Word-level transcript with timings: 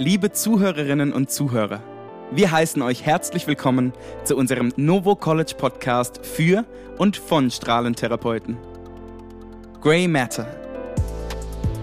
Liebe 0.00 0.30
Zuhörerinnen 0.30 1.12
und 1.12 1.28
Zuhörer, 1.28 1.82
wir 2.30 2.52
heißen 2.52 2.80
euch 2.82 3.04
herzlich 3.04 3.48
willkommen 3.48 3.92
zu 4.22 4.36
unserem 4.36 4.72
Novo 4.76 5.16
College 5.16 5.54
Podcast 5.58 6.24
für 6.24 6.64
und 6.98 7.16
von 7.16 7.50
Strahlentherapeuten. 7.50 8.56
Grey 9.80 10.06
Matter. 10.06 10.46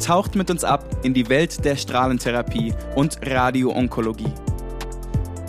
Taucht 0.02 0.36
mit 0.36 0.50
uns 0.50 0.64
ab 0.64 0.86
in 1.04 1.14
die 1.14 1.28
Welt 1.28 1.66
der 1.66 1.76
Strahlentherapie 1.76 2.74
und 2.96 3.20
Radioonkologie. 3.22 4.34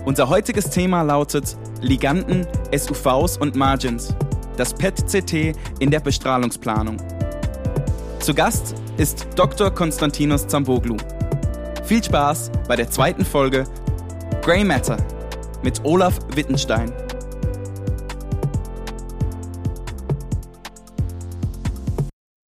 Unser 0.04 0.28
heutiges 0.28 0.68
Thema 0.68 1.02
lautet 1.02 1.56
Liganden, 1.82 2.48
SUVs 2.76 3.36
und 3.36 3.54
Margins. 3.54 4.12
Das 4.56 4.74
PET-CT 4.74 5.56
in 5.78 5.92
der 5.92 6.00
Bestrahlungsplanung. 6.00 6.96
Zu 8.18 8.34
Gast 8.34 8.74
ist 8.96 9.28
Dr. 9.36 9.70
Konstantinos 9.70 10.48
Zamboglu. 10.48 10.96
Viel 11.86 12.02
Spaß 12.02 12.50
bei 12.66 12.74
der 12.74 12.90
zweiten 12.90 13.24
Folge 13.24 13.62
Grey 14.42 14.64
Matter 14.64 14.96
mit 15.62 15.84
Olaf 15.84 16.18
Wittenstein. 16.34 16.92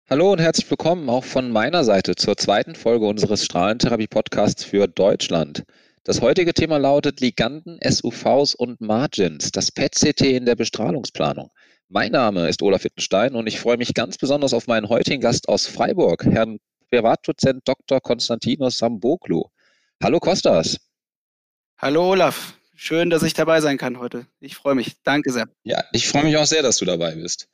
Hallo 0.09 0.31
und 0.31 0.39
herzlich 0.41 0.67
willkommen 0.67 1.07
auch 1.09 1.23
von 1.23 1.51
meiner 1.51 1.83
Seite 1.83 2.15
zur 2.15 2.37
zweiten 2.37 2.73
Folge 2.73 3.05
unseres 3.05 3.45
Strahlentherapie-Podcasts 3.45 4.63
für 4.63 4.87
Deutschland. 4.87 5.63
Das 6.03 6.21
heutige 6.21 6.55
Thema 6.55 6.77
lautet 6.77 7.21
Liganden, 7.21 7.77
SUVs 7.87 8.55
und 8.55 8.81
Margins, 8.81 9.51
das 9.51 9.71
PET-CT 9.71 10.21
in 10.21 10.47
der 10.47 10.55
Bestrahlungsplanung. 10.55 11.51
Mein 11.87 12.13
Name 12.13 12.49
ist 12.49 12.63
Olaf 12.63 12.83
Wittenstein 12.83 13.35
und 13.35 13.45
ich 13.45 13.59
freue 13.59 13.77
mich 13.77 13.93
ganz 13.93 14.17
besonders 14.17 14.55
auf 14.55 14.65
meinen 14.65 14.89
heutigen 14.89 15.21
Gast 15.21 15.49
aus 15.49 15.67
Freiburg, 15.67 16.25
Herrn 16.25 16.57
Privatdozent 16.89 17.61
Dr. 17.65 18.01
Konstantinos 18.01 18.77
Samboglu. 18.77 19.43
Hallo 20.01 20.19
Kostas. 20.19 20.77
Hallo 21.77 22.11
Olaf. 22.11 22.55
Schön, 22.75 23.09
dass 23.09 23.23
ich 23.23 23.33
dabei 23.33 23.61
sein 23.61 23.77
kann 23.77 23.99
heute. 23.99 24.25
Ich 24.39 24.55
freue 24.55 24.75
mich. 24.75 24.95
Danke 25.03 25.31
sehr. 25.31 25.49
Ja, 25.63 25.83
ich 25.91 26.07
freue 26.07 26.23
mich 26.23 26.37
auch 26.37 26.45
sehr, 26.45 26.61
dass 26.61 26.77
du 26.77 26.85
dabei 26.85 27.15
bist. 27.15 27.49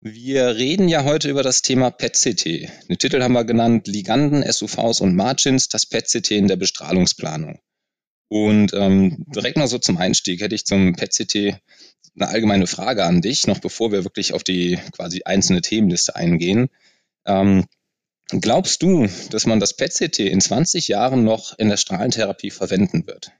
Wir 0.00 0.56
reden 0.56 0.88
ja 0.88 1.04
heute 1.04 1.28
über 1.28 1.42
das 1.42 1.62
Thema 1.62 1.90
PET-CT. 1.90 2.44
Den 2.88 2.98
Titel 2.98 3.22
haben 3.22 3.32
wir 3.32 3.44
genannt 3.44 3.86
Liganden, 3.86 4.50
SUVs 4.50 5.00
und 5.00 5.14
Margins, 5.14 5.68
das 5.68 5.86
PET-CT 5.86 6.30
in 6.32 6.48
der 6.48 6.56
Bestrahlungsplanung. 6.56 7.60
Und 8.28 8.72
ähm, 8.74 9.24
direkt 9.34 9.56
mal 9.56 9.68
so 9.68 9.78
zum 9.78 9.98
Einstieg 9.98 10.40
hätte 10.40 10.54
ich 10.54 10.64
zum 10.64 10.94
PET-CT 10.94 11.60
eine 12.14 12.28
allgemeine 12.28 12.66
Frage 12.66 13.04
an 13.04 13.20
dich, 13.20 13.46
noch 13.46 13.58
bevor 13.58 13.92
wir 13.92 14.04
wirklich 14.04 14.32
auf 14.32 14.42
die 14.42 14.78
quasi 14.92 15.22
einzelne 15.24 15.60
Themenliste 15.60 16.16
eingehen. 16.16 16.68
Ähm, 17.26 17.66
Glaubst 18.30 18.82
du, 18.82 19.06
dass 19.30 19.46
man 19.46 19.60
das 19.60 19.74
PET-CT 19.74 20.18
in 20.20 20.40
20 20.40 20.88
Jahren 20.88 21.22
noch 21.22 21.56
in 21.58 21.68
der 21.68 21.76
Strahlentherapie 21.76 22.50
verwenden 22.50 23.06
wird? 23.06 23.30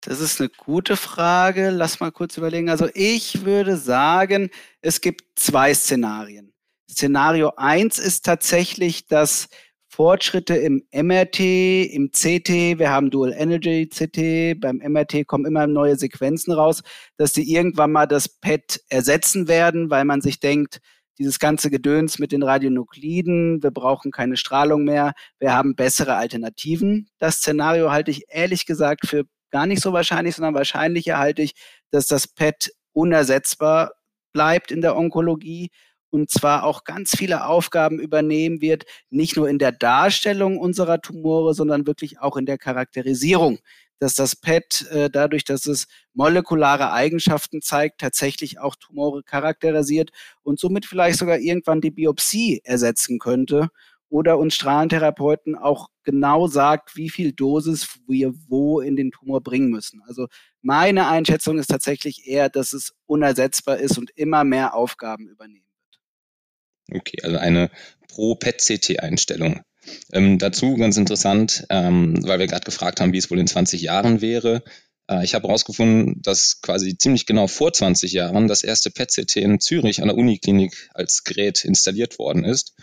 Das 0.00 0.20
ist 0.20 0.40
eine 0.40 0.50
gute 0.50 0.96
Frage. 0.96 1.70
Lass 1.70 2.00
mal 2.00 2.12
kurz 2.12 2.36
überlegen. 2.36 2.70
Also 2.70 2.88
ich 2.94 3.44
würde 3.44 3.76
sagen, 3.76 4.50
es 4.80 5.00
gibt 5.00 5.38
zwei 5.38 5.74
Szenarien. 5.74 6.52
Szenario 6.90 7.52
eins 7.56 7.98
ist 7.98 8.24
tatsächlich, 8.24 9.06
dass 9.06 9.48
Fortschritte 9.88 10.56
im 10.56 10.82
MRT, 10.92 11.40
im 11.40 12.10
CT, 12.10 12.78
wir 12.78 12.90
haben 12.90 13.10
Dual 13.10 13.32
Energy 13.32 13.88
CT, 13.88 14.60
beim 14.60 14.78
MRT 14.78 15.26
kommen 15.26 15.46
immer 15.46 15.66
neue 15.66 15.96
Sequenzen 15.96 16.52
raus, 16.52 16.82
dass 17.16 17.32
die 17.32 17.50
irgendwann 17.52 17.92
mal 17.92 18.06
das 18.06 18.28
PET 18.28 18.82
ersetzen 18.88 19.46
werden, 19.46 19.90
weil 19.90 20.04
man 20.04 20.20
sich 20.20 20.40
denkt, 20.40 20.80
dieses 21.18 21.38
ganze 21.38 21.70
Gedöns 21.70 22.18
mit 22.18 22.32
den 22.32 22.42
Radionukliden, 22.42 23.62
wir 23.62 23.70
brauchen 23.70 24.10
keine 24.10 24.36
Strahlung 24.36 24.84
mehr, 24.84 25.12
wir 25.38 25.54
haben 25.54 25.76
bessere 25.76 26.16
Alternativen. 26.16 27.08
Das 27.18 27.36
Szenario 27.36 27.90
halte 27.90 28.10
ich 28.10 28.24
ehrlich 28.28 28.66
gesagt 28.66 29.06
für 29.06 29.24
gar 29.50 29.66
nicht 29.66 29.82
so 29.82 29.92
wahrscheinlich, 29.92 30.34
sondern 30.34 30.54
wahrscheinlicher 30.54 31.18
halte 31.18 31.42
ich, 31.42 31.54
dass 31.90 32.06
das 32.06 32.26
PET 32.26 32.72
unersetzbar 32.92 33.92
bleibt 34.32 34.72
in 34.72 34.80
der 34.80 34.96
Onkologie 34.96 35.70
und 36.14 36.30
zwar 36.30 36.62
auch 36.62 36.84
ganz 36.84 37.16
viele 37.16 37.46
Aufgaben 37.46 37.98
übernehmen 37.98 38.60
wird, 38.60 38.84
nicht 39.10 39.36
nur 39.36 39.48
in 39.48 39.58
der 39.58 39.72
Darstellung 39.72 40.58
unserer 40.58 41.00
Tumore, 41.00 41.54
sondern 41.54 41.88
wirklich 41.88 42.20
auch 42.20 42.36
in 42.36 42.46
der 42.46 42.56
Charakterisierung 42.56 43.58
dass 43.98 44.14
das 44.14 44.36
PET 44.36 44.86
äh, 44.90 45.10
dadurch, 45.10 45.44
dass 45.44 45.66
es 45.66 45.86
molekulare 46.12 46.92
Eigenschaften 46.92 47.62
zeigt, 47.62 48.00
tatsächlich 48.00 48.58
auch 48.58 48.76
Tumore 48.76 49.22
charakterisiert 49.22 50.10
und 50.42 50.58
somit 50.58 50.86
vielleicht 50.86 51.18
sogar 51.18 51.38
irgendwann 51.38 51.80
die 51.80 51.90
Biopsie 51.90 52.60
ersetzen 52.64 53.18
könnte 53.18 53.68
oder 54.08 54.38
uns 54.38 54.54
Strahlentherapeuten 54.54 55.56
auch 55.56 55.88
genau 56.04 56.46
sagt, 56.46 56.96
wie 56.96 57.10
viel 57.10 57.32
Dosis 57.32 57.98
wir 58.06 58.32
wo 58.48 58.80
in 58.80 58.94
den 58.94 59.10
Tumor 59.10 59.40
bringen 59.40 59.70
müssen. 59.70 60.02
Also 60.06 60.28
meine 60.62 61.08
Einschätzung 61.08 61.58
ist 61.58 61.66
tatsächlich 61.66 62.28
eher, 62.28 62.48
dass 62.48 62.72
es 62.72 62.94
unersetzbar 63.06 63.78
ist 63.78 63.98
und 63.98 64.10
immer 64.10 64.44
mehr 64.44 64.74
Aufgaben 64.74 65.28
übernehmen 65.28 65.66
wird. 65.80 67.00
Okay, 67.00 67.18
also 67.22 67.38
eine 67.38 67.70
Pro-PET-CT-Einstellung. 68.08 69.62
Ähm, 70.12 70.38
dazu 70.38 70.76
ganz 70.76 70.96
interessant, 70.96 71.66
ähm, 71.70 72.18
weil 72.22 72.38
wir 72.38 72.46
gerade 72.46 72.64
gefragt 72.64 73.00
haben, 73.00 73.12
wie 73.12 73.18
es 73.18 73.30
wohl 73.30 73.38
in 73.38 73.46
20 73.46 73.82
Jahren 73.82 74.20
wäre. 74.20 74.62
Äh, 75.08 75.24
ich 75.24 75.34
habe 75.34 75.48
herausgefunden, 75.48 76.20
dass 76.22 76.60
quasi 76.60 76.96
ziemlich 76.96 77.26
genau 77.26 77.46
vor 77.46 77.72
20 77.72 78.12
Jahren 78.12 78.48
das 78.48 78.62
erste 78.62 78.90
PET-CT 78.90 79.36
in 79.36 79.60
Zürich 79.60 80.02
an 80.02 80.08
der 80.08 80.16
Uniklinik 80.16 80.90
als 80.94 81.24
Gerät 81.24 81.64
installiert 81.64 82.18
worden 82.18 82.44
ist. 82.44 82.74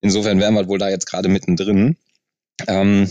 Insofern 0.00 0.40
wären 0.40 0.54
wir 0.54 0.68
wohl 0.68 0.78
da 0.78 0.88
jetzt 0.88 1.06
gerade 1.06 1.28
mittendrin. 1.28 1.96
Ähm, 2.66 3.10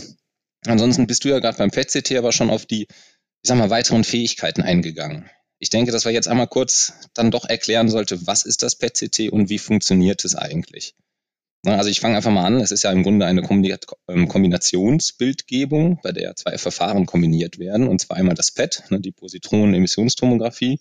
ansonsten 0.66 1.06
bist 1.06 1.24
du 1.24 1.28
ja 1.28 1.38
gerade 1.38 1.58
beim 1.58 1.70
PET-CT 1.70 2.12
aber 2.16 2.32
schon 2.32 2.50
auf 2.50 2.66
die, 2.66 2.82
ich 2.82 3.48
sag 3.48 3.58
mal, 3.58 3.70
weiteren 3.70 4.04
Fähigkeiten 4.04 4.62
eingegangen. 4.62 5.30
Ich 5.58 5.70
denke, 5.70 5.92
dass 5.92 6.04
wir 6.04 6.12
jetzt 6.12 6.28
einmal 6.28 6.48
kurz 6.48 6.92
dann 7.14 7.30
doch 7.30 7.48
erklären 7.48 7.88
sollte, 7.88 8.26
was 8.26 8.44
ist 8.44 8.62
das 8.62 8.76
PET-CT 8.76 9.30
und 9.30 9.48
wie 9.48 9.58
funktioniert 9.58 10.24
es 10.24 10.34
eigentlich? 10.34 10.94
Also 11.64 11.90
ich 11.90 12.00
fange 12.00 12.16
einfach 12.16 12.32
mal 12.32 12.44
an. 12.44 12.60
Es 12.60 12.72
ist 12.72 12.82
ja 12.82 12.90
im 12.90 13.04
Grunde 13.04 13.24
eine 13.26 13.42
ähm, 14.08 14.28
Kombinationsbildgebung, 14.28 16.00
bei 16.02 16.10
der 16.10 16.34
zwei 16.34 16.58
Verfahren 16.58 17.06
kombiniert 17.06 17.58
werden, 17.58 17.86
und 17.86 18.00
zwar 18.00 18.16
einmal 18.16 18.34
das 18.34 18.50
PET, 18.50 18.84
ne, 18.90 19.00
die 19.00 19.12
Positronen-Emissionstomographie, 19.12 20.80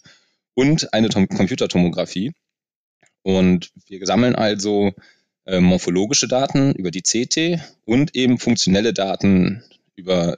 und 0.56 0.94
eine 0.94 1.10
Computertomographie. 1.10 2.34
Und 3.22 3.72
wir 3.86 4.04
sammeln 4.06 4.36
also 4.36 4.92
äh, 5.46 5.60
morphologische 5.60 6.28
Daten 6.28 6.74
über 6.74 6.90
die 6.90 7.04
CT 7.04 7.62
und 7.86 8.16
eben 8.16 8.40
funktionelle 8.40 8.94
Daten 8.94 9.64
über 9.96 10.38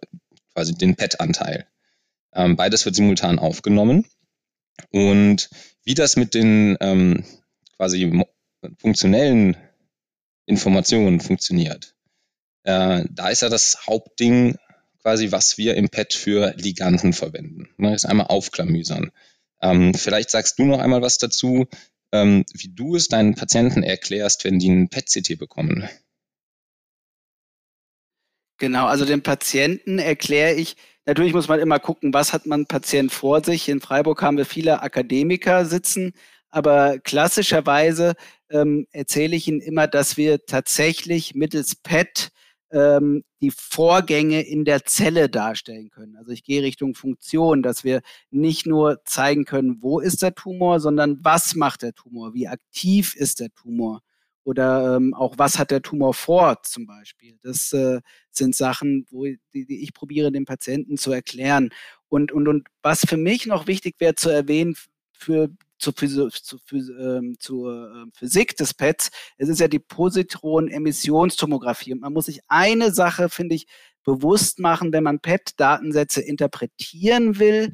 quasi 0.53 0.75
den 0.75 0.95
PET-Anteil. 0.95 1.67
Ähm, 2.33 2.57
beides 2.57 2.85
wird 2.85 2.95
simultan 2.95 3.39
aufgenommen. 3.39 4.05
Und 4.91 5.49
wie 5.83 5.93
das 5.93 6.17
mit 6.17 6.33
den 6.33 6.77
ähm, 6.81 7.23
quasi 7.77 8.23
funktionellen 8.77 9.57
Informationen 10.45 11.19
funktioniert. 11.19 11.95
Äh, 12.63 13.03
da 13.09 13.29
ist 13.29 13.41
ja 13.41 13.49
das 13.49 13.87
Hauptding 13.87 14.57
quasi, 15.01 15.31
was 15.31 15.57
wir 15.57 15.75
im 15.75 15.89
PET 15.89 16.13
für 16.13 16.53
Liganden 16.57 17.13
verwenden. 17.13 17.69
Ne, 17.77 17.93
ist 17.93 18.05
einmal 18.05 18.27
aufklamüsern. 18.27 19.11
Ähm, 19.61 19.93
vielleicht 19.93 20.29
sagst 20.29 20.59
du 20.59 20.65
noch 20.65 20.79
einmal 20.79 21.01
was 21.01 21.17
dazu, 21.17 21.67
ähm, 22.11 22.45
wie 22.53 22.69
du 22.69 22.95
es 22.95 23.07
deinen 23.07 23.35
Patienten 23.35 23.83
erklärst, 23.83 24.43
wenn 24.43 24.59
die 24.59 24.69
ein 24.69 24.89
PET-CT 24.89 25.37
bekommen. 25.37 25.89
Genau, 28.59 28.85
also 28.85 29.03
den 29.03 29.23
Patienten 29.23 29.99
erkläre 29.99 30.53
ich, 30.53 30.77
natürlich 31.05 31.33
muss 31.33 31.47
man 31.47 31.59
immer 31.59 31.79
gucken, 31.79 32.13
was 32.13 32.31
hat 32.31 32.45
man 32.45 32.65
Patient 32.65 33.11
vor 33.11 33.43
sich. 33.43 33.67
In 33.67 33.81
Freiburg 33.81 34.21
haben 34.21 34.37
wir 34.37 34.45
viele 34.45 34.81
Akademiker 34.81 35.65
sitzen, 35.65 36.13
aber 36.49 36.99
klassischerweise 36.99 38.13
ähm, 38.53 38.87
erzähle 38.91 39.35
ich 39.35 39.47
Ihnen 39.47 39.59
immer, 39.59 39.87
dass 39.87 40.15
wir 40.15 40.45
tatsächlich 40.45 41.35
mittels 41.35 41.75
PET 41.75 42.29
ähm, 42.71 43.23
die 43.41 43.51
Vorgänge 43.51 44.41
in 44.41 44.65
der 44.65 44.85
Zelle 44.85 45.29
darstellen 45.29 45.89
können. 45.89 46.15
Also 46.15 46.31
ich 46.31 46.43
gehe 46.43 46.63
Richtung 46.63 46.95
Funktion, 46.95 47.61
dass 47.61 47.83
wir 47.83 48.01
nicht 48.31 48.65
nur 48.65 49.03
zeigen 49.05 49.45
können, 49.45 49.81
wo 49.81 49.99
ist 49.99 50.21
der 50.21 50.35
Tumor, 50.35 50.79
sondern 50.79 51.19
was 51.21 51.55
macht 51.55 51.81
der 51.81 51.93
Tumor, 51.93 52.33
wie 52.33 52.47
aktiv 52.47 53.15
ist 53.15 53.39
der 53.39 53.53
Tumor 53.53 54.01
oder 54.43 54.97
ähm, 54.97 55.13
auch 55.13 55.35
was 55.37 55.57
hat 55.57 55.71
der 55.71 55.81
Tumor 55.81 56.13
vor 56.13 56.61
zum 56.63 56.85
Beispiel. 56.85 57.37
Das 57.41 57.71
äh, 57.73 58.01
sind 58.31 58.55
Sachen, 58.55 59.05
wo, 59.09 59.25
die, 59.25 59.65
die 59.65 59.83
ich 59.83 59.93
probiere, 59.93 60.31
den 60.31 60.45
Patienten 60.45 60.97
zu 60.97 61.11
erklären. 61.11 61.69
Und, 62.09 62.31
und, 62.31 62.47
und 62.47 62.67
was 62.81 63.01
für 63.07 63.17
mich 63.17 63.45
noch 63.45 63.67
wichtig 63.67 63.95
wäre 63.99 64.15
zu 64.15 64.29
erwähnen, 64.29 64.75
für 65.13 65.49
zur, 65.91 66.29
zu, 66.29 66.57
ähm, 66.99 67.35
zur 67.39 67.91
ähm, 67.93 68.11
Physik 68.15 68.55
des 68.55 68.73
PETs. 68.73 69.11
Es 69.37 69.49
ist 69.49 69.59
ja 69.59 69.67
die 69.67 69.79
Positron-Emissionstomographie. 69.79 71.91
Und 71.93 72.01
man 72.01 72.13
muss 72.13 72.27
sich 72.27 72.39
eine 72.47 72.93
Sache, 72.93 73.29
finde 73.29 73.55
ich, 73.55 73.67
bewusst 74.03 74.59
machen, 74.59 74.93
wenn 74.93 75.03
man 75.03 75.19
PET-Datensätze 75.19 76.21
interpretieren 76.21 77.39
will, 77.39 77.71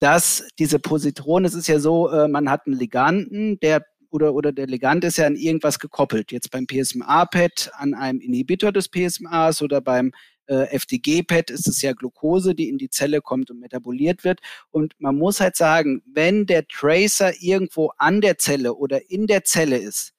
dass 0.00 0.48
diese 0.58 0.78
Positronen, 0.78 1.44
es 1.44 1.54
ist 1.54 1.68
ja 1.68 1.78
so, 1.78 2.10
äh, 2.10 2.28
man 2.28 2.50
hat 2.50 2.66
einen 2.66 2.76
Liganden, 2.76 3.60
der 3.60 3.84
oder, 4.10 4.34
oder 4.34 4.52
der 4.52 4.66
Ligand 4.66 5.04
ist 5.04 5.16
ja 5.16 5.26
an 5.26 5.36
irgendwas 5.36 5.78
gekoppelt. 5.78 6.32
Jetzt 6.32 6.50
beim 6.50 6.66
PSMA-PET 6.66 7.70
an 7.74 7.94
einem 7.94 8.20
Inhibitor 8.20 8.70
des 8.70 8.88
PSMAs 8.88 9.62
oder 9.62 9.80
beim 9.80 10.12
äh, 10.52 10.66
FDG-PET 10.76 11.50
ist 11.50 11.66
es 11.66 11.80
ja 11.80 11.92
Glucose, 11.94 12.54
die 12.54 12.68
in 12.68 12.78
die 12.78 12.90
Zelle 12.90 13.22
kommt 13.22 13.50
und 13.50 13.58
metaboliert 13.58 14.22
wird. 14.22 14.40
Und 14.70 14.94
man 14.98 15.16
muss 15.16 15.40
halt 15.40 15.56
sagen, 15.56 16.02
wenn 16.06 16.46
der 16.46 16.66
Tracer 16.68 17.32
irgendwo 17.40 17.92
an 17.96 18.20
der 18.20 18.38
Zelle 18.38 18.74
oder 18.74 19.10
in 19.10 19.26
der 19.26 19.44
Zelle 19.44 19.78
ist, 19.78 20.12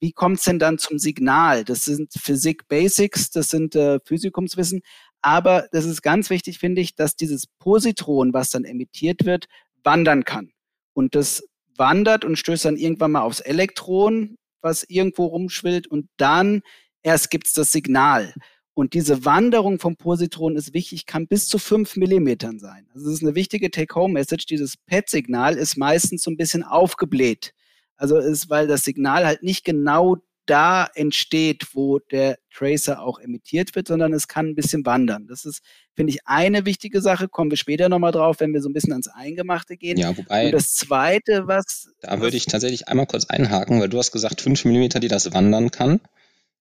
wie 0.00 0.12
kommt 0.12 0.38
es 0.38 0.44
denn 0.44 0.58
dann 0.58 0.78
zum 0.78 0.98
Signal? 0.98 1.64
Das 1.64 1.84
sind 1.84 2.12
Physik 2.12 2.68
Basics, 2.68 3.30
das 3.30 3.50
sind 3.50 3.76
äh, 3.76 4.00
Physikumswissen. 4.04 4.82
Aber 5.20 5.68
das 5.70 5.84
ist 5.84 6.02
ganz 6.02 6.30
wichtig, 6.30 6.58
finde 6.58 6.80
ich, 6.80 6.94
dass 6.94 7.14
dieses 7.16 7.46
Positron, 7.46 8.32
was 8.32 8.50
dann 8.50 8.64
emittiert 8.64 9.24
wird, 9.24 9.46
wandern 9.84 10.24
kann. 10.24 10.52
Und 10.92 11.14
das 11.14 11.44
wandert 11.76 12.24
und 12.24 12.36
stößt 12.36 12.64
dann 12.64 12.76
irgendwann 12.76 13.12
mal 13.12 13.22
aufs 13.22 13.40
Elektron, 13.40 14.36
was 14.60 14.84
irgendwo 14.84 15.26
rumschwillt. 15.26 15.86
Und 15.86 16.08
dann 16.16 16.62
erst 17.02 17.30
gibt 17.30 17.46
es 17.46 17.52
das 17.52 17.72
Signal. 17.72 18.34
Und 18.74 18.94
diese 18.94 19.24
Wanderung 19.24 19.78
vom 19.78 19.96
Positron 19.96 20.56
ist 20.56 20.72
wichtig, 20.72 21.06
kann 21.06 21.26
bis 21.26 21.46
zu 21.46 21.58
fünf 21.58 21.96
Millimetern 21.96 22.58
sein. 22.58 22.86
Also 22.94 23.06
das 23.06 23.16
ist 23.16 23.22
eine 23.22 23.34
wichtige 23.34 23.70
Take-Home-Message. 23.70 24.46
Dieses 24.46 24.76
PET-Signal 24.76 25.56
ist 25.56 25.76
meistens 25.76 26.22
so 26.22 26.30
ein 26.30 26.38
bisschen 26.38 26.62
aufgebläht. 26.62 27.52
Also 27.96 28.18
ist, 28.18 28.48
weil 28.48 28.66
das 28.66 28.84
Signal 28.84 29.26
halt 29.26 29.42
nicht 29.42 29.64
genau 29.64 30.16
da 30.46 30.88
entsteht, 30.94 31.68
wo 31.74 31.98
der 31.98 32.38
Tracer 32.52 33.00
auch 33.00 33.20
emittiert 33.20 33.74
wird, 33.76 33.86
sondern 33.86 34.12
es 34.12 34.26
kann 34.26 34.48
ein 34.48 34.54
bisschen 34.54 34.84
wandern. 34.84 35.26
Das 35.28 35.44
ist, 35.44 35.62
finde 35.94 36.12
ich, 36.12 36.26
eine 36.26 36.66
wichtige 36.66 37.00
Sache. 37.00 37.28
Kommen 37.28 37.50
wir 37.50 37.56
später 37.56 37.88
nochmal 37.88 38.12
drauf, 38.12 38.40
wenn 38.40 38.52
wir 38.52 38.60
so 38.60 38.68
ein 38.68 38.72
bisschen 38.72 38.92
ans 38.92 39.08
Eingemachte 39.08 39.76
gehen. 39.76 39.98
Ja, 39.98 40.16
wobei. 40.16 40.46
Und 40.46 40.52
das 40.52 40.74
Zweite, 40.74 41.46
was. 41.46 41.90
Da 42.00 42.20
würde 42.20 42.36
ich 42.36 42.46
tatsächlich 42.46 42.88
einmal 42.88 43.06
kurz 43.06 43.26
einhaken, 43.26 43.80
weil 43.80 43.88
du 43.88 43.98
hast 43.98 44.10
gesagt, 44.12 44.40
fünf 44.40 44.64
Millimeter, 44.64 44.98
die 44.98 45.08
das 45.08 45.32
wandern 45.32 45.70
kann. 45.70 46.00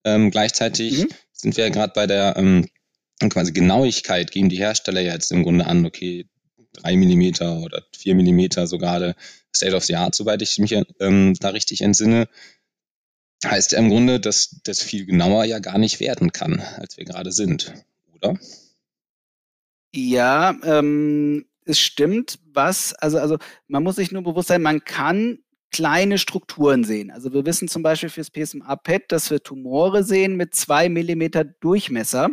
Ähm, 0.03 0.31
gleichzeitig 0.31 1.03
mhm. 1.03 1.07
sind 1.31 1.57
wir 1.57 1.65
ja 1.65 1.69
gerade 1.69 1.94
bei 1.94 2.07
der 2.07 2.36
ähm, 2.38 2.68
quasi 3.30 3.51
Genauigkeit, 3.51 4.31
geben 4.31 4.50
die 4.50 4.57
Hersteller 4.57 5.01
ja 5.01 5.13
jetzt 5.13 5.31
im 5.31 5.44
Grunde 5.44 5.65
an, 5.68 5.86
okay, 5.86 6.25
drei 6.74 6.95
Millimeter 6.95 7.59
oder 7.59 7.83
vier 7.95 8.15
Millimeter 8.15 8.68
so 8.68 8.77
gerade 8.77 9.15
State 9.56 9.75
of 9.75 9.83
the 9.83 9.95
Art, 9.95 10.15
soweit 10.15 10.42
ich 10.42 10.57
mich 10.57 10.75
ähm, 11.00 11.36
da 11.39 11.50
richtig 11.50 11.81
entsinne, 11.81 12.27
heißt 13.45 13.74
ja 13.74 13.80
im 13.80 13.89
Grunde, 13.89 14.19
dass 14.19 14.62
das 14.63 14.81
viel 14.81 15.06
genauer 15.06 15.45
ja 15.45 15.59
gar 15.59 15.77
nicht 15.77 16.00
werden 16.00 16.31
kann, 16.31 16.62
als 16.77 16.98
wir 16.98 17.06
gerade 17.06 17.31
sind, 17.31 17.74
oder? 18.13 18.39
Ja, 19.94 20.56
ähm, 20.63 21.45
es 21.65 21.80
stimmt, 21.80 22.39
was, 22.45 22.94
also, 22.94 23.19
also 23.19 23.38
man 23.68 23.83
muss 23.83 23.98
sich 23.98 24.12
nur 24.12 24.24
bewusst 24.24 24.48
sein, 24.48 24.62
man 24.62 24.83
kann 24.83 25.39
kleine 25.72 26.18
Strukturen 26.18 26.84
sehen. 26.84 27.12
Also 27.12 27.34
wir 27.34 27.46
wissen 27.46 27.68
zum 27.68 27.84
Beispiel 27.84 28.10
fürs 28.10 28.30
PSMA-PET, 28.30 29.12
dass 29.12 29.32
wir 29.32 29.42
Tumore 29.42 30.04
sehen 30.04 30.36
mit 30.36 30.54
zwei 30.54 30.90
Millimeter 30.90 31.44
Durchmesser. 31.44 32.30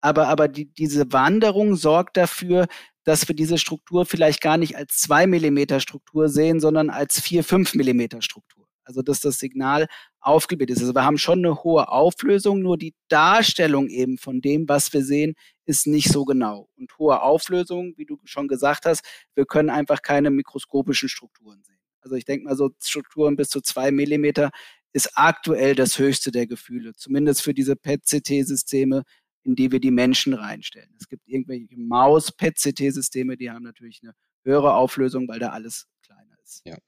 Aber, 0.00 0.28
aber 0.28 0.48
die, 0.48 0.66
diese 0.66 1.12
Wanderung 1.12 1.76
sorgt 1.76 2.16
dafür, 2.16 2.66
dass 3.04 3.26
wir 3.26 3.34
diese 3.34 3.58
Struktur 3.58 4.06
vielleicht 4.06 4.40
gar 4.40 4.58
nicht 4.58 4.76
als 4.76 4.98
zwei 4.98 5.26
Millimeter 5.26 5.80
Struktur 5.80 6.28
sehen, 6.28 6.60
sondern 6.60 6.90
als 6.90 7.20
vier, 7.20 7.42
fünf 7.42 7.74
Millimeter 7.74 8.22
Struktur. 8.22 8.66
Also 8.84 9.02
dass 9.02 9.20
das 9.20 9.38
Signal 9.38 9.86
aufgebildet 10.20 10.76
ist. 10.76 10.82
Also 10.82 10.94
wir 10.94 11.04
haben 11.04 11.18
schon 11.18 11.38
eine 11.40 11.62
hohe 11.62 11.88
Auflösung, 11.88 12.60
nur 12.60 12.78
die 12.78 12.94
Darstellung 13.08 13.88
eben 13.88 14.18
von 14.18 14.40
dem, 14.40 14.68
was 14.68 14.92
wir 14.92 15.04
sehen, 15.04 15.34
ist 15.66 15.86
nicht 15.86 16.10
so 16.10 16.24
genau. 16.24 16.68
Und 16.76 16.98
hohe 16.98 17.20
Auflösung, 17.22 17.94
wie 17.96 18.06
du 18.06 18.18
schon 18.24 18.48
gesagt 18.48 18.86
hast, 18.86 19.04
wir 19.34 19.44
können 19.44 19.70
einfach 19.70 20.02
keine 20.02 20.30
mikroskopischen 20.30 21.08
Strukturen 21.08 21.62
sehen. 21.62 21.77
Also 22.08 22.16
ich 22.16 22.24
denke 22.24 22.46
mal, 22.46 22.56
so 22.56 22.70
Strukturen 22.82 23.36
bis 23.36 23.50
zu 23.50 23.60
zwei 23.60 23.90
Millimeter 23.90 24.50
ist 24.94 25.10
aktuell 25.14 25.74
das 25.74 25.98
höchste 25.98 26.32
der 26.32 26.46
Gefühle, 26.46 26.94
zumindest 26.94 27.42
für 27.42 27.52
diese 27.52 27.76
PET-CT-Systeme, 27.76 29.02
in 29.44 29.54
die 29.54 29.70
wir 29.70 29.78
die 29.78 29.90
Menschen 29.90 30.32
reinstellen. 30.32 30.88
Es 30.98 31.06
gibt 31.06 31.28
irgendwelche 31.28 31.76
Maus-PET-CT-Systeme, 31.76 33.36
die 33.36 33.50
haben 33.50 33.64
natürlich 33.64 34.00
eine 34.02 34.14
höhere 34.44 34.74
Auflösung, 34.74 35.28
weil 35.28 35.38
da 35.38 35.50
alles 35.50 35.86
kleiner 36.02 36.36
ist. 36.42 36.62
Ja. 36.64 36.78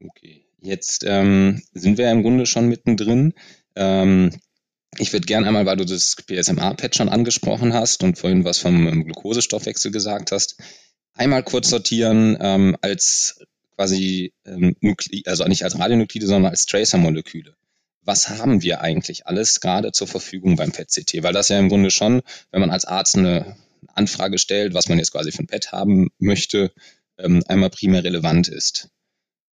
Okay, 0.00 0.46
jetzt 0.60 1.04
ähm, 1.04 1.60
sind 1.72 1.98
wir 1.98 2.04
ja 2.04 2.12
im 2.12 2.22
Grunde 2.22 2.46
schon 2.46 2.68
mittendrin. 2.68 3.34
Ähm, 3.74 4.30
ich 4.96 5.12
würde 5.12 5.26
gerne 5.26 5.48
einmal, 5.48 5.66
weil 5.66 5.76
du 5.76 5.84
das 5.84 6.14
PSMA-Pad 6.14 6.94
schon 6.94 7.08
angesprochen 7.08 7.74
hast 7.74 8.04
und 8.04 8.18
vorhin 8.18 8.44
was 8.44 8.58
vom 8.58 8.86
ähm, 8.86 9.04
Glukosestoffwechsel 9.04 9.90
gesagt 9.90 10.30
hast, 10.30 10.56
einmal 11.14 11.42
kurz 11.42 11.70
sortieren 11.70 12.38
ähm, 12.40 12.76
als 12.80 13.40
quasi, 13.78 14.32
ähm, 14.44 14.74
also 15.26 15.44
nicht 15.44 15.62
als 15.62 15.78
Radionuklide, 15.78 16.26
sondern 16.26 16.50
als 16.50 16.66
Tracer-Moleküle. 16.66 17.54
Was 18.02 18.28
haben 18.28 18.62
wir 18.62 18.80
eigentlich 18.80 19.26
alles 19.26 19.60
gerade 19.60 19.92
zur 19.92 20.08
Verfügung 20.08 20.56
beim 20.56 20.72
PET-CT? 20.72 21.22
Weil 21.22 21.32
das 21.32 21.48
ja 21.48 21.58
im 21.58 21.68
Grunde 21.68 21.92
schon, 21.92 22.22
wenn 22.50 22.60
man 22.60 22.70
als 22.70 22.84
Arzt 22.84 23.16
eine 23.16 23.56
Anfrage 23.94 24.38
stellt, 24.38 24.74
was 24.74 24.88
man 24.88 24.98
jetzt 24.98 25.12
quasi 25.12 25.30
für 25.30 25.44
ein 25.44 25.46
PET 25.46 25.70
haben 25.70 26.08
möchte, 26.18 26.72
ähm, 27.18 27.44
einmal 27.46 27.70
primär 27.70 28.02
relevant 28.02 28.48
ist. 28.48 28.88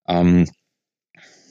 Ähm, 0.07 0.49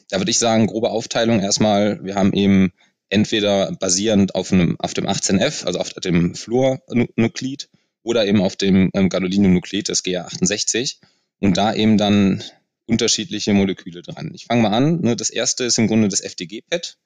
da 0.09 0.19
würde 0.19 0.33
ich 0.33 0.39
sagen, 0.39 0.67
grobe 0.67 0.91
Aufteilung 0.91 1.41
erstmal, 1.41 2.05
wir 2.05 2.17
haben 2.17 2.33
eben 2.33 2.73
entweder 3.09 3.71
basierend 3.77 4.35
auf, 4.35 4.53
einem, 4.53 4.77
auf 4.81 4.95
dem 4.95 5.07
18F, 5.07 5.65
also 5.65 5.79
auf 5.79 5.91
dem 5.91 6.35
Fluornuklid, 6.35 7.69
oder 8.03 8.27
eben 8.27 8.43
auf 8.43 8.57
dem 8.57 8.91
ähm, 8.95 9.09
Gadoliniumnuklid, 9.09 9.89
das 9.89 10.05
GA68, 10.05 10.97
und 11.39 11.57
da 11.57 11.73
eben 11.73 11.99
dann 11.99 12.43
unterschiedliche 12.87 13.55
Moleküle 13.55 14.03
dran. 14.03 14.33
Ich 14.35 14.47
fange 14.47 14.63
mal 14.63 14.73
an. 14.73 15.01
Ne, 15.01 15.17
das 15.17 15.31
erste 15.31 15.65
ist 15.65 15.79
im 15.79 15.87
Grunde 15.87 16.09
das 16.09 16.21
FDG-PET. 16.21 16.99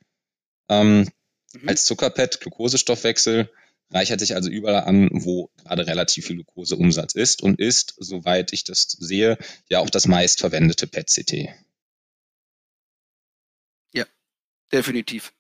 Ähm, 0.69 1.08
mhm. 1.52 1.69
Als 1.69 1.84
Zuckerpad, 1.84 2.40
Glukosestoffwechsel, 2.40 3.50
reichert 3.90 4.20
sich 4.20 4.34
also 4.34 4.50
überall 4.50 4.84
an, 4.84 5.08
wo 5.12 5.50
gerade 5.56 5.86
relativ 5.86 6.26
viel 6.26 6.36
Glukoseumsatz 6.36 7.14
ist 7.14 7.42
und 7.42 7.58
ist, 7.58 7.94
soweit 7.98 8.52
ich 8.52 8.64
das 8.64 8.82
sehe, 8.82 9.38
ja 9.69 9.80
auch 9.80 9.90
das 9.90 10.06
meistverwendete 10.06 10.86
PET-CT. 10.86 11.48
Ja, 13.94 14.04
definitiv. 14.72 15.32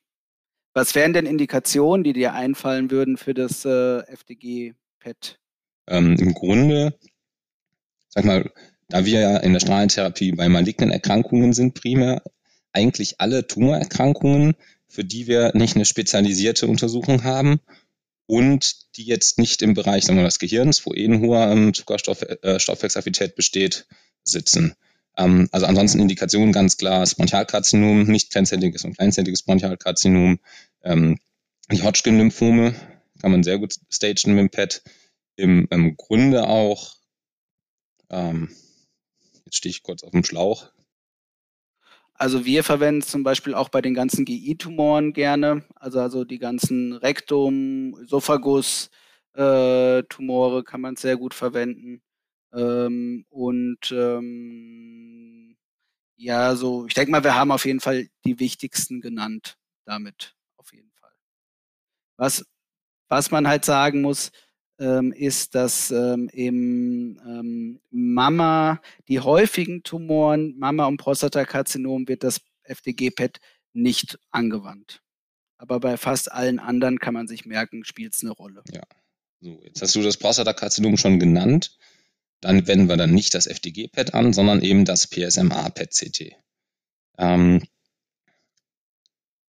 Was 0.72 0.94
wären 0.94 1.12
denn 1.12 1.26
Indikationen, 1.26 2.04
die 2.04 2.12
dir 2.12 2.34
einfallen 2.34 2.90
würden 2.90 3.16
für 3.16 3.34
das 3.34 3.64
äh, 3.64 3.98
FDG-PET? 4.06 5.38
Ähm, 5.88 6.16
Im 6.18 6.34
Grunde, 6.34 6.98
sag 8.08 8.24
mal, 8.24 8.50
da 8.88 9.04
wir 9.04 9.20
ja 9.20 9.36
in 9.38 9.52
der 9.52 9.60
Strahlentherapie 9.60 10.32
bei 10.32 10.48
malignen 10.48 10.90
Erkrankungen 10.90 11.52
sind, 11.52 11.74
primär 11.74 12.22
eigentlich 12.72 13.20
alle 13.20 13.46
Tumorerkrankungen, 13.46 14.54
für 14.88 15.04
die 15.04 15.26
wir 15.26 15.52
nicht 15.54 15.76
eine 15.76 15.84
spezialisierte 15.84 16.66
Untersuchung 16.66 17.24
haben 17.24 17.60
und 18.26 18.96
die 18.96 19.04
jetzt 19.04 19.38
nicht 19.38 19.62
im 19.62 19.74
Bereich 19.74 20.04
sagen 20.04 20.18
wir, 20.18 20.24
des 20.24 20.38
Gehirns, 20.38 20.84
wo 20.84 20.92
eh 20.92 21.06
ein 21.06 21.20
hoher 21.20 21.50
ähm, 21.50 21.74
Zuckerstoffwechselaffinität 21.74 23.32
äh, 23.32 23.34
besteht, 23.34 23.86
sitzen. 24.22 24.74
Ähm, 25.16 25.48
also 25.50 25.66
ansonsten 25.66 26.00
Indikationen 26.00 26.52
ganz 26.52 26.76
klar, 26.76 27.00
das 27.00 27.14
Bronchialkarzinom, 27.14 28.04
nicht 28.04 28.30
kleinzelliges 28.30 28.84
und 28.84 28.96
kleinzelliges 28.96 29.42
Bronchialkarzinom, 29.42 30.40
ähm, 30.82 31.18
die 31.70 31.82
Hodgkin-Lymphome 31.82 32.74
kann 33.20 33.30
man 33.30 33.42
sehr 33.42 33.58
gut 33.58 33.74
stagen 33.90 34.34
mit 34.34 34.38
dem 34.38 34.50
PET. 34.50 34.82
Im, 35.36 35.66
im 35.70 35.96
Grunde 35.96 36.48
auch, 36.48 36.96
ähm, 38.10 38.50
jetzt 39.48 39.56
stehe 39.56 39.70
ich 39.70 39.82
kurz 39.82 40.04
auf 40.04 40.12
dem 40.12 40.24
Schlauch, 40.24 40.70
also 42.18 42.44
wir 42.44 42.64
verwenden 42.64 43.00
es 43.00 43.06
zum 43.06 43.22
Beispiel 43.22 43.54
auch 43.54 43.68
bei 43.68 43.80
den 43.80 43.94
ganzen 43.94 44.24
GI-Tumoren 44.24 45.12
gerne, 45.12 45.64
also, 45.76 46.00
also 46.00 46.24
die 46.24 46.40
ganzen 46.40 46.92
Rektum, 46.94 47.96
Esophagus, 48.02 48.90
äh, 49.34 50.02
Tumore 50.02 50.64
kann 50.64 50.80
man 50.80 50.96
sehr 50.96 51.16
gut 51.16 51.32
verwenden. 51.32 52.02
Ähm, 52.52 53.24
und 53.28 53.92
ähm, 53.92 55.56
ja, 56.16 56.56
so, 56.56 56.86
ich 56.86 56.94
denke 56.94 57.12
mal, 57.12 57.22
wir 57.22 57.36
haben 57.36 57.52
auf 57.52 57.64
jeden 57.64 57.78
Fall 57.78 58.08
die 58.24 58.40
wichtigsten 58.40 59.00
genannt 59.00 59.56
damit, 59.84 60.34
auf 60.56 60.72
jeden 60.72 60.90
Fall. 60.90 61.12
Was, 62.16 62.44
was 63.08 63.30
man 63.30 63.46
halt 63.46 63.64
sagen 63.64 64.02
muss, 64.02 64.32
ähm, 64.78 65.12
ist, 65.12 65.54
dass 65.54 65.90
ähm, 65.90 66.28
im 66.32 67.20
ähm, 67.26 67.80
Mama, 67.90 68.80
die 69.08 69.20
häufigen 69.20 69.82
Tumoren, 69.82 70.56
Mama- 70.58 70.86
und 70.86 70.98
Prostatakarzinom, 70.98 72.08
wird 72.08 72.22
das 72.24 72.40
FDG-PET 72.62 73.40
nicht 73.72 74.18
angewandt. 74.30 75.02
Aber 75.56 75.80
bei 75.80 75.96
fast 75.96 76.30
allen 76.30 76.58
anderen 76.58 76.98
kann 76.98 77.14
man 77.14 77.26
sich 77.26 77.44
merken, 77.44 77.84
spielt 77.84 78.14
es 78.14 78.22
eine 78.22 78.30
Rolle. 78.30 78.62
Ja. 78.72 78.82
So, 79.40 79.60
jetzt 79.64 79.82
hast 79.82 79.94
du 79.94 80.02
das 80.02 80.16
Prostatakarzinom 80.16 80.96
schon 80.96 81.18
genannt. 81.18 81.76
Dann 82.40 82.66
wenden 82.66 82.88
wir 82.88 82.96
dann 82.96 83.12
nicht 83.12 83.34
das 83.34 83.46
FDG-PET 83.46 84.14
an, 84.14 84.32
sondern 84.32 84.62
eben 84.62 84.84
das 84.84 85.08
PSMA-PET-CT. 85.08 86.36
Ähm, 87.18 87.62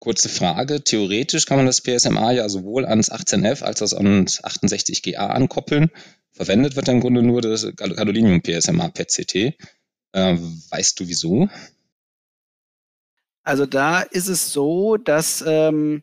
Kurze 0.00 0.28
Frage. 0.28 0.82
Theoretisch 0.84 1.46
kann 1.46 1.56
man 1.56 1.66
das 1.66 1.80
PSMA 1.80 2.32
ja 2.32 2.48
sowohl 2.48 2.86
ans 2.86 3.10
18F 3.10 3.62
als 3.62 3.82
auch 3.82 3.98
ans 3.98 4.42
68GA 4.42 5.28
ankoppeln. 5.28 5.90
Verwendet 6.32 6.76
wird 6.76 6.88
im 6.88 7.00
Grunde 7.00 7.22
nur 7.22 7.42
das 7.42 7.66
Gadolinium 7.74 8.40
PSMA 8.42 8.88
PET-CT. 8.88 9.34
Äh, 10.12 10.36
weißt 10.70 11.00
du 11.00 11.08
wieso? 11.08 11.48
Also 13.42 13.66
da 13.66 14.02
ist 14.02 14.28
es 14.28 14.52
so, 14.52 14.96
dass 14.98 15.42
ähm, 15.46 16.02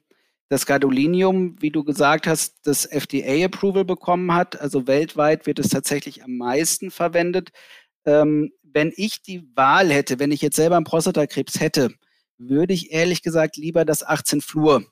das 0.50 0.66
Gadolinium, 0.66 1.56
wie 1.62 1.72
du 1.72 1.84
gesagt 1.84 2.28
hast, 2.28 2.56
das 2.64 2.86
FDA-Approval 2.86 3.86
bekommen 3.86 4.34
hat. 4.34 4.60
Also 4.60 4.88
weltweit 4.88 5.46
wird 5.46 5.60
es 5.60 5.70
tatsächlich 5.70 6.24
am 6.24 6.38
meisten 6.38 6.92
verwendet. 6.92 7.52
Ähm, 8.06 8.52
wenn 8.62 8.92
ich 8.96 9.22
die 9.22 9.48
Wahl 9.56 9.90
hätte, 9.90 10.20
wenn 10.20 10.32
ich 10.32 10.42
jetzt 10.42 10.58
selber 10.58 10.76
einen 10.76 10.86
Prostatakrebs 10.86 11.60
hätte, 11.60 11.94
würde 12.38 12.74
ich 12.74 12.92
ehrlich 12.92 13.22
gesagt 13.22 13.58
lieber 13.58 13.86
das 13.86 14.04
18 14.04 14.42
Fluor 14.42 14.84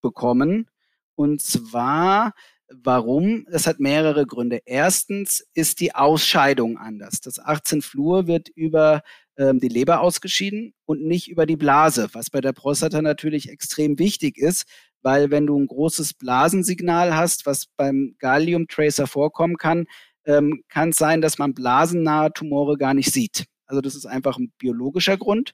bekommen. 0.00 0.68
Und 1.14 1.42
zwar, 1.42 2.34
warum? 2.68 3.46
Das 3.50 3.66
hat 3.66 3.80
mehrere 3.80 4.26
Gründe. 4.26 4.60
Erstens 4.64 5.44
ist 5.54 5.80
die 5.80 5.94
Ausscheidung 5.94 6.78
anders. 6.78 7.20
Das 7.20 7.38
18 7.38 7.82
Fluor 7.82 8.26
wird 8.26 8.48
über 8.48 9.02
ähm, 9.36 9.60
die 9.60 9.68
Leber 9.68 10.00
ausgeschieden 10.00 10.74
und 10.84 11.02
nicht 11.02 11.28
über 11.28 11.46
die 11.46 11.56
Blase, 11.56 12.08
was 12.12 12.30
bei 12.30 12.40
der 12.40 12.52
Prostata 12.52 13.02
natürlich 13.02 13.48
extrem 13.48 13.98
wichtig 13.98 14.38
ist, 14.38 14.64
weil 15.02 15.30
wenn 15.30 15.46
du 15.46 15.58
ein 15.58 15.66
großes 15.66 16.14
Blasensignal 16.14 17.14
hast, 17.16 17.46
was 17.46 17.66
beim 17.76 18.14
Gallium 18.18 18.68
Tracer 18.68 19.06
vorkommen 19.06 19.56
kann, 19.56 19.86
ähm, 20.24 20.62
kann 20.68 20.90
es 20.90 20.96
sein, 20.96 21.20
dass 21.20 21.38
man 21.38 21.54
blasennahe 21.54 22.32
Tumore 22.32 22.76
gar 22.76 22.94
nicht 22.94 23.12
sieht. 23.12 23.46
Also 23.66 23.80
das 23.80 23.94
ist 23.94 24.06
einfach 24.06 24.38
ein 24.38 24.52
biologischer 24.58 25.16
Grund. 25.16 25.52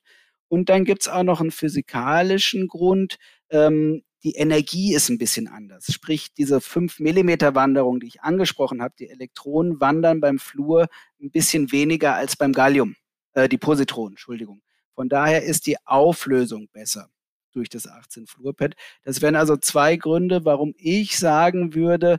Und 0.49 0.69
dann 0.69 0.85
gibt 0.85 1.03
es 1.03 1.09
auch 1.09 1.23
noch 1.23 1.41
einen 1.41 1.51
physikalischen 1.51 2.69
Grund. 2.69 3.17
Ähm, 3.51 4.03
die 4.25 4.33
Energie 4.33 4.95
ist 4.95 5.09
ein 5.11 5.19
bisschen 5.19 5.47
anders. 5.47 5.87
Sprich, 5.93 6.35
diese 6.35 6.61
5 6.61 6.99
Millimeter 6.99 7.55
Wanderung, 7.55 8.01
die 8.01 8.09
ich 8.09 8.23
angesprochen 8.23 8.83
habe, 8.83 8.95
die 8.99 9.09
Elektronen 9.09 9.81
wandern 9.81 10.21
beim 10.21 10.39
Fluor 10.39 10.89
ein 11.21 11.31
bisschen 11.31 11.71
weniger 11.71 12.15
als 12.15 12.37
beim 12.37 12.53
Gallium, 12.53 12.97
äh, 13.35 13.49
die 13.49 13.59
Positronen, 13.59 14.13
Entschuldigung. 14.15 14.63
Von 14.95 15.09
daher 15.09 15.45
ist 15.45 15.67
die 15.67 15.77
Auflösung 15.87 16.69
besser 16.73 17.11
durch 17.53 17.69
das 17.69 17.87
18 17.87 18.27
Fluor 18.27 18.55
Pad. 18.55 18.75
Das 19.05 19.23
wären 19.23 19.37
also 19.37 19.57
zwei 19.57 19.97
Gründe, 19.97 20.45
warum 20.45 20.75
ich 20.77 21.19
sagen 21.19 21.75
würde, 21.75 22.19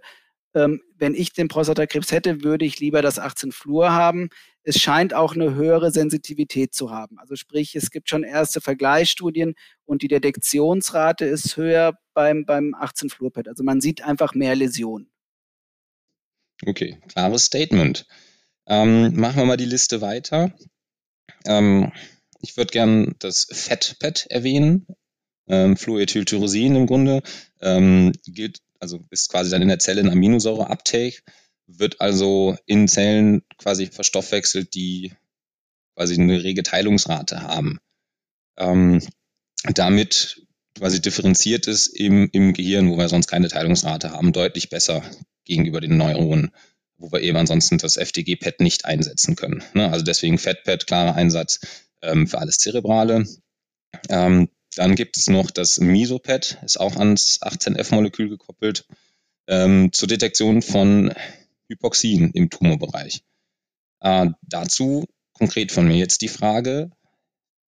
ähm, 0.53 0.81
wenn 0.98 1.13
ich 1.13 1.33
den 1.33 1.48
Prostatakrebs 1.48 2.12
hätte, 2.12 2.43
würde 2.43 2.65
ich 2.65 2.79
lieber 2.79 3.01
das 3.01 3.19
18 3.19 3.51
Fluor 3.51 3.91
haben. 3.91 4.29
Es 4.69 4.79
scheint 4.79 5.13
auch 5.13 5.33
eine 5.33 5.55
höhere 5.55 5.91
Sensitivität 5.91 6.73
zu 6.73 6.91
haben. 6.91 7.17
Also 7.19 7.35
sprich, 7.35 7.75
es 7.75 7.89
gibt 7.91 8.09
schon 8.09 8.23
erste 8.23 8.61
Vergleichsstudien 8.61 9.55
und 9.85 10.01
die 10.01 10.07
Detektionsrate 10.07 11.25
ist 11.25 11.57
höher 11.57 11.97
beim, 12.13 12.45
beim 12.45 12.75
18 12.75 13.09
Fluor 13.09 13.33
Pad. 13.33 13.47
Also 13.47 13.63
man 13.63 13.81
sieht 13.81 14.03
einfach 14.03 14.35
mehr 14.35 14.55
Läsionen. 14.55 15.09
Okay, 16.65 16.99
klares 17.07 17.45
Statement. 17.45 18.05
Ähm, 18.67 19.15
machen 19.15 19.38
wir 19.38 19.45
mal 19.45 19.57
die 19.57 19.65
Liste 19.65 20.01
weiter. 20.01 20.53
Ähm, 21.45 21.91
ich 22.41 22.55
würde 22.55 22.71
gern 22.71 23.15
das 23.19 23.47
Fettpad 23.51 24.27
erwähnen. 24.27 24.85
Ähm, 25.47 25.77
Fluoethyltyrosin 25.77 26.75
im 26.75 26.85
Grunde 26.85 27.23
ähm, 27.59 28.11
gilt 28.27 28.59
also 28.79 28.99
ist 29.09 29.29
quasi 29.29 29.51
dann 29.51 29.61
in 29.61 29.67
der 29.67 29.79
Zelle 29.79 30.01
ein 30.01 30.09
Aminosäure-Uptake, 30.09 31.21
wird 31.77 32.01
also 32.01 32.57
in 32.65 32.88
Zellen 32.88 33.43
quasi 33.57 33.88
verstoffwechselt, 33.88 34.73
die 34.73 35.13
quasi 35.95 36.15
eine 36.15 36.43
rege 36.43 36.63
Teilungsrate 36.63 37.41
haben. 37.41 37.79
Ähm, 38.57 39.01
damit 39.63 40.45
quasi 40.77 41.01
differenziert 41.01 41.67
ist 41.67 41.88
im, 41.88 42.29
im 42.31 42.53
Gehirn, 42.53 42.89
wo 42.89 42.97
wir 42.97 43.09
sonst 43.09 43.27
keine 43.27 43.49
Teilungsrate 43.49 44.11
haben, 44.11 44.31
deutlich 44.31 44.69
besser 44.69 45.03
gegenüber 45.43 45.81
den 45.81 45.97
Neuronen, 45.97 46.51
wo 46.97 47.11
wir 47.11 47.21
eben 47.21 47.38
ansonsten 47.38 47.77
das 47.77 47.97
FDG-PET 47.97 48.61
nicht 48.61 48.85
einsetzen 48.85 49.35
können. 49.35 49.63
Ne? 49.73 49.91
Also 49.91 50.05
deswegen 50.05 50.38
FET-PET, 50.38 50.88
klarer 50.88 51.15
Einsatz 51.15 51.59
ähm, 52.01 52.27
für 52.27 52.39
alles 52.39 52.57
Zerebrale. 52.57 53.25
Ähm, 54.09 54.49
dann 54.75 54.95
gibt 54.95 55.17
es 55.17 55.27
noch 55.27 55.51
das 55.51 55.79
Misopad, 55.79 56.59
ist 56.63 56.79
auch 56.79 56.95
ans 56.95 57.41
18F-Molekül 57.41 58.29
gekoppelt, 58.29 58.85
ähm, 59.47 59.91
zur 59.91 60.07
Detektion 60.07 60.61
von 60.61 61.13
Hypoxien 61.69 62.31
im 62.31 62.49
Tumorbereich. 62.49 63.23
Äh, 64.01 64.29
dazu 64.41 65.05
konkret 65.33 65.71
von 65.71 65.88
mir 65.88 65.97
jetzt 65.97 66.21
die 66.21 66.27
Frage, 66.27 66.91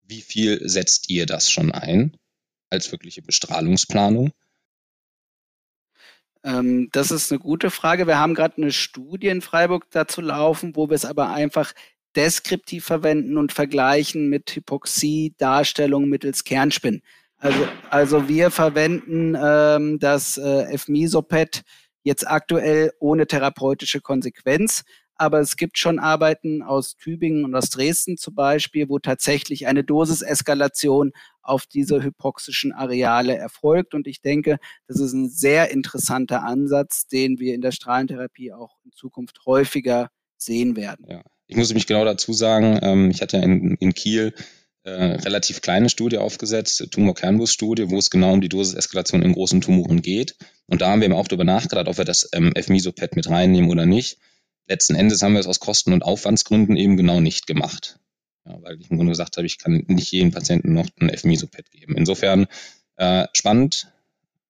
wie 0.03 0.21
viel 0.21 0.67
setzt 0.67 1.09
ihr 1.09 1.25
das 1.25 1.49
schon 1.49 1.71
ein 1.71 2.17
als 2.69 2.91
wirkliche 2.91 3.21
Bestrahlungsplanung? 3.21 4.31
Ähm, 6.43 6.89
das 6.91 7.11
ist 7.11 7.31
eine 7.31 7.39
gute 7.39 7.69
Frage. 7.69 8.07
Wir 8.07 8.17
haben 8.17 8.33
gerade 8.33 8.57
eine 8.57 8.71
Studie 8.71 9.27
in 9.27 9.41
Freiburg 9.41 9.89
dazu 9.91 10.21
laufen, 10.21 10.75
wo 10.75 10.89
wir 10.89 10.95
es 10.95 11.05
aber 11.05 11.31
einfach 11.31 11.73
deskriptiv 12.15 12.83
verwenden 12.83 13.37
und 13.37 13.53
vergleichen 13.53 14.27
mit 14.27 14.55
Hypoxie-Darstellung 14.55 16.09
mittels 16.09 16.43
Kernspin. 16.43 17.01
Also, 17.37 17.67
also 17.89 18.27
wir 18.27 18.51
verwenden 18.51 19.35
ähm, 19.41 19.99
das 19.99 20.37
äh, 20.37 20.73
F-Misopet 20.73 21.63
jetzt 22.03 22.27
aktuell 22.27 22.91
ohne 22.99 23.27
therapeutische 23.27 24.01
Konsequenz. 24.01 24.83
Aber 25.15 25.39
es 25.39 25.55
gibt 25.55 25.77
schon 25.77 25.99
Arbeiten 25.99 26.63
aus 26.63 26.95
Tübingen 26.95 27.45
und 27.45 27.53
aus 27.53 27.69
Dresden 27.69 28.17
zum 28.17 28.33
Beispiel, 28.33 28.89
wo 28.89 28.97
tatsächlich 28.97 29.67
eine 29.67 29.83
Dosiseskalation 29.83 31.11
auf 31.43 31.67
diese 31.67 32.01
hypoxischen 32.01 32.71
Areale 32.71 33.35
erfolgt. 33.37 33.93
Und 33.93 34.07
ich 34.07 34.21
denke, 34.21 34.57
das 34.87 34.99
ist 34.99 35.13
ein 35.13 35.29
sehr 35.29 35.69
interessanter 35.69 36.43
Ansatz, 36.43 37.05
den 37.05 37.37
wir 37.37 37.53
in 37.53 37.61
der 37.61 37.71
Strahlentherapie 37.71 38.51
auch 38.51 38.77
in 38.83 38.91
Zukunft 38.93 39.41
häufiger 39.45 40.09
sehen 40.37 40.75
werden. 40.75 41.05
Ja. 41.07 41.21
Ich 41.45 41.57
muss 41.57 41.73
mich 41.73 41.85
genau 41.85 42.05
dazu 42.05 42.33
sagen, 42.33 42.79
ähm, 42.81 43.11
ich 43.11 43.21
hatte 43.21 43.37
in, 43.37 43.75
in 43.75 43.93
Kiel 43.93 44.33
äh, 44.83 44.91
relativ 44.91 45.61
kleine 45.61 45.89
Studie 45.89 46.17
aufgesetzt, 46.17 46.87
Tumor-Kernbus-Studie, 46.91 47.89
wo 47.89 47.97
es 47.97 48.09
genau 48.09 48.33
um 48.33 48.41
die 48.41 48.49
Dosiseskalation 48.49 49.21
in 49.21 49.33
großen 49.33 49.61
Tumoren 49.61 50.01
geht. 50.01 50.35
Und 50.65 50.81
da 50.81 50.89
haben 50.89 51.01
wir 51.01 51.05
eben 51.05 51.15
auch 51.15 51.27
darüber 51.27 51.43
nachgedacht, 51.43 51.87
ob 51.87 51.97
wir 51.97 52.05
das 52.05 52.29
ähm, 52.33 52.51
F-Misopet 52.55 53.15
mit 53.15 53.29
reinnehmen 53.29 53.69
oder 53.69 53.85
nicht. 53.85 54.17
Letzten 54.67 54.95
Endes 54.95 55.21
haben 55.21 55.33
wir 55.33 55.39
es 55.39 55.47
aus 55.47 55.59
Kosten- 55.59 55.93
und 55.93 56.03
Aufwandsgründen 56.03 56.77
eben 56.77 56.97
genau 56.97 57.19
nicht 57.19 57.45
gemacht. 57.45 57.99
Ja, 58.45 58.61
weil 58.63 58.79
ich 58.79 58.89
im 58.89 58.97
Grunde 58.97 59.11
gesagt 59.11 59.37
habe, 59.37 59.45
ich 59.45 59.59
kann 59.59 59.83
nicht 59.87 60.11
jedem 60.11 60.31
Patienten 60.31 60.73
noch 60.73 60.87
ein 60.99 61.09
F-Misopet 61.09 61.69
geben. 61.69 61.95
Insofern 61.95 62.47
äh, 62.95 63.27
spannend, 63.33 63.91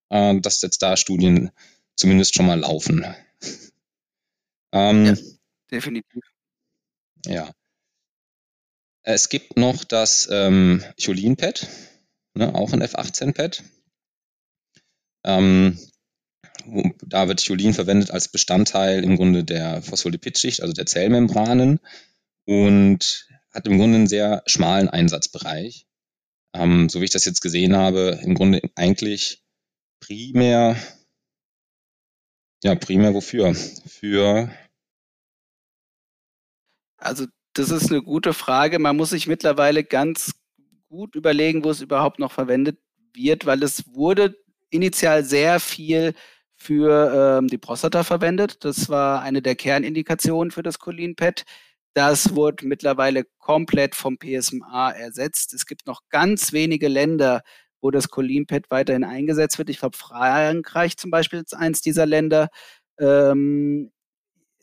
äh, 0.08 0.40
dass 0.40 0.62
jetzt 0.62 0.82
da 0.82 0.96
Studien 0.96 1.50
zumindest 1.94 2.34
schon 2.34 2.46
mal 2.46 2.58
laufen. 2.58 3.04
ähm, 4.72 5.04
ja, 5.06 5.14
definitiv. 5.70 6.22
Ja. 7.26 7.50
Es 9.04 9.28
gibt 9.28 9.56
noch 9.56 9.84
das 9.84 10.28
ähm, 10.30 10.84
Cholin-Pad, 11.02 11.66
ne, 12.34 12.54
auch 12.54 12.72
ein 12.72 12.82
F18-Pad. 12.82 13.64
Ähm, 15.24 15.78
da 17.04 17.26
wird 17.28 17.44
Cholin 17.44 17.74
verwendet 17.74 18.12
als 18.12 18.28
Bestandteil 18.28 19.02
im 19.02 19.16
Grunde 19.16 19.44
der 19.44 19.82
Phospholipidschicht, 19.82 20.62
also 20.62 20.72
der 20.72 20.86
Zellmembranen 20.86 21.80
und 22.46 23.28
hat 23.52 23.66
im 23.66 23.78
Grunde 23.78 23.96
einen 23.96 24.06
sehr 24.06 24.42
schmalen 24.46 24.88
Einsatzbereich. 24.88 25.86
Ähm, 26.54 26.88
so 26.88 27.00
wie 27.00 27.04
ich 27.04 27.10
das 27.10 27.24
jetzt 27.24 27.40
gesehen 27.40 27.76
habe, 27.76 28.20
im 28.22 28.34
Grunde 28.34 28.62
eigentlich 28.76 29.42
primär, 30.00 30.76
ja, 32.62 32.74
primär 32.76 33.14
wofür? 33.14 33.54
Für 33.54 34.50
also 36.98 37.26
das 37.54 37.70
ist 37.70 37.90
eine 37.90 38.02
gute 38.02 38.32
Frage. 38.32 38.78
Man 38.78 38.96
muss 38.96 39.10
sich 39.10 39.26
mittlerweile 39.26 39.84
ganz 39.84 40.32
gut 40.88 41.14
überlegen, 41.14 41.64
wo 41.64 41.70
es 41.70 41.80
überhaupt 41.80 42.18
noch 42.18 42.32
verwendet 42.32 42.78
wird, 43.14 43.46
weil 43.46 43.62
es 43.62 43.84
wurde 43.94 44.36
initial 44.70 45.24
sehr 45.24 45.60
viel 45.60 46.14
für 46.56 47.38
ähm, 47.38 47.48
die 47.48 47.58
Prostata 47.58 48.04
verwendet. 48.04 48.64
Das 48.64 48.88
war 48.88 49.22
eine 49.22 49.42
der 49.42 49.56
Kernindikationen 49.56 50.50
für 50.50 50.62
das 50.62 50.78
Cholin-Pad. 50.78 51.44
Das 51.94 52.34
wurde 52.34 52.66
mittlerweile 52.66 53.24
komplett 53.38 53.94
vom 53.94 54.16
PSMA 54.18 54.92
ersetzt. 54.92 55.52
Es 55.52 55.66
gibt 55.66 55.86
noch 55.86 56.02
ganz 56.08 56.52
wenige 56.52 56.88
Länder, 56.88 57.42
wo 57.80 57.90
das 57.90 58.08
Cholin-Pad 58.08 58.70
weiterhin 58.70 59.04
eingesetzt 59.04 59.58
wird. 59.58 59.70
Ich 59.70 59.80
glaube, 59.80 59.96
Frankreich 59.96 60.96
zum 60.96 61.10
Beispiel 61.10 61.40
ist 61.40 61.54
eins 61.54 61.80
dieser 61.82 62.06
Länder. 62.06 62.48
Ähm, 62.98 63.90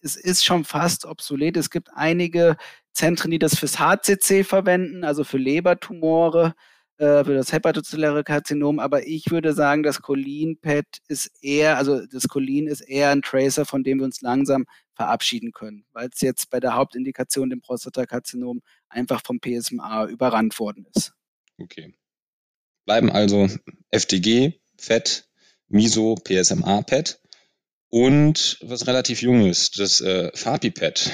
es 0.02 0.16
ist 0.16 0.44
schon 0.44 0.64
fast 0.64 1.06
obsolet. 1.06 1.58
Es 1.58 1.70
gibt 1.70 1.90
einige 1.94 2.58
Zentren, 2.94 3.32
die 3.32 3.40
das 3.40 3.58
fürs 3.58 3.80
HCC 3.80 4.44
verwenden, 4.44 5.04
also 5.04 5.24
für 5.24 5.38
Lebertumore, 5.38 6.54
äh, 6.98 7.24
für 7.24 7.34
das 7.34 7.54
hepatozelläre 7.54 8.24
Karzinom. 8.24 8.80
Aber 8.80 9.08
ich 9.08 9.32
würde 9.32 9.54
sagen, 9.54 9.84
das 9.84 10.02
Cholin-PET 10.02 10.86
ist 11.08 11.32
eher, 11.42 11.78
also 11.78 12.06
das 12.06 12.28
Cholin 12.28 12.68
ist 12.68 12.82
eher 12.82 13.10
ein 13.10 13.22
Tracer, 13.22 13.66
von 13.66 13.84
dem 13.84 14.00
wir 14.00 14.06
uns 14.06 14.22
langsam 14.22 14.66
verabschieden 14.96 15.54
können, 15.54 15.86
weil 15.94 16.10
es 16.14 16.20
jetzt 16.20 16.50
bei 16.50 16.60
der 16.60 16.76
Hauptindikation, 16.76 17.50
dem 17.50 17.62
Prostatakarzinom, 17.62 18.62
einfach 18.90 19.22
vom 19.26 19.40
PSMA 19.40 20.08
überrannt 20.08 20.60
worden 20.60 20.88
ist. 20.94 21.14
Okay. 21.58 21.94
Bleiben 22.86 23.10
also 23.10 23.48
FDG, 23.92 24.60
FET, 24.78 25.30
MISO, 25.70 26.16
PSMA, 26.16 26.82
PET. 26.82 27.19
Und 27.90 28.58
was 28.62 28.88
relativ 28.88 29.22
jung 29.22 29.46
ist, 29.48 29.80
das 29.80 30.02
äh, 30.02 30.32
FAPI-Pad, 30.34 31.12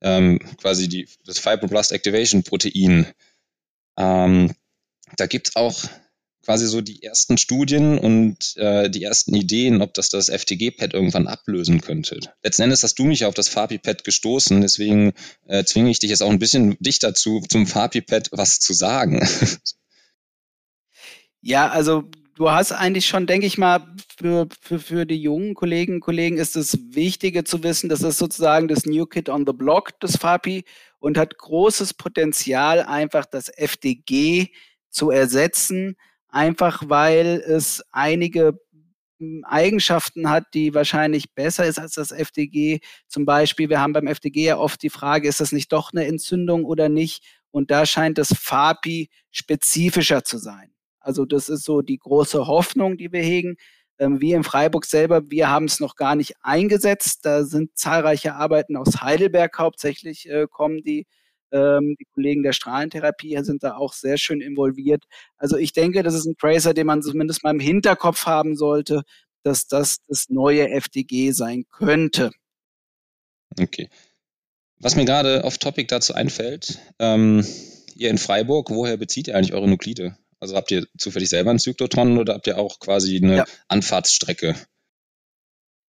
ähm, 0.00 0.38
quasi 0.58 0.88
die, 0.88 1.08
das 1.24 1.38
Fibroblast 1.38 1.92
Activation 1.92 2.42
Protein. 2.44 3.06
Ähm, 3.96 4.54
da 5.16 5.26
gibt's 5.26 5.56
auch 5.56 5.84
quasi 6.42 6.66
so 6.66 6.80
die 6.80 7.02
ersten 7.02 7.36
Studien 7.36 7.98
und 7.98 8.56
äh, 8.56 8.88
die 8.88 9.02
ersten 9.02 9.34
Ideen, 9.34 9.82
ob 9.82 9.92
das 9.94 10.08
das 10.08 10.28
FTG-Pad 10.30 10.94
irgendwann 10.94 11.26
ablösen 11.26 11.80
könnte. 11.80 12.18
Letzten 12.42 12.62
Endes 12.62 12.82
hast 12.82 12.98
du 12.98 13.04
mich 13.04 13.24
auf 13.24 13.34
das 13.34 13.48
FAPI-Pad 13.48 14.04
gestoßen, 14.04 14.60
deswegen 14.60 15.12
äh, 15.46 15.64
zwinge 15.64 15.90
ich 15.90 15.98
dich 15.98 16.10
jetzt 16.10 16.22
auch 16.22 16.30
ein 16.30 16.38
bisschen 16.38 16.76
dich 16.80 16.98
dazu, 16.98 17.42
zum 17.48 17.66
FAPI-Pad 17.66 18.30
was 18.32 18.60
zu 18.60 18.72
sagen. 18.72 19.26
Ja, 21.42 21.70
also 21.70 22.04
du 22.40 22.50
hast 22.50 22.72
eigentlich 22.72 23.06
schon, 23.06 23.26
denke 23.26 23.46
ich 23.46 23.58
mal, 23.58 23.86
für, 24.16 24.48
für, 24.60 24.78
für 24.78 25.06
die 25.06 25.20
jungen 25.20 25.54
Kollegen 25.54 25.94
und 25.94 26.00
Kollegen 26.00 26.38
ist 26.38 26.56
es 26.56 26.94
Wichtige 26.94 27.44
zu 27.44 27.62
wissen, 27.62 27.88
das 27.88 28.02
ist 28.02 28.18
sozusagen 28.18 28.66
das 28.68 28.86
New 28.86 29.06
Kid 29.06 29.28
on 29.28 29.44
the 29.46 29.52
Block, 29.52 29.90
das 30.00 30.16
FAPI, 30.16 30.64
und 30.98 31.18
hat 31.18 31.38
großes 31.38 31.94
Potenzial, 31.94 32.80
einfach 32.82 33.26
das 33.26 33.48
FDG 33.48 34.48
zu 34.90 35.10
ersetzen 35.10 35.96
einfach 36.32 36.82
weil 36.86 37.42
es 37.46 37.82
einige 37.92 38.58
hm, 39.18 39.44
Eigenschaften 39.44 40.30
hat, 40.30 40.54
die 40.54 40.74
wahrscheinlich 40.74 41.34
besser 41.34 41.66
ist 41.66 41.78
als 41.78 41.94
das 41.94 42.12
FDG. 42.12 42.80
Zum 43.08 43.24
Beispiel, 43.24 43.68
wir 43.68 43.80
haben 43.80 43.92
beim 43.92 44.06
FDG 44.06 44.44
ja 44.44 44.58
oft 44.58 44.82
die 44.82 44.90
Frage, 44.90 45.28
ist 45.28 45.40
das 45.40 45.52
nicht 45.52 45.72
doch 45.72 45.92
eine 45.92 46.06
Entzündung 46.06 46.64
oder 46.64 46.88
nicht? 46.88 47.24
Und 47.50 47.70
da 47.70 47.84
scheint 47.84 48.18
das 48.18 48.32
FAPI 48.36 49.10
spezifischer 49.30 50.24
zu 50.24 50.38
sein. 50.38 50.72
Also 51.00 51.24
das 51.24 51.48
ist 51.48 51.64
so 51.64 51.82
die 51.82 51.98
große 51.98 52.46
Hoffnung, 52.46 52.96
die 52.96 53.12
wir 53.12 53.22
hegen. 53.22 53.56
Ähm, 53.98 54.20
wir 54.20 54.36
in 54.36 54.44
Freiburg 54.44 54.86
selber, 54.86 55.22
wir 55.30 55.50
haben 55.50 55.66
es 55.66 55.80
noch 55.80 55.96
gar 55.96 56.14
nicht 56.14 56.34
eingesetzt. 56.42 57.20
Da 57.24 57.44
sind 57.44 57.76
zahlreiche 57.76 58.34
Arbeiten 58.34 58.76
aus 58.76 59.00
Heidelberg 59.00 59.58
hauptsächlich 59.58 60.28
äh, 60.28 60.46
kommen, 60.50 60.82
die 60.82 61.06
ähm, 61.52 61.96
die 61.98 62.06
Kollegen 62.14 62.42
der 62.42 62.52
Strahlentherapie 62.52 63.36
sind 63.42 63.62
da 63.62 63.76
auch 63.76 63.92
sehr 63.92 64.18
schön 64.18 64.40
involviert. 64.40 65.04
Also 65.36 65.56
ich 65.56 65.72
denke, 65.72 66.02
das 66.02 66.14
ist 66.14 66.26
ein 66.26 66.36
Tracer, 66.36 66.74
den 66.74 66.86
man 66.86 67.02
zumindest 67.02 67.42
mal 67.42 67.50
im 67.50 67.60
Hinterkopf 67.60 68.26
haben 68.26 68.56
sollte, 68.56 69.02
dass 69.42 69.66
das 69.66 69.98
das 70.06 70.28
neue 70.28 70.68
FDG 70.70 71.32
sein 71.32 71.64
könnte. 71.70 72.30
Okay. 73.58 73.88
Was 74.78 74.96
mir 74.96 75.04
gerade 75.04 75.44
auf 75.44 75.58
Topic 75.58 75.88
dazu 75.88 76.14
einfällt, 76.14 76.78
ähm, 76.98 77.44
ihr 77.94 78.10
in 78.10 78.18
Freiburg, 78.18 78.70
woher 78.70 78.96
bezieht 78.96 79.28
ihr 79.28 79.36
eigentlich 79.36 79.52
eure 79.52 79.68
Nuklide? 79.68 80.16
Also 80.40 80.56
habt 80.56 80.70
ihr 80.70 80.86
zufällig 80.96 81.28
selber 81.28 81.50
einen 81.50 81.58
Zyklotron 81.58 82.18
oder 82.18 82.34
habt 82.34 82.46
ihr 82.46 82.58
auch 82.58 82.80
quasi 82.80 83.16
eine 83.16 83.36
ja. 83.36 83.44
Anfahrtsstrecke? 83.68 84.56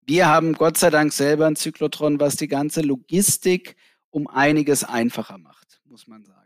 Wir 0.06 0.28
haben 0.28 0.54
Gott 0.54 0.78
sei 0.78 0.92
Dank 0.92 1.12
selber 1.12 1.48
ein 1.48 1.56
Zyklotron, 1.56 2.20
was 2.20 2.36
die 2.36 2.48
ganze 2.48 2.82
Logistik 2.82 3.76
um 4.12 4.28
einiges 4.28 4.84
einfacher 4.84 5.40
macht, 5.40 5.82
muss 5.86 6.08
man 6.08 6.24
sagen. 6.24 6.46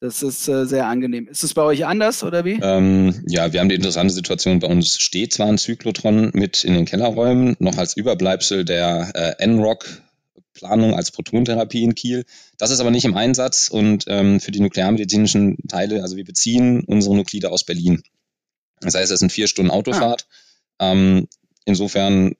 Das 0.00 0.22
ist 0.22 0.48
äh, 0.48 0.66
sehr 0.66 0.86
angenehm. 0.86 1.28
Ist 1.28 1.44
es 1.44 1.54
bei 1.54 1.62
euch 1.62 1.86
anders 1.86 2.24
oder 2.24 2.44
wie? 2.44 2.58
Ähm, 2.62 3.24
ja, 3.26 3.52
wir 3.52 3.60
haben 3.60 3.68
die 3.68 3.74
interessante 3.74 4.12
Situation, 4.12 4.58
bei 4.58 4.66
uns 4.66 4.98
steht 4.98 5.32
zwar 5.32 5.46
ein 5.46 5.56
Zyklotron 5.56 6.30
mit 6.34 6.64
in 6.64 6.74
den 6.74 6.84
Kellerräumen, 6.84 7.56
noch 7.58 7.78
als 7.78 7.96
Überbleibsel 7.96 8.64
der 8.64 9.36
äh, 9.38 9.46
NROC 9.46 10.02
Planung 10.54 10.94
als 10.94 11.10
Protontherapie 11.10 11.82
in 11.82 11.94
Kiel. 11.94 12.24
Das 12.56 12.70
ist 12.70 12.80
aber 12.80 12.90
nicht 12.90 13.04
im 13.04 13.16
Einsatz 13.16 13.68
und 13.68 14.04
ähm, 14.08 14.40
für 14.40 14.52
die 14.52 14.60
nuklearmedizinischen 14.60 15.58
Teile, 15.68 16.02
also 16.02 16.16
wir 16.16 16.24
beziehen 16.24 16.84
unsere 16.84 17.14
Nuklide 17.14 17.50
aus 17.50 17.64
Berlin. 17.64 18.02
Das 18.80 18.94
heißt, 18.94 19.10
es 19.10 19.20
sind 19.20 19.32
vier 19.32 19.48
Stunden 19.48 19.70
Autofahrt. 19.70 20.26
Ah. 20.78 20.92
Ähm, 20.92 21.28
insofern 21.64 22.34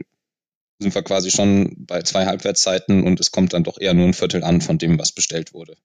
sind 0.79 0.95
wir 0.95 1.03
quasi 1.03 1.31
schon 1.31 1.75
bei 1.79 2.03
zwei 2.03 2.27
Halbwertszeiten 2.27 3.05
und 3.05 3.21
es 3.21 3.31
kommt 3.31 3.53
dann 3.53 3.65
doch 3.65 3.79
eher 3.81 3.95
nur 3.95 4.07
ein 4.07 4.15
Viertel 4.15 4.43
an 4.43 4.61
von 4.61 4.79
dem, 4.79 4.99
was 4.99 5.13
bestellt 5.13 5.53
wurde. 5.53 5.77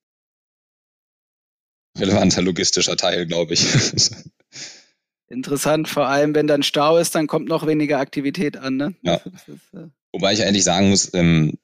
Relevanter 1.98 2.42
logistischer 2.42 2.98
Teil, 2.98 3.26
glaube 3.26 3.54
ich. 3.54 3.66
Interessant, 5.28 5.88
vor 5.88 6.08
allem 6.08 6.34
wenn 6.34 6.48
dann 6.48 6.64
Stau 6.64 6.98
ist, 6.98 7.14
dann 7.14 7.28
kommt 7.28 7.48
noch 7.48 7.68
weniger 7.68 8.00
Aktivität 8.00 8.58
an. 8.58 8.78
Ne? 8.78 8.96
Ja. 9.04 9.16
Äh 9.74 9.90
Wobei 10.12 10.34
ich 10.34 10.44
eigentlich 10.44 10.64
sagen 10.64 10.90
muss, 10.90 11.14
ähm, 11.14 11.60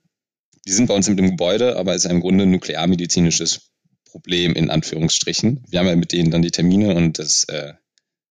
die 0.68 0.72
sind 0.72 0.88
bei 0.88 0.94
uns 0.94 1.08
mit 1.08 1.20
dem 1.20 1.32
Gebäude, 1.32 1.78
aber 1.78 1.94
es 1.94 2.06
ist 2.06 2.12
im 2.12 2.22
Grunde 2.22 2.44
ein 2.44 2.52
nuklearmedizinisches 2.52 3.72
Problem 4.06 4.54
in 4.54 4.70
Anführungsstrichen. 4.70 5.64
Wir 5.70 5.80
haben 5.80 5.88
ja 5.88 5.96
mit 5.96 6.12
denen 6.12 6.32
dann 6.32 6.42
die 6.42 6.52
Termine 6.52 6.96
und 6.96 7.20
das 7.20 7.44
äh, 7.46 7.74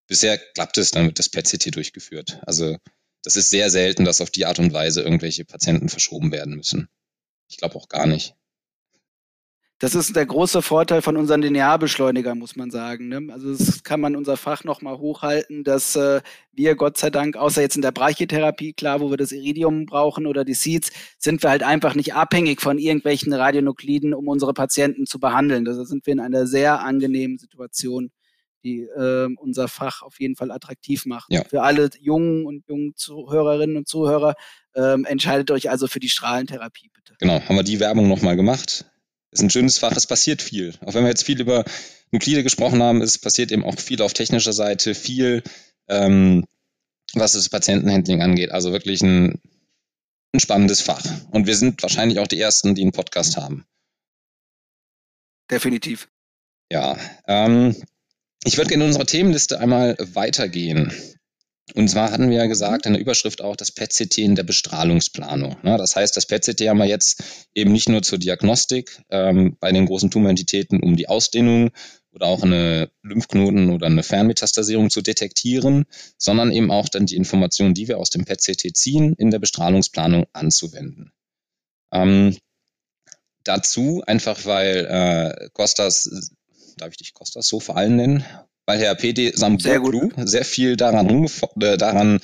bisher 0.06 0.38
klappt 0.38 0.78
es, 0.78 0.90
dann 0.90 1.06
wird 1.06 1.18
das 1.18 1.28
PET-CT 1.28 1.74
durchgeführt. 1.74 2.40
Also 2.46 2.78
das 3.22 3.36
ist 3.36 3.50
sehr 3.50 3.70
selten, 3.70 4.04
dass 4.04 4.20
auf 4.20 4.30
die 4.30 4.46
Art 4.46 4.58
und 4.58 4.72
Weise 4.72 5.02
irgendwelche 5.02 5.44
Patienten 5.44 5.88
verschoben 5.88 6.32
werden 6.32 6.54
müssen. 6.56 6.88
Ich 7.48 7.56
glaube 7.56 7.76
auch 7.76 7.88
gar 7.88 8.06
nicht. 8.06 8.34
Das 9.84 9.94
ist 9.94 10.16
der 10.16 10.24
große 10.24 10.62
Vorteil 10.62 11.02
von 11.02 11.18
unseren 11.18 11.42
Linearbeschleunigern, 11.42 12.38
muss 12.38 12.56
man 12.56 12.70
sagen. 12.70 13.08
Ne? 13.08 13.28
Also 13.30 13.54
das 13.54 13.82
kann 13.82 14.00
man 14.00 14.16
unser 14.16 14.38
Fach 14.38 14.64
nochmal 14.64 14.96
hochhalten, 14.96 15.62
dass 15.62 15.94
äh, 15.94 16.22
wir 16.52 16.74
Gott 16.74 16.96
sei 16.96 17.10
Dank, 17.10 17.36
außer 17.36 17.60
jetzt 17.60 17.76
in 17.76 17.82
der 17.82 17.92
Brachytherapie, 17.92 18.72
klar, 18.72 19.00
wo 19.00 19.10
wir 19.10 19.18
das 19.18 19.30
Iridium 19.30 19.84
brauchen 19.84 20.26
oder 20.26 20.46
die 20.46 20.54
Seeds, 20.54 20.90
sind 21.18 21.42
wir 21.42 21.50
halt 21.50 21.62
einfach 21.62 21.94
nicht 21.94 22.14
abhängig 22.14 22.62
von 22.62 22.78
irgendwelchen 22.78 23.34
Radionukliden, 23.34 24.14
um 24.14 24.26
unsere 24.26 24.54
Patienten 24.54 25.04
zu 25.04 25.20
behandeln. 25.20 25.66
Da 25.66 25.74
sind 25.84 26.06
wir 26.06 26.14
in 26.14 26.20
einer 26.20 26.46
sehr 26.46 26.80
angenehmen 26.80 27.36
Situation 27.36 28.10
die 28.62 28.80
äh, 28.80 29.28
unser 29.36 29.68
Fach 29.68 30.00
auf 30.00 30.18
jeden 30.18 30.36
Fall 30.36 30.50
attraktiv 30.50 31.04
macht. 31.04 31.30
Ja. 31.30 31.44
Für 31.44 31.60
alle 31.60 31.90
jungen 32.00 32.46
und 32.46 32.66
jungen 32.66 32.94
Zuhörerinnen 32.96 33.76
und 33.76 33.86
Zuhörer 33.86 34.34
ähm, 34.74 35.04
entscheidet 35.04 35.50
euch 35.50 35.68
also 35.68 35.88
für 35.88 36.00
die 36.00 36.08
Strahlentherapie, 36.08 36.90
bitte. 36.94 37.12
Genau, 37.18 37.42
haben 37.42 37.56
wir 37.56 37.62
die 37.62 37.78
Werbung 37.78 38.08
nochmal 38.08 38.36
gemacht. 38.36 38.86
Ist 39.34 39.42
ein 39.42 39.50
schönes 39.50 39.78
Fach, 39.78 39.96
es 39.96 40.06
passiert 40.06 40.42
viel. 40.42 40.74
Auch 40.86 40.94
wenn 40.94 41.02
wir 41.02 41.10
jetzt 41.10 41.24
viel 41.24 41.40
über 41.40 41.64
Nuklide 42.12 42.44
gesprochen 42.44 42.80
haben, 42.80 43.02
es 43.02 43.18
passiert 43.18 43.50
eben 43.50 43.64
auch 43.64 43.76
viel 43.80 44.00
auf 44.00 44.12
technischer 44.12 44.52
Seite, 44.52 44.94
viel, 44.94 45.42
ähm, 45.88 46.46
was 47.14 47.32
das 47.32 47.48
Patientenhandling 47.48 48.22
angeht. 48.22 48.52
Also 48.52 48.70
wirklich 48.70 49.02
ein, 49.02 49.40
ein 50.32 50.38
spannendes 50.38 50.82
Fach. 50.82 51.04
Und 51.32 51.48
wir 51.48 51.56
sind 51.56 51.82
wahrscheinlich 51.82 52.20
auch 52.20 52.28
die 52.28 52.40
Ersten, 52.40 52.76
die 52.76 52.82
einen 52.82 52.92
Podcast 52.92 53.36
haben. 53.36 53.66
Definitiv. 55.50 56.08
Ja, 56.70 56.96
ähm, 57.26 57.74
ich 58.44 58.56
würde 58.56 58.68
gerne 58.68 58.84
in 58.84 58.88
unserer 58.88 59.06
Themenliste 59.06 59.58
einmal 59.58 59.96
weitergehen. 59.98 60.92
Und 61.72 61.88
zwar 61.88 62.10
hatten 62.10 62.28
wir 62.28 62.36
ja 62.36 62.46
gesagt 62.46 62.84
in 62.84 62.92
der 62.92 63.00
Überschrift 63.00 63.40
auch 63.40 63.56
das 63.56 63.72
PET-CT 63.72 64.18
in 64.18 64.34
der 64.34 64.42
Bestrahlungsplanung. 64.42 65.56
Ne? 65.62 65.78
Das 65.78 65.96
heißt, 65.96 66.14
das 66.14 66.26
PET-CT 66.26 66.68
haben 66.68 66.78
wir 66.78 66.84
jetzt 66.84 67.24
eben 67.54 67.72
nicht 67.72 67.88
nur 67.88 68.02
zur 68.02 68.18
Diagnostik 68.18 69.00
ähm, 69.08 69.56
bei 69.58 69.72
den 69.72 69.86
großen 69.86 70.10
Tumorentitäten, 70.10 70.82
um 70.82 70.96
die 70.96 71.08
Ausdehnung 71.08 71.70
oder 72.12 72.26
auch 72.26 72.42
eine 72.42 72.90
Lymphknoten 73.02 73.70
oder 73.70 73.86
eine 73.86 74.02
Fernmetastasierung 74.02 74.90
zu 74.90 75.00
detektieren, 75.00 75.86
sondern 76.18 76.52
eben 76.52 76.70
auch 76.70 76.88
dann 76.88 77.06
die 77.06 77.16
Informationen, 77.16 77.74
die 77.74 77.88
wir 77.88 77.98
aus 77.98 78.10
dem 78.10 78.26
PET-CT 78.26 78.76
ziehen, 78.76 79.14
in 79.16 79.30
der 79.30 79.38
Bestrahlungsplanung 79.38 80.26
anzuwenden. 80.34 81.12
Ähm, 81.92 82.36
dazu 83.42 84.02
einfach, 84.06 84.44
weil 84.44 84.86
äh, 84.86 85.48
Kostas 85.54 86.30
darf 86.76 86.90
ich 86.90 86.98
dich 86.98 87.14
Kostas 87.14 87.46
so 87.46 87.58
vor 87.58 87.76
allem 87.76 87.96
nennen, 87.96 88.24
weil 88.66 88.78
Herr 88.78 88.94
PD 88.94 89.32
Samboglu 89.34 90.10
sehr, 90.16 90.26
sehr, 90.26 90.44
viel 90.44 90.76
daran, 90.76 91.28
äh, 91.60 91.76
daran 91.76 92.20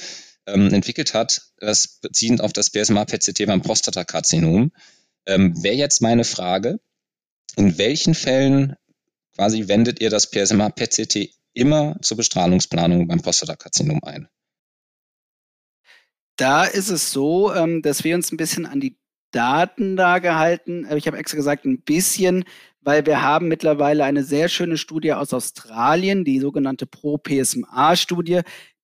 ähm, 0.47 0.73
entwickelt 0.73 1.15
hat, 1.15 1.43
das 1.59 1.99
beziehend 2.01 2.41
auf 2.41 2.53
das 2.53 2.71
PSMA-PCT 2.71 3.47
beim 3.47 3.63
Prostatakarzinom. 3.63 4.73
Ähm, 5.27 5.63
Wäre 5.63 5.77
jetzt 5.77 6.01
meine 6.01 6.25
Frage, 6.25 6.81
in 7.57 7.79
welchen 7.79 8.15
Fällen 8.15 8.77
quasi 9.35 9.69
wendet 9.69 10.01
ihr 10.01 10.11
das 10.11 10.31
PSMA-PCT 10.31 11.31
immer 11.53 11.97
zur 12.03 12.17
Bestrahlungsplanung 12.17 13.07
beim 13.07 13.21
Prostatakarzinom 13.21 14.03
ein? 14.05 14.29
Da 16.37 16.65
ist 16.65 16.89
es 16.89 17.11
so, 17.11 17.55
ähm, 17.55 17.83
dass 17.83 18.05
wir 18.05 18.15
uns 18.15 18.33
ein 18.33 18.39
bisschen 18.39 18.65
an 18.65 18.81
die 18.81 18.97
Daten 19.31 19.97
da 19.97 20.19
gehalten. 20.19 20.85
Äh, 20.85 20.97
ich 20.97 21.07
habe 21.07 21.19
extra 21.19 21.37
gesagt, 21.37 21.65
ein 21.65 21.83
bisschen, 21.83 22.45
weil 22.83 23.07
wir 23.07 23.23
haben 23.23 23.49
mittlerweile 23.49 24.05
eine 24.05 24.25
sehr 24.25 24.49
schöne 24.49 24.77
Studie 24.77 25.13
aus 25.13 25.35
Australien, 25.35 26.25
die 26.25 26.41
sogenannte 26.41 26.87
Pro-PSMA-Studie, 26.87 28.41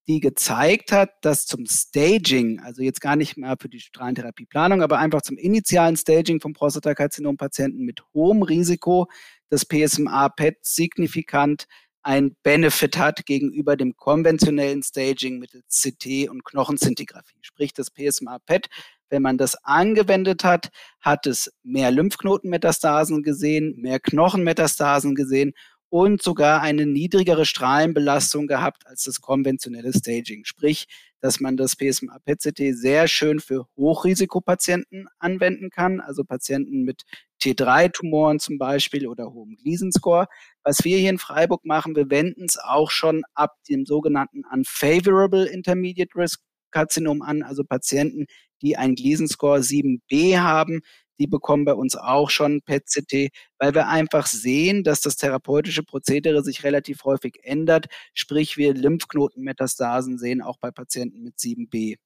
die 0.09 0.21
gezeigt 0.21 0.93
hat, 0.93 1.11
dass 1.23 1.47
zum 1.47 1.67
Staging, 1.67 2.61
also 2.61 2.83
jetzt 2.83 3.01
gar 3.01 3.17
nicht 3.17 3.37
mehr 3.37 3.57
für 3.61 3.69
die 3.69 3.81
Strahlentherapieplanung, 3.81 4.83
aber 4.83 4.99
einfach 4.99 5.23
zum 5.23 5.37
initialen 5.37 5.97
Staging 5.97 6.41
von 6.41 6.53
Prostatakarzinom-Patienten 6.53 7.85
mit 7.85 8.03
hohem 8.15 8.43
Risiko 8.43 9.09
das 9.49 9.65
PSMA-PET 9.65 10.59
signifikant 10.63 11.67
ein 12.07 12.37
Benefit 12.45 12.99
hat 12.99 13.27
gegenüber 13.27 13.77
dem 13.77 13.97
konventionellen 13.97 14.85
Staging 14.85 15.41
mittels 15.41 15.83
CT 15.83 16.29
und 16.31 16.45
Knochenzintigraphie. 16.45 17.39
Sprich, 17.43 17.73
das 17.73 17.91
PSMA-PET 17.91 18.69
wenn 19.11 19.23
man 19.23 19.39
das 19.39 19.57
angewendet 19.65 20.45
hat, 20.45 20.71
hat 21.01 21.27
es 21.27 21.53
mehr 21.63 21.91
Lymphknotenmetastasen 21.91 23.23
gesehen, 23.23 23.75
mehr 23.79 24.01
Knochenmetastasen 24.01 25.15
gesehen 25.15 25.53
und 25.89 26.23
sogar 26.23 26.63
eine 26.63 26.85
niedrigere 26.85 27.47
Strahlenbelastung 27.47 28.47
gehabt 28.47 28.87
als 28.87 29.05
das 29.05 29.21
konventionelle 29.21 29.93
Staging. 29.93 30.45
Sprich, 30.45 30.87
dass 31.21 31.41
man 31.41 31.57
das 31.57 31.77
PSMA-PET-CT 31.77 32.77
sehr 32.77 33.09
schön 33.09 33.41
für 33.41 33.67
Hochrisikopatienten 33.77 35.09
anwenden 35.19 35.71
kann, 35.71 36.01
also 36.01 36.25
Patienten 36.25 36.83
mit 36.83 37.03
T3-Tumoren 37.41 38.41
zum 38.41 38.59
Beispiel 38.59 39.07
oder 39.07 39.33
hohem 39.33 39.57
Gleason-Score. 39.57 40.27
Was 40.63 40.85
wir 40.85 40.99
hier 40.99 41.11
in 41.11 41.19
Freiburg 41.19 41.65
machen, 41.65 41.95
wir 41.95 42.11
wenden 42.11 42.45
es 42.45 42.59
auch 42.59 42.91
schon 42.91 43.23
ab 43.35 43.55
dem 43.69 43.87
sogenannten 43.87 44.43
Unfavorable 44.53 45.47
Intermediate 45.47 46.15
Risk 46.17 46.41
Karzinom 46.73 47.23
an, 47.23 47.43
also 47.43 47.65
Patienten, 47.65 48.27
die 48.63 48.77
ein 48.77 48.95
Gleason-Score 48.95 49.61
7b 49.61 50.39
haben, 50.39 50.81
die 51.19 51.27
bekommen 51.27 51.65
bei 51.65 51.75
uns 51.75 51.97
auch 51.97 52.31
schon 52.31 52.63
PET-CT, 52.63 53.31
weil 53.59 53.75
wir 53.75 53.89
einfach 53.89 54.27
sehen, 54.27 54.85
dass 54.85 55.01
das 55.01 55.17
therapeutische 55.17 55.83
Prozedere 55.83 56.43
sich 56.43 56.65
relativ 56.65 57.05
häufig 57.05 57.39
ändert. 57.43 57.87
Sprich, 58.13 58.57
wir 58.57 58.75
Lymphknotenmetastasen 58.75 60.19
sehen 60.19 60.43
auch 60.43 60.59
bei 60.59 60.71
Patienten 60.71 61.23
mit 61.23 61.37
7b. 61.37 61.97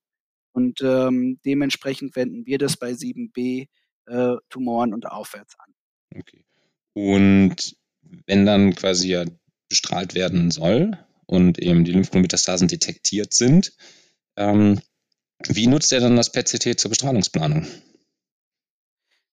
Und 0.53 0.81
ähm, 0.83 1.41
dementsprechend 1.45 2.17
wenden 2.17 2.47
wir 2.47 2.59
das 2.59 2.77
bei 2.77 2.93
7b 2.93 3.67
äh, 4.07 4.37
Tumoren 4.49 4.95
und 4.95 5.07
aufwärts 5.07 5.57
an. 5.59 5.75
Okay. 6.17 6.45
Und 6.93 7.77
wenn 8.27 8.47
dann 8.47 8.75
quasi 8.75 9.11
ja 9.11 9.25
bestrahlt 9.69 10.15
werden 10.15 10.51
soll 10.51 10.99
und 11.27 11.59
eben 11.59 11.85
die 11.85 11.93
Lymphknotenmetastasen 11.93 12.67
detektiert 12.67 13.33
sind, 13.33 13.73
ähm, 14.37 14.81
wie 15.49 15.67
nutzt 15.67 15.93
er 15.93 16.01
dann 16.01 16.17
das 16.17 16.33
PET-CT 16.33 16.79
zur 16.79 16.91
Bestrahlungsplanung? 16.91 17.67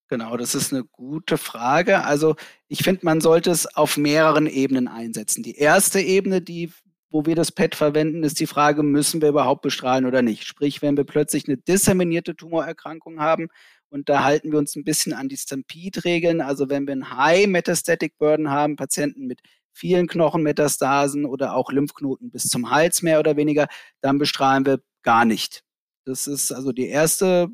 Genau, 0.10 0.38
das 0.38 0.56
ist 0.56 0.74
eine 0.74 0.86
gute 0.86 1.38
Frage. 1.38 2.06
Also 2.06 2.36
ich 2.70 2.84
finde, 2.84 3.02
man 3.04 3.20
sollte 3.20 3.52
es 3.52 3.66
auf 3.76 3.98
mehreren 3.98 4.48
Ebenen 4.48 4.88
einsetzen. 4.88 5.44
Die 5.44 5.58
erste 5.58 6.00
Ebene, 6.00 6.42
die, 6.42 6.72
wo 7.10 7.26
wir 7.26 7.36
das 7.36 7.52
PET 7.52 7.76
verwenden, 7.76 8.24
ist 8.24 8.40
die 8.40 8.48
Frage, 8.48 8.84
müssen 8.84 9.22
wir 9.22 9.30
überhaupt 9.30 9.64
bestrahlen 9.64 10.06
oder 10.06 10.22
nicht? 10.22 10.46
Sprich, 10.46 10.82
wenn 10.82 10.96
wir 10.96 11.04
plötzlich 11.04 11.48
eine 11.48 11.58
disseminierte 11.58 12.36
Tumorerkrankung 12.36 13.20
haben, 13.20 13.50
und 13.90 14.10
da 14.10 14.24
halten 14.24 14.52
wir 14.52 14.60
uns 14.60 14.76
ein 14.76 14.84
bisschen 14.84 15.14
an 15.14 15.30
die 15.30 15.38
Stampede-Regeln. 15.38 16.42
Also 16.42 16.70
wenn 16.70 16.88
wir 16.88 16.94
einen 16.94 17.18
High 17.18 17.48
Metastatic 17.48 18.18
Burden 18.18 18.50
haben, 18.50 18.76
Patienten 18.76 19.28
mit 19.28 19.40
vielen 19.72 20.08
Knochenmetastasen 20.08 21.26
oder 21.26 21.54
auch 21.54 21.72
Lymphknoten 21.72 22.32
bis 22.32 22.50
zum 22.50 22.70
Hals 22.70 23.02
mehr 23.02 23.20
oder 23.20 23.38
weniger, 23.38 23.68
dann 24.02 24.18
bestrahlen 24.18 24.66
wir 24.66 24.80
gar 25.04 25.24
nicht. 25.24 25.64
Das 26.08 26.28
ist 26.28 26.52
also 26.52 26.72
die 26.72 26.88
erste 26.88 27.50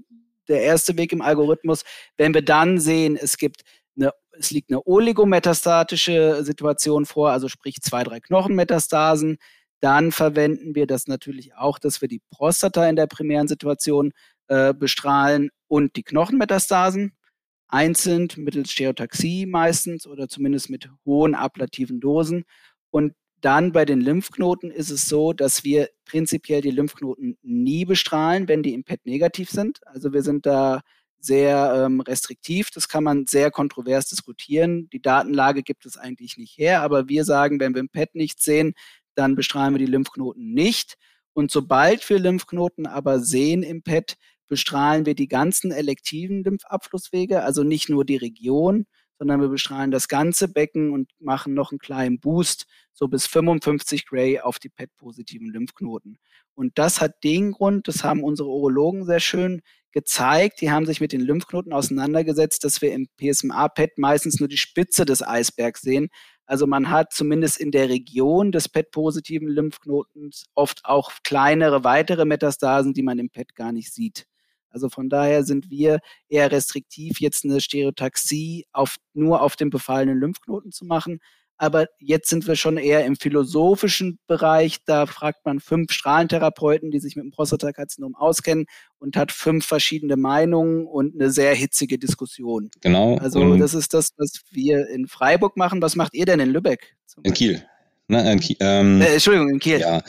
der 0.48 0.62
erste 0.62 0.98
Weg 0.98 1.12
im 1.14 1.22
Algorithmus. 1.22 1.84
Wenn 2.18 2.34
wir 2.34 2.44
dann 2.44 2.80
sehen, 2.80 3.18
es 3.20 3.38
gibt 3.38 3.62
eine, 3.96 4.12
es 4.32 4.52
liegt 4.52 4.72
eine 4.72 4.86
oligometastatische 4.86 6.44
Situation 6.44 7.06
vor, 7.06 7.32
also 7.32 7.48
sprich 7.48 7.82
zwei, 7.82 8.04
drei 8.04 8.20
Knochenmetastasen, 8.20 9.38
dann 9.80 10.12
verwenden 10.12 10.76
wir 10.76 10.88
das 10.88 11.08
natürlich 11.08 11.56
auch, 11.56 11.78
dass 11.78 12.02
wir 12.02 12.08
die 12.08 12.22
Prostata 12.32 12.88
in 12.88 12.96
der 12.96 13.08
primären 13.08 13.48
Situation 13.48 14.14
äh, 14.48 14.74
bestrahlen 14.74 15.50
und 15.68 15.96
die 15.96 16.04
Knochenmetastasen 16.04 17.14
einzeln 17.68 18.30
mittels 18.38 18.72
Stereotaxie 18.72 19.46
meistens 19.46 20.08
oder 20.08 20.30
zumindest 20.30 20.70
mit 20.70 20.90
hohen 21.06 21.36
ablativen 21.36 22.00
Dosen. 22.00 22.46
Und 22.92 23.14
dann 23.44 23.74
bei 23.74 23.84
den 23.86 24.00
Lymphknoten 24.00 24.72
ist 24.72 24.90
es 24.90 25.06
so, 25.06 25.34
dass 25.34 25.64
wir 25.64 25.90
prinzipiell 26.06 26.62
die 26.62 26.72
Lymphknoten 26.72 27.38
nie 27.42 27.84
bestrahlen, 27.86 28.48
wenn 28.48 28.64
die 28.64 28.74
im 28.74 28.84
PET 28.84 29.06
negativ 29.06 29.50
sind. 29.50 29.86
Also 29.86 30.14
wir 30.14 30.24
sind 30.24 30.46
da 30.46 30.82
sehr 31.20 31.74
ähm, 31.86 32.00
restriktiv. 32.02 32.70
Das 32.72 32.88
kann 32.88 33.04
man 33.04 33.28
sehr 33.28 33.52
kontrovers 33.52 34.08
diskutieren. 34.08 34.90
Die 34.92 35.02
Datenlage 35.02 35.64
gibt 35.64 35.86
es 35.86 35.98
eigentlich 35.98 36.38
nicht 36.38 36.58
her, 36.58 36.82
aber 36.82 37.10
wir 37.10 37.26
sagen, 37.26 37.60
wenn 37.60 37.74
wir 37.74 37.82
im 37.82 37.90
PET 37.90 38.16
nichts 38.16 38.46
sehen, 38.46 38.74
dann 39.16 39.36
bestrahlen 39.36 39.74
wir 39.74 39.80
die 39.80 39.92
Lymphknoten 39.92 40.54
nicht. 40.54 40.96
Und 41.34 41.52
sobald 41.52 42.08
wir 42.10 42.20
Lymphknoten 42.20 42.86
aber 42.86 43.20
sehen 43.20 43.64
im 43.64 43.84
PET, 43.84 44.16
bestrahlen 44.48 45.06
wir 45.06 45.16
die 45.16 45.28
ganzen 45.28 45.72
elektiven 45.72 46.44
Lymphabflusswege, 46.44 47.44
also 47.44 47.64
nicht 47.64 47.90
nur 47.90 48.06
die 48.06 48.18
Region, 48.18 48.86
sondern 49.18 49.42
wir 49.42 49.48
bestrahlen 49.48 49.92
das 49.92 50.08
ganze 50.08 50.48
Becken 50.48 50.92
und 50.92 51.12
machen 51.20 51.54
noch 51.54 51.72
einen 51.72 51.80
kleinen 51.80 52.20
Boost, 52.20 52.66
so 52.94 53.08
bis 53.08 53.28
55 53.28 54.06
Gray 54.06 54.40
auf 54.40 54.60
die 54.60 54.70
PET-positiven 54.70 55.48
Lymphknoten. 55.48 56.18
Und 56.56 56.78
das 56.78 57.02
hat 57.02 57.24
den 57.24 57.52
Grund, 57.52 57.88
das 57.88 58.04
haben 58.04 58.24
unsere 58.24 58.50
Urologen 58.50 59.06
sehr 59.06 59.20
schön 59.20 59.62
gezeigt, 59.92 60.62
die 60.62 60.72
haben 60.72 60.86
sich 60.86 61.00
mit 61.02 61.12
den 61.12 61.22
Lymphknoten 61.22 61.74
auseinandergesetzt, 61.74 62.64
dass 62.64 62.82
wir 62.82 62.94
im 62.94 63.08
PSMA-PET 63.18 63.98
meistens 63.98 64.40
nur 64.40 64.50
die 64.50 64.58
Spitze 64.58 65.06
des 65.06 65.26
Eisbergs 65.26 65.82
sehen. 65.82 66.10
Also 66.46 66.68
man 66.68 66.90
hat 66.90 67.14
zumindest 67.14 67.60
in 67.60 67.72
der 67.72 67.90
Region 67.90 68.52
des 68.52 68.68
PET-positiven 68.68 69.48
Lymphknotens 69.48 70.46
oft 70.56 70.82
auch 70.84 71.12
kleinere 71.24 71.84
weitere 71.84 72.26
Metastasen, 72.26 72.94
die 72.94 73.04
man 73.04 73.20
im 73.20 73.30
PET 73.30 73.56
gar 73.56 73.72
nicht 73.72 73.94
sieht. 73.94 74.26
Also 74.74 74.90
von 74.90 75.08
daher 75.08 75.44
sind 75.44 75.70
wir 75.70 76.00
eher 76.28 76.52
restriktiv, 76.52 77.20
jetzt 77.20 77.46
eine 77.46 77.62
Stereotaxie 77.62 78.66
auf, 78.74 78.98
nur 79.14 79.42
auf 79.42 79.56
dem 79.56 79.70
befallenen 79.70 80.20
Lymphknoten 80.20 80.72
zu 80.72 80.86
machen. 80.86 81.20
Aber 81.58 81.86
jetzt 82.00 82.30
sind 82.30 82.48
wir 82.48 82.56
schon 82.56 82.78
eher 82.78 83.06
im 83.06 83.16
philosophischen 83.16 84.20
Bereich. 84.28 84.80
Da 84.86 85.06
fragt 85.06 85.46
man 85.46 85.60
fünf 85.60 85.92
Strahlentherapeuten, 85.92 86.92
die 86.92 87.00
sich 87.00 87.16
mit 87.16 87.24
dem 87.24 87.32
Prostatakarzinom 87.32 88.16
auskennen 88.16 88.66
und 88.98 89.16
hat 89.16 89.32
fünf 89.32 89.66
verschiedene 89.66 90.18
Meinungen 90.18 90.86
und 90.86 91.14
eine 91.14 91.30
sehr 91.30 91.54
hitzige 91.54 92.00
Diskussion. 92.00 92.70
Genau. 92.82 93.18
Also 93.18 93.56
das 93.56 93.76
ist 93.76 93.94
das, 93.94 94.10
was 94.18 94.42
wir 94.52 94.90
in 94.90 95.08
Freiburg 95.08 95.56
machen. 95.56 95.82
Was 95.82 95.96
macht 95.96 96.16
ihr 96.16 96.26
denn 96.26 96.40
in 96.40 96.50
Lübeck? 96.50 96.96
In 97.22 97.34
Kiel. 97.34 97.64
Na, 98.08 98.30
in 98.32 98.40
Kiel 98.40 98.58
ähm, 98.60 99.02
äh, 99.02 99.14
Entschuldigung, 99.14 99.50
in 99.50 99.60
Kiel. 99.60 99.80
Ja. 99.80 100.02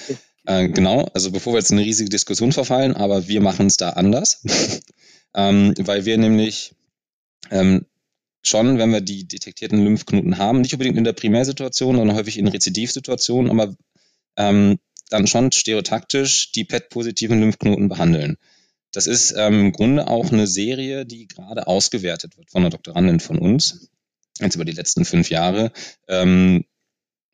Äh, 0.47 0.69
genau, 0.69 1.09
also 1.15 1.31
bevor 1.31 1.55
wir 1.55 1.59
jetzt 1.59 1.71
in 1.71 1.79
eine 1.79 1.87
riesige 1.87 2.11
Diskussion 2.11 2.53
verfallen, 2.53 2.95
aber 2.95 3.29
wir 3.29 3.41
machen 3.41 3.67
es 3.67 3.77
da 3.77 3.91
anders, 3.91 4.43
ähm, 5.35 5.75
weil 5.79 6.05
wir 6.05 6.19
nämlich 6.19 6.75
ähm, 7.51 7.87
schon, 8.43 8.79
wenn 8.79 8.93
wir 8.93 9.01
die 9.01 9.27
detektierten 9.27 9.83
Lymphknoten 9.83 10.37
haben, 10.39 10.61
nicht 10.61 10.75
unbedingt 10.75 10.99
in 10.99 11.05
der 11.05 11.15
Primärsituation, 11.15 11.97
sondern 11.97 12.17
häufig 12.17 12.39
in 12.39 12.49
Rezidivsituationen, 12.49 13.51
aber 13.51 13.75
ähm, 14.37 14.79
dann 15.09 15.27
schon 15.27 15.51
stereotaktisch 15.53 16.53
die 16.53 16.65
PET-positiven 16.65 17.41
Lymphknoten 17.41 17.89
behandeln. 17.89 18.37
Das 18.93 19.07
ist 19.07 19.35
ähm, 19.37 19.61
im 19.61 19.73
Grunde 19.73 20.09
auch 20.09 20.31
eine 20.31 20.47
Serie, 20.47 21.05
die 21.05 21.27
gerade 21.27 21.67
ausgewertet 21.67 22.37
wird 22.37 22.51
von 22.51 22.63
einer 22.63 22.71
Doktorandin 22.71 23.21
von 23.21 23.39
uns, 23.39 23.91
jetzt 24.41 24.55
über 24.55 24.65
die 24.65 24.73
letzten 24.73 25.05
fünf 25.05 25.31
Jahre, 25.31 25.73
ähm, 26.07 26.65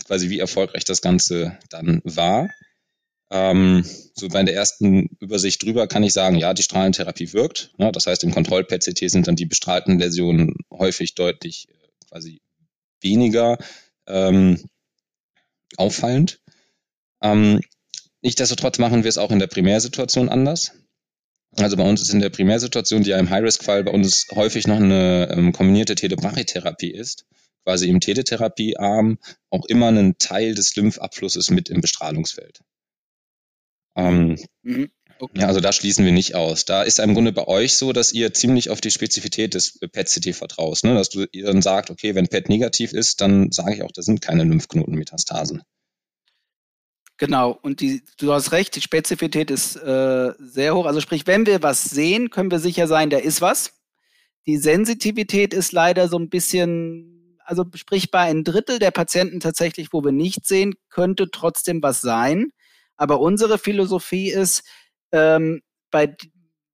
quasi 0.05 0.31
wie 0.31 0.39
erfolgreich 0.39 0.85
das 0.85 1.03
Ganze 1.03 1.59
dann 1.69 2.01
war. 2.05 2.49
Ähm, 3.31 3.85
so 4.15 4.29
bei 4.29 4.43
der 4.43 4.55
ersten 4.55 5.09
Übersicht 5.21 5.63
drüber 5.63 5.87
kann 5.87 6.03
ich 6.03 6.13
sagen, 6.13 6.37
ja, 6.37 6.53
die 6.53 6.63
Strahlentherapie 6.63 7.33
wirkt. 7.33 7.73
Ja, 7.79 7.93
das 7.93 8.07
heißt, 8.07 8.25
im 8.25 8.33
Kontroll-PCT 8.33 9.11
sind 9.11 9.29
dann 9.29 9.37
die 9.37 9.47
bestrahlten 9.47 9.99
Läsionen 9.99 10.57
häufig 10.71 11.15
deutlich 11.15 11.69
äh, 11.69 12.09
quasi 12.09 12.41
weniger 13.01 13.59
ähm, 14.07 14.69
auffallend. 15.77 16.41
Ähm, 17.23 17.61
Nichtsdestotrotz 18.23 18.79
machen 18.79 19.03
wir 19.03 19.09
es 19.09 19.19
auch 19.19 19.31
in 19.31 19.39
der 19.39 19.47
Primärsituation 19.47 20.29
anders. 20.29 20.73
Also 21.57 21.77
bei 21.77 21.89
uns 21.89 22.03
ist 22.03 22.13
in 22.13 22.21
der 22.21 22.31
Primärsituation, 22.31 23.03
die 23.03 23.11
ja 23.11 23.19
im 23.19 23.31
High-Risk-Fall 23.31 23.83
bei 23.85 23.93
uns 23.93 24.27
häufig 24.33 24.67
noch 24.67 24.77
eine 24.77 25.29
ähm, 25.33 25.53
kombinierte 25.53 25.95
Telebrachytherapie 25.95 26.91
ist, 26.91 27.27
quasi 27.65 27.89
im 27.89 28.01
Teletherapiearm 28.01 29.19
auch 29.49 29.65
immer 29.67 29.89
ein 29.89 30.19
Teil 30.19 30.55
des 30.55 30.77
Lymphabflusses 30.77 31.51
mit 31.51 31.71
im 31.71 31.81
Bestrahlungsfeld. 31.81 32.61
Ähm, 33.97 34.39
mhm. 34.63 34.91
Okay. 35.21 35.41
Ja, 35.41 35.49
also 35.49 35.61
da 35.61 35.71
schließen 35.73 36.05
wir 36.05 36.13
nicht 36.13 36.35
aus. 36.35 36.65
Da 36.65 36.83
ist 36.83 36.99
im 36.99 37.13
Grunde 37.13 37.33
bei 37.33 37.47
euch 37.47 37.75
so, 37.75 37.93
dass 37.93 38.13
ihr 38.13 38.33
ziemlich 38.33 38.71
auf 38.71 38.81
die 38.81 38.91
Spezifität 38.91 39.53
des 39.53 39.79
PET-CT 39.79 40.35
vertraust, 40.35 40.85
ne? 40.85 40.95
dass 40.95 41.11
du 41.11 41.27
ihr 41.31 41.45
dann 41.45 41.61
sagt, 41.61 41.91
okay, 41.91 42.15
wenn 42.15 42.29
PET 42.29 42.49
negativ 42.49 42.95
ist, 42.95 43.21
dann 43.21 43.53
sage 43.53 43.75
ich 43.75 43.83
auch, 43.83 43.93
da 43.93 44.01
sind 44.01 44.23
keine 44.23 44.45
Lymphknotenmetastasen. 44.45 45.63
Genau, 47.19 47.51
und 47.61 47.83
die, 47.83 48.03
du 48.17 48.33
hast 48.33 48.53
recht, 48.53 48.75
die 48.77 48.81
Spezifität 48.81 49.51
ist 49.51 49.77
äh, 49.77 50.33
sehr 50.39 50.75
hoch. 50.75 50.87
Also 50.87 51.03
sprich, 51.03 51.27
wenn 51.27 51.45
wir 51.45 51.63
was 51.63 51.85
sehen, 51.85 52.31
können 52.31 52.51
wir 52.51 52.59
sicher 52.59 52.87
sein, 52.87 53.11
da 53.11 53.19
ist 53.19 53.43
was. 53.43 53.75
Die 54.47 54.57
Sensitivität 54.57 55.53
ist 55.53 55.73
leider 55.73 56.09
so 56.09 56.19
ein 56.19 56.31
bisschen, 56.31 57.37
also 57.45 57.67
sprich 57.75 58.11
bei 58.11 58.21
einem 58.21 58.43
Drittel 58.43 58.79
der 58.79 58.91
Patienten 58.91 59.39
tatsächlich, 59.39 59.93
wo 59.93 60.03
wir 60.03 60.13
nicht 60.13 60.47
sehen, 60.47 60.77
könnte 60.89 61.31
trotzdem 61.31 61.83
was 61.83 62.01
sein. 62.01 62.53
Aber 63.01 63.21
unsere 63.21 63.57
Philosophie 63.57 64.31
ist, 64.31 64.63
ähm, 65.11 65.63
bei, 65.91 66.15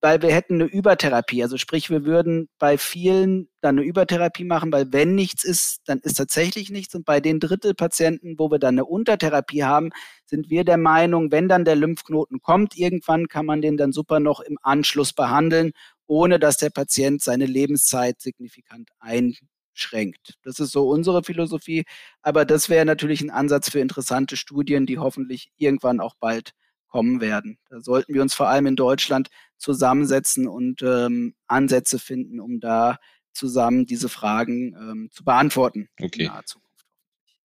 weil 0.00 0.20
wir 0.22 0.34
hätten 0.34 0.54
eine 0.54 0.64
Übertherapie. 0.64 1.40
Also 1.44 1.56
sprich, 1.56 1.88
wir 1.88 2.04
würden 2.04 2.48
bei 2.58 2.78
vielen 2.78 3.48
dann 3.60 3.78
eine 3.78 3.86
Übertherapie 3.86 4.42
machen, 4.42 4.72
weil 4.72 4.92
wenn 4.92 5.14
nichts 5.14 5.44
ist, 5.44 5.82
dann 5.84 6.00
ist 6.00 6.14
tatsächlich 6.14 6.70
nichts. 6.70 6.96
Und 6.96 7.04
bei 7.04 7.20
den 7.20 7.38
Drittelpatienten, 7.38 8.40
wo 8.40 8.50
wir 8.50 8.58
dann 8.58 8.74
eine 8.74 8.86
Untertherapie 8.86 9.62
haben, 9.62 9.90
sind 10.24 10.50
wir 10.50 10.64
der 10.64 10.78
Meinung, 10.78 11.30
wenn 11.30 11.48
dann 11.48 11.64
der 11.64 11.76
Lymphknoten 11.76 12.42
kommt, 12.42 12.76
irgendwann 12.76 13.28
kann 13.28 13.46
man 13.46 13.62
den 13.62 13.76
dann 13.76 13.92
super 13.92 14.18
noch 14.18 14.40
im 14.40 14.58
Anschluss 14.62 15.12
behandeln, 15.12 15.70
ohne 16.08 16.40
dass 16.40 16.56
der 16.56 16.70
Patient 16.70 17.22
seine 17.22 17.46
Lebenszeit 17.46 18.20
signifikant 18.20 18.90
ein 18.98 19.36
einschränkt. 19.76 20.34
Das 20.42 20.58
ist 20.60 20.72
so 20.72 20.88
unsere 20.88 21.22
Philosophie, 21.22 21.84
aber 22.22 22.44
das 22.44 22.68
wäre 22.68 22.84
natürlich 22.84 23.20
ein 23.20 23.30
Ansatz 23.30 23.70
für 23.70 23.80
interessante 23.80 24.36
Studien, 24.36 24.86
die 24.86 24.98
hoffentlich 24.98 25.50
irgendwann 25.56 26.00
auch 26.00 26.14
bald 26.18 26.52
kommen 26.88 27.20
werden. 27.20 27.58
Da 27.68 27.80
sollten 27.80 28.14
wir 28.14 28.22
uns 28.22 28.34
vor 28.34 28.48
allem 28.48 28.66
in 28.66 28.76
Deutschland 28.76 29.28
zusammensetzen 29.58 30.48
und 30.48 30.82
ähm, 30.82 31.34
Ansätze 31.46 31.98
finden, 31.98 32.40
um 32.40 32.60
da 32.60 32.98
zusammen 33.32 33.84
diese 33.86 34.08
Fragen 34.08 34.74
ähm, 34.74 35.08
zu 35.12 35.24
beantworten. 35.24 35.88
Okay. 36.00 36.30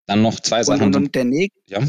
Dann 0.05 0.21
noch 0.21 0.39
zwei 0.39 0.63
Sachen. 0.63 0.81
Und, 0.81 0.95
und, 0.95 1.03
und 1.03 1.15
der 1.15 1.25
nächste. 1.25 1.59
Ja. 1.67 1.79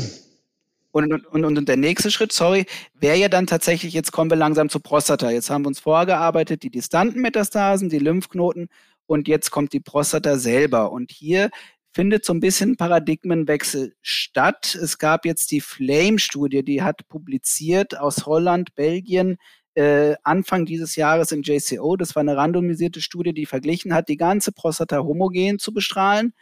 Und, 0.95 1.11
und, 1.27 1.45
und, 1.45 1.69
der 1.69 1.79
nächste 1.79 2.11
Schritt, 2.11 2.33
sorry, 2.33 2.67
wäre 2.93 3.17
ja 3.17 3.31
dann 3.31 3.47
tatsächlich, 3.47 3.95
jetzt 3.95 4.13
kommen 4.13 4.31
wir 4.31 4.37
langsam 4.37 4.69
zur 4.69 4.83
Prostata. 4.83 5.31
Jetzt 5.31 5.49
haben 5.49 5.65
wir 5.65 5.69
uns 5.69 5.81
vorgearbeitet, 5.81 6.63
die 6.63 6.71
distanten 6.71 7.23
Metastasen, 7.23 7.89
die 7.89 7.99
Lymphknoten 7.99 8.69
und 9.07 9.29
jetzt 9.29 9.51
kommt 9.51 9.73
die 9.73 9.81
Prostata 9.81 10.38
selber. 10.38 10.93
Und 10.93 11.11
hier 11.11 11.51
findet 11.93 12.25
so 12.25 12.33
ein 12.33 12.41
bisschen 12.41 12.77
Paradigmenwechsel 12.77 13.95
statt. 14.01 14.75
Es 14.75 14.99
gab 14.99 15.25
jetzt 15.27 15.51
die 15.51 15.61
Flame-Studie, 15.61 16.65
die 16.65 16.83
hat 16.83 17.07
publiziert 17.09 17.99
aus 17.99 18.27
Holland, 18.27 18.75
Belgien, 18.75 19.37
äh, 19.75 20.15
Anfang 20.23 20.65
dieses 20.67 20.97
Jahres 20.97 21.33
im 21.33 21.43
JCO. 21.43 21.97
Das 21.97 22.15
war 22.15 22.21
eine 22.21 22.37
randomisierte 22.37 23.01
Studie, 23.01 23.35
die 23.35 23.47
verglichen 23.47 23.95
hat, 23.95 24.09
die 24.09 24.17
ganze 24.17 24.53
Prostata 24.53 24.99
homogen 24.99 25.59
zu 25.59 25.73
bestrahlen 25.73 26.33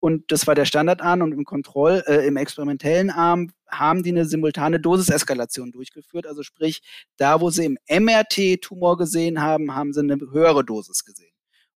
und 0.00 0.32
das 0.32 0.46
war 0.46 0.54
der 0.54 0.64
Standardarm 0.64 1.20
und 1.20 1.32
im 1.32 1.44
Kontroll, 1.44 2.02
äh, 2.06 2.26
im 2.26 2.38
experimentellen 2.38 3.10
Arm 3.10 3.52
haben 3.68 4.02
die 4.02 4.10
eine 4.10 4.24
simultane 4.24 4.80
Dosiseskalation 4.80 5.72
durchgeführt. 5.72 6.26
Also 6.26 6.42
sprich, 6.42 6.82
da 7.18 7.40
wo 7.40 7.50
sie 7.50 7.66
im 7.66 7.78
MRT 7.86 8.62
Tumor 8.62 8.96
gesehen 8.96 9.42
haben, 9.42 9.74
haben 9.74 9.92
sie 9.92 10.00
eine 10.00 10.16
höhere 10.18 10.64
Dosis 10.64 11.04
gesehen. 11.04 11.29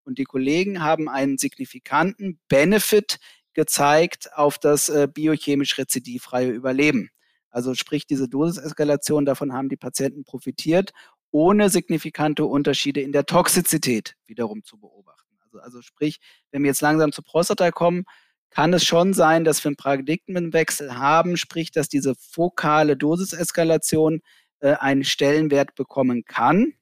Und 0.04 0.18
die 0.18 0.24
Kollegen 0.24 0.82
haben 0.82 1.08
einen 1.08 1.38
signifikanten 1.38 2.38
Benefit 2.48 3.18
gezeigt 3.54 4.30
auf 4.34 4.58
das 4.58 4.88
äh, 4.88 5.08
biochemisch 5.12 5.78
rezidivfreie 5.78 6.50
Überleben. 6.50 7.10
Also 7.50 7.74
sprich, 7.74 8.06
diese 8.06 8.28
Dosiseskalation, 8.28 9.24
davon 9.24 9.52
haben 9.52 9.68
die 9.68 9.76
Patienten 9.76 10.24
profitiert, 10.24 10.92
ohne 11.30 11.70
signifikante 11.70 12.44
Unterschiede 12.44 13.00
in 13.00 13.12
der 13.12 13.26
Toxizität 13.26 14.14
wiederum 14.26 14.64
zu 14.64 14.78
beobachten. 14.78 15.36
Also, 15.40 15.58
also 15.58 15.82
sprich, 15.82 16.20
wenn 16.50 16.62
wir 16.62 16.68
jetzt 16.68 16.80
langsam 16.80 17.12
zur 17.12 17.24
Prostata 17.24 17.70
kommen, 17.70 18.04
kann 18.50 18.72
es 18.72 18.84
schon 18.84 19.14
sein, 19.14 19.44
dass 19.44 19.62
wir 19.64 19.70
einen 19.70 19.76
Paradigmenwechsel 19.76 20.96
haben, 20.96 21.36
sprich, 21.36 21.72
dass 21.72 21.88
diese 21.88 22.14
fokale 22.14 22.96
Dosiseskalation 22.96 24.20
äh, 24.60 24.74
einen 24.74 25.04
Stellenwert 25.04 25.74
bekommen 25.74 26.24
kann. 26.24 26.74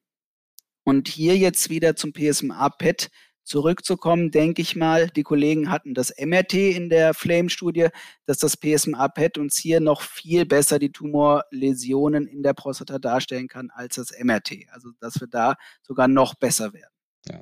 Und 0.84 1.08
hier 1.08 1.36
jetzt 1.36 1.70
wieder 1.70 1.96
zum 1.96 2.12
PSMA-PET 2.12 3.10
zurückzukommen, 3.44 4.30
denke 4.30 4.62
ich 4.62 4.76
mal, 4.76 5.08
die 5.08 5.22
Kollegen 5.22 5.70
hatten 5.70 5.94
das 5.94 6.12
MRT 6.18 6.54
in 6.54 6.88
der 6.88 7.14
Flame-Studie, 7.14 7.88
dass 8.26 8.38
das 8.38 8.56
PSMA-PET 8.56 9.38
uns 9.38 9.56
hier 9.56 9.80
noch 9.80 10.02
viel 10.02 10.46
besser 10.46 10.78
die 10.78 10.92
Tumorläsionen 10.92 12.26
in 12.26 12.42
der 12.42 12.54
Prostata 12.54 12.98
darstellen 12.98 13.48
kann 13.48 13.70
als 13.70 13.96
das 13.96 14.12
MRT. 14.16 14.68
Also 14.70 14.90
dass 15.00 15.20
wir 15.20 15.28
da 15.28 15.56
sogar 15.82 16.08
noch 16.08 16.34
besser 16.34 16.72
werden. 16.72 16.92
Ja. 17.28 17.40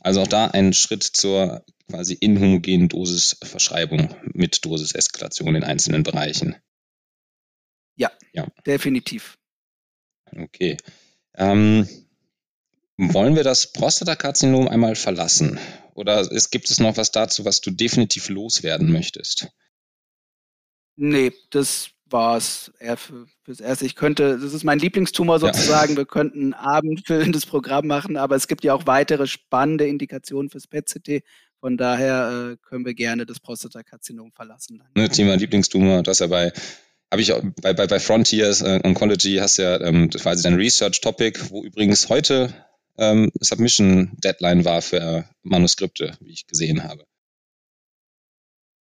Also 0.00 0.22
auch 0.22 0.28
da 0.28 0.46
ein 0.48 0.72
Schritt 0.72 1.02
zur 1.02 1.64
quasi 1.88 2.14
inhomogenen 2.14 2.88
Dosisverschreibung 2.88 4.14
mit 4.32 4.64
Dosiseskalation 4.64 5.54
in 5.54 5.64
einzelnen 5.64 6.02
Bereichen. 6.02 6.56
Ja, 7.96 8.10
ja. 8.32 8.46
definitiv. 8.66 9.38
Okay. 10.34 10.76
Ähm, 11.36 11.86
wollen 12.96 13.36
wir 13.36 13.44
das 13.44 13.72
Prostatakarzinom 13.72 14.68
einmal 14.68 14.94
verlassen? 14.94 15.58
Oder 15.94 16.20
es, 16.32 16.50
gibt 16.50 16.70
es 16.70 16.80
noch 16.80 16.96
was 16.96 17.10
dazu, 17.10 17.44
was 17.44 17.60
du 17.60 17.70
definitiv 17.70 18.28
loswerden 18.28 18.90
möchtest? 18.90 19.48
Nee, 20.96 21.32
das 21.50 21.90
war 22.06 22.36
es 22.36 22.72
eher 22.78 22.96
für, 22.96 23.26
fürs 23.42 23.60
Erste. 23.60 23.86
Ich 23.86 23.96
könnte, 23.96 24.38
das 24.38 24.52
ist 24.52 24.64
mein 24.64 24.78
Lieblingstumor 24.78 25.40
sozusagen, 25.40 25.92
ja. 25.92 25.96
wir 25.98 26.04
könnten 26.04 26.50
ein 26.50 26.54
abendfüllendes 26.54 27.46
Programm 27.46 27.86
machen, 27.86 28.16
aber 28.16 28.36
es 28.36 28.46
gibt 28.46 28.64
ja 28.64 28.74
auch 28.74 28.86
weitere 28.86 29.26
spannende 29.26 29.86
Indikationen 29.86 30.50
fürs 30.50 30.66
PET-CT. 30.66 31.24
Von 31.60 31.76
daher 31.76 32.52
äh, 32.52 32.56
können 32.68 32.84
wir 32.84 32.94
gerne 32.94 33.24
das 33.26 33.40
Prostatakarzinom 33.40 34.32
verlassen. 34.32 34.82
Ne, 34.94 35.08
Thema 35.08 35.34
Lieblingstumor, 35.34 36.02
das 36.02 36.18
ja 36.18 36.26
bei 36.26 36.52
habe 37.10 37.22
ich 37.22 37.32
bei, 37.62 37.72
bei, 37.72 37.86
bei 37.86 38.00
Frontiers 38.00 38.60
äh, 38.60 38.80
Oncology 38.82 39.36
hast 39.36 39.56
ja 39.58 39.80
ähm, 39.80 40.10
quasi 40.10 40.42
dein 40.42 40.54
Research 40.54 41.00
Topic, 41.00 41.38
wo 41.50 41.62
übrigens 41.62 42.08
heute 42.08 42.52
ähm, 42.98 43.30
Submission 43.40 44.12
Deadline 44.18 44.64
war 44.64 44.82
für 44.82 45.28
Manuskripte, 45.42 46.16
wie 46.20 46.32
ich 46.32 46.46
gesehen 46.46 46.84
habe 46.84 47.04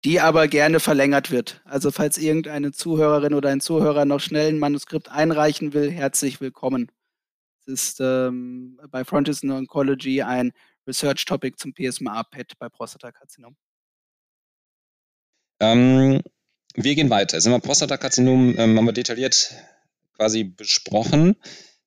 die 0.05 0.19
aber 0.19 0.47
gerne 0.47 0.79
verlängert 0.79 1.31
wird. 1.31 1.61
Also 1.65 1.91
falls 1.91 2.17
irgendeine 2.17 2.71
Zuhörerin 2.71 3.33
oder 3.33 3.49
ein 3.49 3.61
Zuhörer 3.61 4.05
noch 4.05 4.21
schnell 4.21 4.49
ein 4.49 4.59
Manuskript 4.59 5.09
einreichen 5.09 5.73
will, 5.73 5.91
herzlich 5.91 6.39
willkommen. 6.39 6.91
Es 7.59 7.67
ist 7.67 7.99
ähm, 7.99 8.79
bei 8.89 9.03
Frontis 9.03 9.43
Oncology 9.43 10.21
ein 10.21 10.53
Research 10.87 11.25
Topic 11.25 11.57
zum 11.57 11.73
PSMA-PET 11.73 12.53
bei 12.57 12.69
Prostatakarzinom. 12.69 13.55
Ähm, 15.59 16.21
wir 16.75 16.95
gehen 16.95 17.09
weiter. 17.09 17.41
Sind 17.41 17.51
wir 17.51 17.59
Prostatakarzinom, 17.59 18.57
ähm, 18.57 18.77
haben 18.77 18.85
wir 18.85 18.93
detailliert 18.93 19.53
quasi 20.15 20.45
besprochen. 20.45 21.35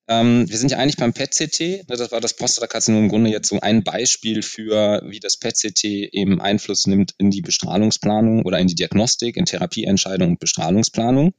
Ähm, 0.07 0.49
wir 0.49 0.57
sind 0.57 0.71
ja 0.71 0.77
eigentlich 0.77 0.97
beim 0.97 1.13
PET-CT. 1.13 1.87
Ne, 1.89 1.95
das 1.97 2.11
war 2.11 2.19
das 2.19 2.35
Prostatakarzinom 2.35 3.03
im 3.03 3.09
Grunde 3.09 3.29
jetzt 3.29 3.47
so 3.47 3.59
ein 3.59 3.83
Beispiel 3.83 4.41
für, 4.41 5.01
wie 5.05 5.19
das 5.19 5.37
PET-CT 5.37 5.83
eben 5.83 6.41
Einfluss 6.41 6.87
nimmt 6.87 7.13
in 7.17 7.31
die 7.31 7.41
Bestrahlungsplanung 7.41 8.43
oder 8.43 8.59
in 8.59 8.67
die 8.67 8.75
Diagnostik, 8.75 9.37
in 9.37 9.45
Therapieentscheidung 9.45 10.31
und 10.31 10.39
Bestrahlungsplanung. 10.39 11.33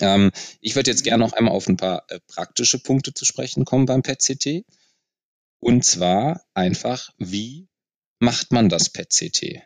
Ähm, 0.00 0.30
ich 0.60 0.76
würde 0.76 0.90
jetzt 0.90 1.04
gerne 1.04 1.24
noch 1.24 1.32
einmal 1.32 1.54
auf 1.54 1.66
ein 1.66 1.78
paar 1.78 2.04
äh, 2.08 2.20
praktische 2.28 2.78
Punkte 2.78 3.14
zu 3.14 3.24
sprechen 3.24 3.64
kommen 3.64 3.86
beim 3.86 4.02
PET-CT. 4.02 4.64
Und 5.60 5.84
zwar 5.84 6.44
einfach, 6.54 7.10
wie 7.18 7.68
macht 8.18 8.52
man 8.52 8.68
das 8.68 8.90
PET-CT? 8.90 9.62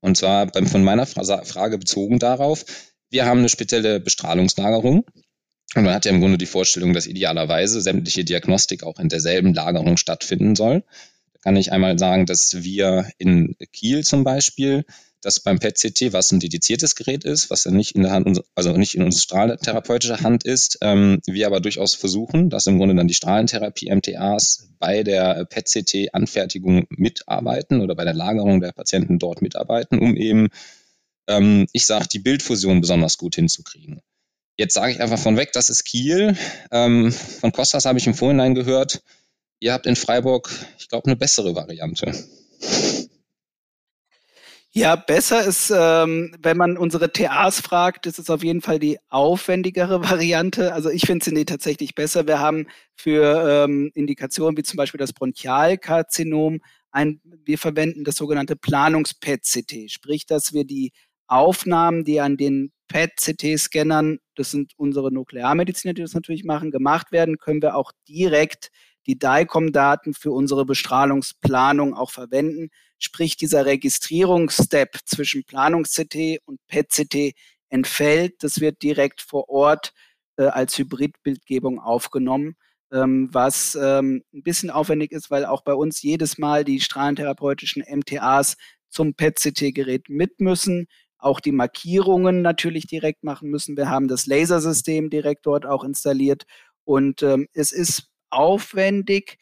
Und 0.00 0.16
zwar 0.16 0.46
beim, 0.46 0.66
von 0.66 0.82
meiner 0.82 1.06
Frage 1.06 1.78
bezogen 1.78 2.18
darauf, 2.18 2.64
wir 3.10 3.26
haben 3.26 3.40
eine 3.40 3.48
spezielle 3.48 4.00
Bestrahlungslagerung 4.00 5.04
und 5.74 5.84
man 5.84 5.94
hat 5.94 6.06
ja 6.06 6.12
im 6.12 6.20
Grunde 6.20 6.38
die 6.38 6.46
Vorstellung, 6.46 6.94
dass 6.94 7.06
idealerweise 7.06 7.80
sämtliche 7.80 8.24
Diagnostik 8.24 8.84
auch 8.84 8.98
in 8.98 9.08
derselben 9.08 9.52
Lagerung 9.52 9.96
stattfinden 9.96 10.56
soll. 10.56 10.82
Da 11.34 11.40
kann 11.42 11.56
ich 11.56 11.72
einmal 11.72 11.98
sagen, 11.98 12.26
dass 12.26 12.62
wir 12.62 13.10
in 13.18 13.54
Kiel 13.72 14.02
zum 14.02 14.24
Beispiel, 14.24 14.84
das 15.20 15.40
beim 15.40 15.58
PET-CT, 15.58 16.12
was 16.12 16.30
ein 16.30 16.40
dediziertes 16.40 16.94
Gerät 16.94 17.24
ist, 17.24 17.50
was 17.50 17.64
ja 17.64 17.70
nicht 17.70 17.96
in 17.96 18.02
der 18.02 18.12
Hand, 18.12 18.40
also 18.54 18.72
nicht 18.76 18.94
in 18.94 19.02
uns 19.02 19.22
strahlentherapeutischer 19.22 20.20
Hand 20.20 20.44
ist, 20.44 20.78
ähm, 20.80 21.20
wir 21.26 21.46
aber 21.46 21.60
durchaus 21.60 21.94
versuchen, 21.94 22.50
dass 22.50 22.66
im 22.66 22.78
Grunde 22.78 22.94
dann 22.94 23.08
die 23.08 23.14
Strahlentherapie 23.14 23.90
MTAs 23.94 24.68
bei 24.78 25.02
der 25.02 25.44
PET-CT-Anfertigung 25.44 26.86
mitarbeiten 26.88 27.80
oder 27.80 27.94
bei 27.94 28.04
der 28.04 28.14
Lagerung 28.14 28.60
der 28.60 28.72
Patienten 28.72 29.18
dort 29.18 29.42
mitarbeiten, 29.42 29.98
um 29.98 30.16
eben, 30.16 30.48
ähm, 31.26 31.66
ich 31.72 31.84
sage, 31.84 32.06
die 32.10 32.20
Bildfusion 32.20 32.80
besonders 32.80 33.18
gut 33.18 33.34
hinzukriegen. 33.34 34.00
Jetzt 34.58 34.74
sage 34.74 34.90
ich 34.90 35.00
einfach 35.00 35.20
von 35.20 35.36
weg, 35.36 35.52
das 35.52 35.70
ist 35.70 35.84
Kiel. 35.84 36.36
Ähm, 36.72 37.12
von 37.12 37.52
Kostas 37.52 37.84
habe 37.84 37.98
ich 37.98 38.08
im 38.08 38.14
Vorhinein 38.14 38.56
gehört, 38.56 39.02
ihr 39.60 39.72
habt 39.72 39.86
in 39.86 39.94
Freiburg, 39.94 40.50
ich 40.78 40.88
glaube, 40.88 41.06
eine 41.06 41.14
bessere 41.14 41.54
Variante. 41.54 42.12
Ja, 44.72 44.96
besser 44.96 45.44
ist, 45.44 45.72
ähm, 45.74 46.36
wenn 46.42 46.56
man 46.56 46.76
unsere 46.76 47.12
TAs 47.12 47.60
fragt, 47.60 48.06
ist 48.06 48.18
es 48.18 48.30
auf 48.30 48.42
jeden 48.42 48.60
Fall 48.60 48.80
die 48.80 48.98
aufwendigere 49.08 50.02
Variante. 50.10 50.74
Also 50.74 50.90
ich 50.90 51.02
finde 51.02 51.24
sie 51.24 51.44
tatsächlich 51.44 51.94
besser. 51.94 52.26
Wir 52.26 52.40
haben 52.40 52.66
für 52.96 53.64
ähm, 53.64 53.92
Indikationen 53.94 54.56
wie 54.56 54.64
zum 54.64 54.76
Beispiel 54.76 54.98
das 54.98 55.12
Bronchialkarzinom 55.12 56.60
ein, 56.90 57.20
wir 57.44 57.58
verwenden 57.58 58.02
das 58.02 58.16
sogenannte 58.16 58.56
Planungs-PET-CT, 58.56 59.90
sprich, 59.90 60.26
dass 60.26 60.52
wir 60.52 60.64
die 60.64 60.90
Aufnahmen, 61.28 62.02
die 62.04 62.20
an 62.20 62.36
den 62.36 62.72
PET-CT-Scannern, 62.88 64.18
das 64.38 64.50
sind 64.50 64.72
unsere 64.76 65.12
Nuklearmediziner, 65.12 65.94
die 65.94 66.02
das 66.02 66.14
natürlich 66.14 66.44
machen, 66.44 66.70
gemacht 66.70 67.12
werden, 67.12 67.38
können 67.38 67.62
wir 67.62 67.74
auch 67.76 67.92
direkt 68.08 68.70
die 69.06 69.18
DICOM-Daten 69.18 70.14
für 70.14 70.32
unsere 70.32 70.66
Bestrahlungsplanung 70.66 71.94
auch 71.94 72.10
verwenden. 72.10 72.68
Sprich, 72.98 73.36
dieser 73.36 73.64
Registrierungsstep 73.64 74.98
zwischen 75.06 75.44
Planungs-CT 75.44 76.40
und 76.44 76.60
PET-CT 76.68 77.32
entfällt. 77.70 78.42
Das 78.42 78.60
wird 78.60 78.82
direkt 78.82 79.22
vor 79.22 79.48
Ort 79.48 79.92
äh, 80.36 80.44
als 80.44 80.76
Hybridbildgebung 80.78 81.80
aufgenommen, 81.80 82.56
ähm, 82.92 83.28
was 83.32 83.76
ähm, 83.80 84.22
ein 84.34 84.42
bisschen 84.42 84.70
aufwendig 84.70 85.12
ist, 85.12 85.30
weil 85.30 85.46
auch 85.46 85.62
bei 85.62 85.74
uns 85.74 86.02
jedes 86.02 86.38
Mal 86.38 86.64
die 86.64 86.80
strahlentherapeutischen 86.80 87.82
MTAs 87.88 88.56
zum 88.90 89.14
PET-CT-Gerät 89.14 90.08
mit 90.08 90.40
müssen 90.40 90.86
auch 91.18 91.40
die 91.40 91.52
Markierungen 91.52 92.42
natürlich 92.42 92.86
direkt 92.86 93.24
machen 93.24 93.50
müssen. 93.50 93.76
Wir 93.76 93.90
haben 93.90 94.08
das 94.08 94.26
Lasersystem 94.26 95.10
direkt 95.10 95.46
dort 95.46 95.66
auch 95.66 95.84
installiert 95.84 96.44
und 96.84 97.22
ähm, 97.22 97.48
es 97.52 97.72
ist 97.72 98.08
aufwendig, 98.30 99.38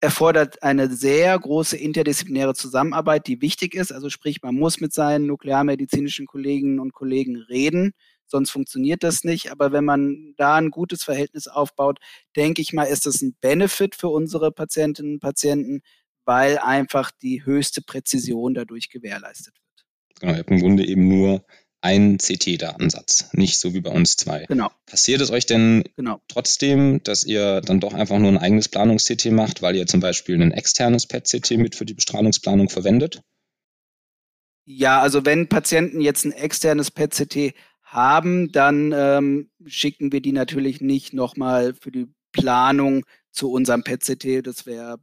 erfordert 0.00 0.62
eine 0.62 0.88
sehr 0.90 1.38
große 1.38 1.76
interdisziplinäre 1.76 2.54
Zusammenarbeit, 2.54 3.26
die 3.26 3.42
wichtig 3.42 3.74
ist. 3.74 3.92
Also 3.92 4.08
sprich, 4.08 4.42
man 4.42 4.54
muss 4.54 4.80
mit 4.80 4.94
seinen 4.94 5.26
nuklearmedizinischen 5.26 6.26
Kolleginnen 6.26 6.80
und 6.80 6.94
Kollegen 6.94 7.36
reden, 7.36 7.92
sonst 8.26 8.50
funktioniert 8.50 9.02
das 9.02 9.24
nicht. 9.24 9.52
Aber 9.52 9.72
wenn 9.72 9.84
man 9.84 10.34
da 10.36 10.56
ein 10.56 10.70
gutes 10.70 11.04
Verhältnis 11.04 11.48
aufbaut, 11.48 11.98
denke 12.34 12.62
ich 12.62 12.72
mal, 12.72 12.84
ist 12.84 13.06
das 13.06 13.20
ein 13.20 13.36
Benefit 13.40 13.94
für 13.94 14.08
unsere 14.08 14.52
Patientinnen 14.52 15.14
und 15.14 15.20
Patienten, 15.20 15.82
weil 16.24 16.58
einfach 16.58 17.10
die 17.10 17.44
höchste 17.44 17.82
Präzision 17.82 18.54
dadurch 18.54 18.88
gewährleistet 18.88 19.54
wird. 19.54 19.69
Genau, 20.20 20.32
ihr 20.32 20.38
habt 20.38 20.50
im 20.50 20.60
Grunde 20.60 20.86
eben 20.86 21.08
nur 21.08 21.44
einen 21.82 22.18
CT-Datensatz, 22.18 23.30
nicht 23.32 23.58
so 23.58 23.72
wie 23.72 23.80
bei 23.80 23.90
uns 23.90 24.16
zwei. 24.16 24.44
Genau. 24.46 24.70
Passiert 24.86 25.22
es 25.22 25.30
euch 25.30 25.46
denn 25.46 25.84
genau. 25.96 26.20
trotzdem, 26.28 27.02
dass 27.02 27.24
ihr 27.24 27.62
dann 27.62 27.80
doch 27.80 27.94
einfach 27.94 28.18
nur 28.18 28.28
ein 28.28 28.38
eigenes 28.38 28.68
Planungs-CT 28.68 29.30
macht, 29.30 29.62
weil 29.62 29.76
ihr 29.76 29.86
zum 29.86 30.00
Beispiel 30.00 30.40
ein 30.40 30.52
externes 30.52 31.06
PET-CT 31.06 31.52
mit 31.52 31.74
für 31.74 31.86
die 31.86 31.94
Bestrahlungsplanung 31.94 32.68
verwendet? 32.68 33.22
Ja, 34.66 35.00
also 35.00 35.24
wenn 35.24 35.48
Patienten 35.48 36.00
jetzt 36.02 36.24
ein 36.24 36.32
externes 36.32 36.90
PET-CT 36.90 37.54
haben, 37.82 38.52
dann 38.52 38.92
ähm, 38.94 39.50
schicken 39.66 40.12
wir 40.12 40.20
die 40.20 40.32
natürlich 40.32 40.80
nicht 40.80 41.14
nochmal 41.14 41.74
für 41.74 41.90
die 41.90 42.08
Planung 42.30 43.04
zu 43.32 43.50
unserem 43.50 43.82
PET-CT. 43.82 44.46
Das 44.46 44.66
wäre 44.66 44.98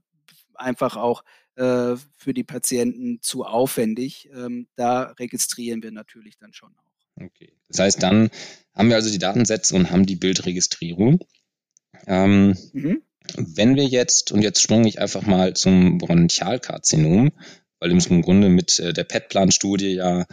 einfach 0.54 0.96
auch 0.96 1.24
äh, 1.58 1.96
für 2.16 2.34
die 2.34 2.44
Patienten 2.44 3.20
zu 3.22 3.44
aufwendig. 3.44 4.30
Ähm, 4.34 4.68
da 4.76 5.04
registrieren 5.20 5.84
wir 5.84 5.92
natürlich 5.92 6.38
dann 6.38 6.54
schon 6.54 6.72
auch. 6.78 7.24
Okay. 7.26 7.52
Das 7.68 7.80
heißt, 7.80 8.04
dann 8.04 8.30
haben 8.76 8.90
wir 8.90 8.96
also 8.96 9.10
die 9.10 9.18
Datensätze 9.18 9.76
und 9.76 9.90
haben 9.90 10.06
die 10.06 10.16
Bildregistrierung. 10.16 11.20
Ähm, 12.06 12.56
mhm. 12.74 13.02
Wenn 13.36 13.76
wir 13.76 13.86
jetzt, 13.86 14.32
und 14.32 14.42
jetzt 14.42 14.62
sprung 14.62 14.86
ich 14.86 15.00
einfach 15.00 15.24
mal 15.24 15.56
zum 15.56 15.98
Bronchialkarzinom, 15.98 17.32
weil 17.80 17.92
im 17.92 18.22
Grunde 18.22 18.50
mit 18.50 18.80
äh, 18.80 18.94
der 18.94 19.04
PET-Plan-Studie 19.04 19.94
ja 19.96 20.26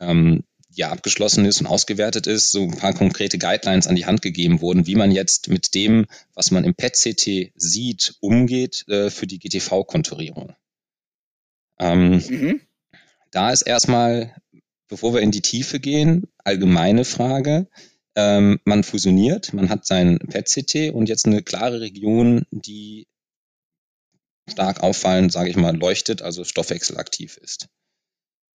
ähm, 0.00 0.44
ja 0.74 0.90
abgeschlossen 0.90 1.44
ist 1.44 1.60
und 1.60 1.66
ausgewertet 1.66 2.26
ist, 2.26 2.52
so 2.52 2.62
ein 2.62 2.76
paar 2.76 2.94
konkrete 2.94 3.38
Guidelines 3.38 3.86
an 3.86 3.96
die 3.96 4.06
Hand 4.06 4.22
gegeben 4.22 4.60
wurden, 4.60 4.86
wie 4.86 4.94
man 4.94 5.10
jetzt 5.10 5.48
mit 5.48 5.74
dem, 5.74 6.06
was 6.34 6.50
man 6.50 6.64
im 6.64 6.74
PET-CT 6.74 7.52
sieht, 7.54 8.16
umgeht 8.20 8.84
äh, 8.88 9.10
für 9.10 9.26
die 9.26 9.38
GTV-Konturierung. 9.38 10.54
Ähm, 11.78 12.22
mhm. 12.28 12.60
Da 13.30 13.50
ist 13.50 13.62
erstmal, 13.62 14.34
bevor 14.88 15.14
wir 15.14 15.20
in 15.20 15.30
die 15.30 15.42
Tiefe 15.42 15.80
gehen, 15.80 16.28
allgemeine 16.38 17.04
Frage. 17.04 17.68
Ähm, 18.14 18.60
man 18.64 18.84
fusioniert, 18.84 19.54
man 19.54 19.70
hat 19.70 19.86
sein 19.86 20.18
PET-CT 20.18 20.92
und 20.92 21.08
jetzt 21.08 21.26
eine 21.26 21.42
klare 21.42 21.80
Region, 21.80 22.44
die 22.50 23.06
stark 24.50 24.82
auffallend, 24.82 25.32
sage 25.32 25.50
ich 25.50 25.56
mal, 25.56 25.74
leuchtet, 25.76 26.20
also 26.20 26.44
stoffwechselaktiv 26.44 27.38
ist. 27.38 27.68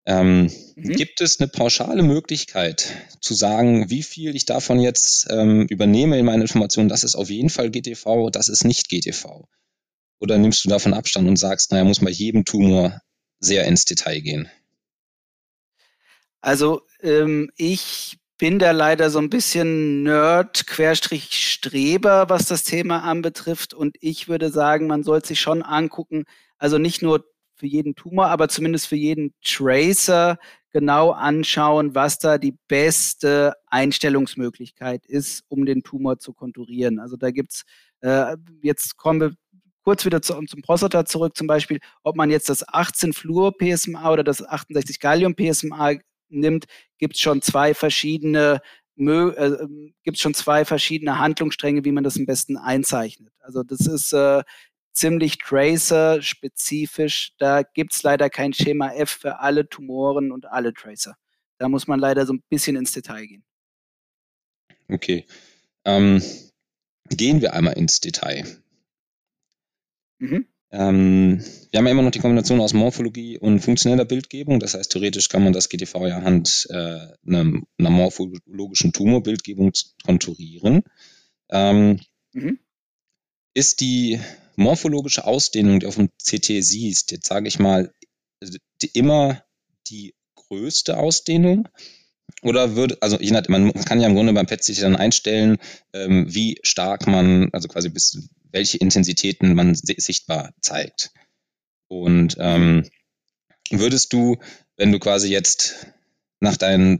Ähm, 0.07 0.49
mhm. 0.77 0.93
Gibt 0.93 1.19
es 1.19 1.37
eine 1.41 1.49
pauschale 1.49 2.01
Möglichkeit 2.01 2.95
zu 3.19 3.33
sagen, 3.33 3.89
wie 3.89 4.03
viel 4.03 4.37
ich 4.37 4.45
davon 4.45 4.79
jetzt 4.79 5.27
ähm, 5.29 5.67
übernehme 5.67 6.17
in 6.17 6.25
meine 6.25 6.43
Informationen? 6.43 6.87
Das 6.87 7.03
ist 7.03 7.15
auf 7.15 7.29
jeden 7.29 7.49
Fall 7.49 7.71
GTV, 7.71 8.29
das 8.29 8.47
ist 8.47 8.63
nicht 8.63 8.87
GTV. 8.87 9.49
Oder 10.19 10.37
nimmst 10.37 10.63
du 10.63 10.69
davon 10.69 10.93
Abstand 10.93 11.27
und 11.27 11.35
sagst, 11.35 11.73
naja, 11.73 11.83
muss 11.83 11.99
bei 11.99 12.09
jedem 12.09 12.45
Tumor 12.45 13.01
sehr 13.39 13.65
ins 13.65 13.83
Detail 13.83 14.21
gehen? 14.21 14.49
Also 16.39 16.83
ähm, 17.01 17.51
ich 17.57 18.17
bin 18.37 18.59
da 18.59 18.71
leider 18.71 19.09
so 19.09 19.19
ein 19.19 19.29
bisschen 19.29 20.03
Nerd, 20.03 20.67
Querstrich 20.67 21.51
Streber, 21.51 22.29
was 22.29 22.45
das 22.45 22.63
Thema 22.63 23.03
anbetrifft. 23.03 23.73
Und 23.73 23.97
ich 23.99 24.29
würde 24.29 24.51
sagen, 24.51 24.87
man 24.87 25.03
sollte 25.03 25.27
sich 25.27 25.41
schon 25.41 25.63
angucken, 25.63 26.23
also 26.57 26.77
nicht 26.77 27.01
nur 27.01 27.25
für 27.57 27.67
jeden 27.67 27.95
Tumor, 27.95 28.27
aber 28.27 28.47
zumindest 28.49 28.87
für 28.87 28.95
jeden 28.95 29.33
Tracer 29.43 30.37
genau 30.71 31.11
anschauen, 31.11 31.95
was 31.95 32.19
da 32.19 32.37
die 32.37 32.55
beste 32.67 33.53
Einstellungsmöglichkeit 33.67 35.05
ist, 35.05 35.43
um 35.47 35.65
den 35.65 35.83
Tumor 35.83 36.19
zu 36.19 36.33
konturieren. 36.33 36.99
Also 36.99 37.17
da 37.17 37.31
gibt's 37.31 37.63
äh, 38.01 38.37
jetzt 38.61 38.97
kommen 38.97 39.21
wir 39.21 39.33
kurz 39.83 40.05
wieder 40.05 40.21
zu, 40.21 40.39
zum 40.45 40.61
Prostata 40.61 41.05
zurück, 41.05 41.35
zum 41.35 41.47
Beispiel, 41.47 41.79
ob 42.03 42.15
man 42.15 42.29
jetzt 42.29 42.49
das 42.49 42.67
18 42.67 43.13
Fluor 43.13 43.57
PSMA 43.57 44.11
oder 44.11 44.23
das 44.23 44.45
68 44.45 44.99
Gallium 44.99 45.35
PSMA 45.35 45.93
nimmt, 46.29 46.65
gibt 46.97 47.15
es 47.15 47.21
schon 47.21 47.41
zwei 47.41 47.73
verschiedene 47.73 48.61
äh, 48.97 49.67
gibt 50.03 50.17
schon 50.17 50.33
zwei 50.33 50.65
verschiedene 50.65 51.19
Handlungsstränge, 51.19 51.85
wie 51.85 51.91
man 51.91 52.03
das 52.03 52.17
am 52.17 52.25
besten 52.25 52.57
einzeichnet. 52.57 53.31
Also 53.39 53.63
das 53.63 53.81
ist 53.81 54.11
äh, 54.11 54.43
ziemlich 54.97 55.37
Tracer-spezifisch. 55.37 57.33
Da 57.37 57.61
gibt 57.61 57.93
es 57.93 58.03
leider 58.03 58.29
kein 58.29 58.53
Schema 58.53 58.91
F 58.93 59.09
für 59.09 59.39
alle 59.39 59.69
Tumoren 59.69 60.31
und 60.31 60.45
alle 60.47 60.73
Tracer. 60.73 61.15
Da 61.59 61.69
muss 61.69 61.87
man 61.87 61.99
leider 61.99 62.25
so 62.25 62.33
ein 62.33 62.43
bisschen 62.49 62.75
ins 62.75 62.91
Detail 62.91 63.25
gehen. 63.25 63.43
Okay. 64.89 65.25
Ähm, 65.85 66.21
gehen 67.09 67.41
wir 67.41 67.53
einmal 67.53 67.73
ins 67.73 67.99
Detail. 67.99 68.45
Mhm. 70.19 70.47
Ähm, 70.71 71.41
wir 71.71 71.77
haben 71.77 71.85
ja 71.85 71.91
immer 71.91 72.01
noch 72.01 72.11
die 72.11 72.19
Kombination 72.19 72.59
aus 72.59 72.73
Morphologie 72.73 73.37
und 73.37 73.61
funktioneller 73.61 74.05
Bildgebung. 74.05 74.59
Das 74.59 74.73
heißt, 74.73 74.91
theoretisch 74.91 75.29
kann 75.29 75.43
man 75.43 75.53
das 75.53 75.69
GTV 75.69 76.07
ja 76.07 76.17
anhand 76.17 76.67
äh, 76.69 77.07
einer, 77.25 77.61
einer 77.77 77.89
morphologischen 77.89 78.91
Tumorbildgebung 78.91 79.71
konturieren. 80.05 80.83
Ähm, 81.49 82.01
mhm. 82.33 82.59
Ist 83.53 83.79
die 83.79 84.19
morphologische 84.57 85.25
Ausdehnung, 85.25 85.79
die 85.79 85.85
auf 85.85 85.95
dem 85.95 86.09
CT 86.21 86.63
siehst, 86.63 87.11
jetzt 87.11 87.27
sage 87.27 87.47
ich 87.47 87.59
mal, 87.59 87.93
die, 88.81 88.89
immer 88.93 89.43
die 89.87 90.13
größte 90.35 90.97
Ausdehnung? 90.97 91.69
Oder 92.41 92.75
würde, 92.75 92.97
also 93.01 93.19
ich, 93.19 93.31
man 93.31 93.73
kann 93.73 94.01
ja 94.01 94.07
im 94.07 94.15
Grunde 94.15 94.33
beim 94.33 94.45
PET-CT 94.45 94.81
dann 94.81 94.95
einstellen, 94.95 95.57
ähm, 95.93 96.25
wie 96.27 96.59
stark 96.61 97.07
man, 97.07 97.49
also 97.53 97.67
quasi 97.67 97.89
bis 97.89 98.29
welche 98.51 98.77
Intensitäten 98.77 99.55
man 99.55 99.75
sichtbar 99.75 100.53
zeigt. 100.61 101.11
Und 101.87 102.35
ähm, 102.39 102.83
würdest 103.71 104.13
du, 104.13 104.37
wenn 104.75 104.91
du 104.91 104.99
quasi 104.99 105.29
jetzt 105.29 105.87
nach 106.39 106.57
deinen, 106.57 106.99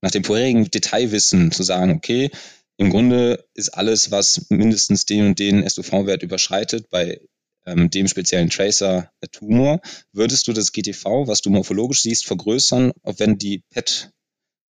nach 0.00 0.10
dem 0.10 0.24
vorherigen 0.24 0.70
Detailwissen 0.70 1.52
zu 1.52 1.62
sagen, 1.62 1.92
okay, 1.92 2.30
im 2.76 2.90
Grunde 2.90 3.44
ist 3.54 3.70
alles, 3.70 4.10
was 4.10 4.46
mindestens 4.50 5.06
den 5.06 5.26
und 5.26 5.38
den 5.38 5.68
SUV-Wert 5.68 6.22
überschreitet, 6.22 6.90
bei 6.90 7.20
ähm, 7.66 7.90
dem 7.90 8.08
speziellen 8.08 8.50
Tracer 8.50 9.10
der 9.22 9.30
Tumor, 9.30 9.80
würdest 10.12 10.48
du 10.48 10.52
das 10.52 10.72
GTV, 10.72 11.26
was 11.26 11.40
du 11.40 11.50
morphologisch 11.50 12.02
siehst, 12.02 12.26
vergrößern, 12.26 12.92
auch 13.02 13.14
wenn 13.18 13.38
die 13.38 13.62
PET 13.70 14.10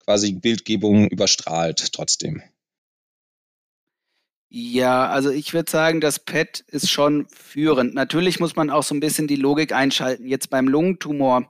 quasi 0.05 0.33
Bildgebung 0.33 1.09
überstrahlt 1.09 1.93
trotzdem? 1.93 2.43
Ja, 4.51 5.09
also 5.09 5.31
ich 5.31 5.53
würde 5.53 5.71
sagen, 5.71 6.01
das 6.01 6.21
PET 6.21 6.61
ist 6.69 6.89
schon 6.89 7.27
führend. 7.29 7.95
Natürlich 7.95 8.39
muss 8.39 8.55
man 8.55 8.71
auch 8.71 8.85
so 8.85 8.95
ein 8.95 9.01
bisschen 9.01 9.27
die 9.27 9.35
Logik 9.35 9.73
einschalten. 9.73 10.27
Jetzt 10.27 10.49
beim 10.49 10.69
Lungentumor, 10.69 11.49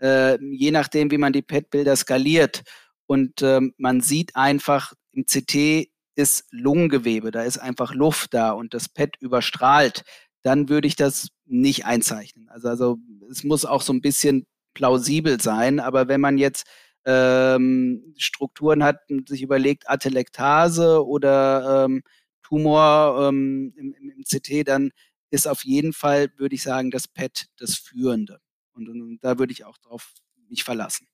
äh, 0.00 0.38
je 0.42 0.70
nachdem, 0.70 1.10
wie 1.10 1.18
man 1.18 1.34
die 1.34 1.42
PET-Bilder 1.42 1.94
skaliert. 1.96 2.62
Und 3.06 3.42
äh, 3.42 3.60
man 3.76 4.00
sieht 4.00 4.36
einfach 4.36 4.94
im 5.12 5.26
CT 5.26 5.88
ist 6.16 6.46
Lungengewebe, 6.50 7.30
da 7.30 7.42
ist 7.42 7.58
einfach 7.58 7.94
Luft 7.94 8.34
da 8.34 8.50
und 8.50 8.74
das 8.74 8.88
PET 8.88 9.16
überstrahlt, 9.20 10.02
dann 10.42 10.68
würde 10.68 10.88
ich 10.88 10.96
das 10.96 11.28
nicht 11.44 11.84
einzeichnen. 11.84 12.48
Also, 12.48 12.68
also 12.68 12.98
es 13.30 13.44
muss 13.44 13.64
auch 13.64 13.82
so 13.82 13.92
ein 13.92 14.00
bisschen 14.00 14.46
plausibel 14.74 15.40
sein, 15.40 15.78
aber 15.78 16.08
wenn 16.08 16.20
man 16.20 16.38
jetzt 16.38 16.66
ähm, 17.04 18.14
Strukturen 18.16 18.82
hat 18.82 18.98
und 19.08 19.28
sich 19.28 19.42
überlegt, 19.42 19.88
Atelektase 19.88 21.06
oder 21.06 21.84
ähm, 21.84 22.02
Tumor 22.42 23.28
ähm, 23.28 23.72
im, 23.76 23.94
im, 23.94 24.24
CT, 24.24 24.66
dann 24.66 24.90
ist 25.30 25.46
auf 25.46 25.64
jeden 25.64 25.92
Fall, 25.92 26.30
würde 26.36 26.54
ich 26.54 26.62
sagen, 26.62 26.90
das 26.90 27.08
PET 27.08 27.46
das 27.58 27.76
Führende. 27.76 28.40
Und, 28.72 28.88
und, 28.88 29.02
und 29.02 29.24
da 29.24 29.38
würde 29.38 29.52
ich 29.52 29.64
auch 29.64 29.78
drauf 29.78 30.14
mich 30.48 30.64
verlassen. 30.64 31.06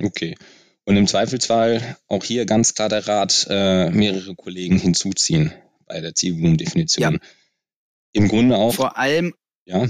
Okay. 0.00 0.36
Und 0.84 0.96
im 0.96 1.06
Zweifelsfall 1.06 1.96
auch 2.08 2.24
hier 2.24 2.44
ganz 2.44 2.74
klar 2.74 2.88
der 2.88 3.08
Rat, 3.08 3.46
äh, 3.48 3.90
mehrere 3.90 4.34
Kollegen 4.34 4.78
hinzuziehen 4.78 5.52
bei 5.86 6.00
der 6.00 6.14
Zielvolumendefinition. 6.14 7.14
Ja. 7.14 7.20
Im 8.12 8.28
Grunde 8.28 8.56
auch. 8.56 8.74
Vor 8.74 8.98
allem. 8.98 9.34
Ja. 9.64 9.88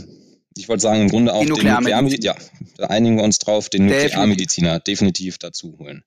Ich 0.57 0.69
wollte 0.69 0.83
sagen, 0.83 1.02
im 1.02 1.08
Grunde 1.10 1.35
auch 1.35 1.40
den 1.40 1.48
Nuklearmediziner. 1.48 2.37
Ja, 2.37 2.37
da 2.77 2.87
einigen 2.87 3.16
wir 3.16 3.25
uns 3.25 3.40
drauf, 3.40 3.69
den 3.69 3.87
Nuklearmediziner 3.87 4.79
definitiv 4.79 5.38
dazu 5.38 5.77
holen. 5.79 6.04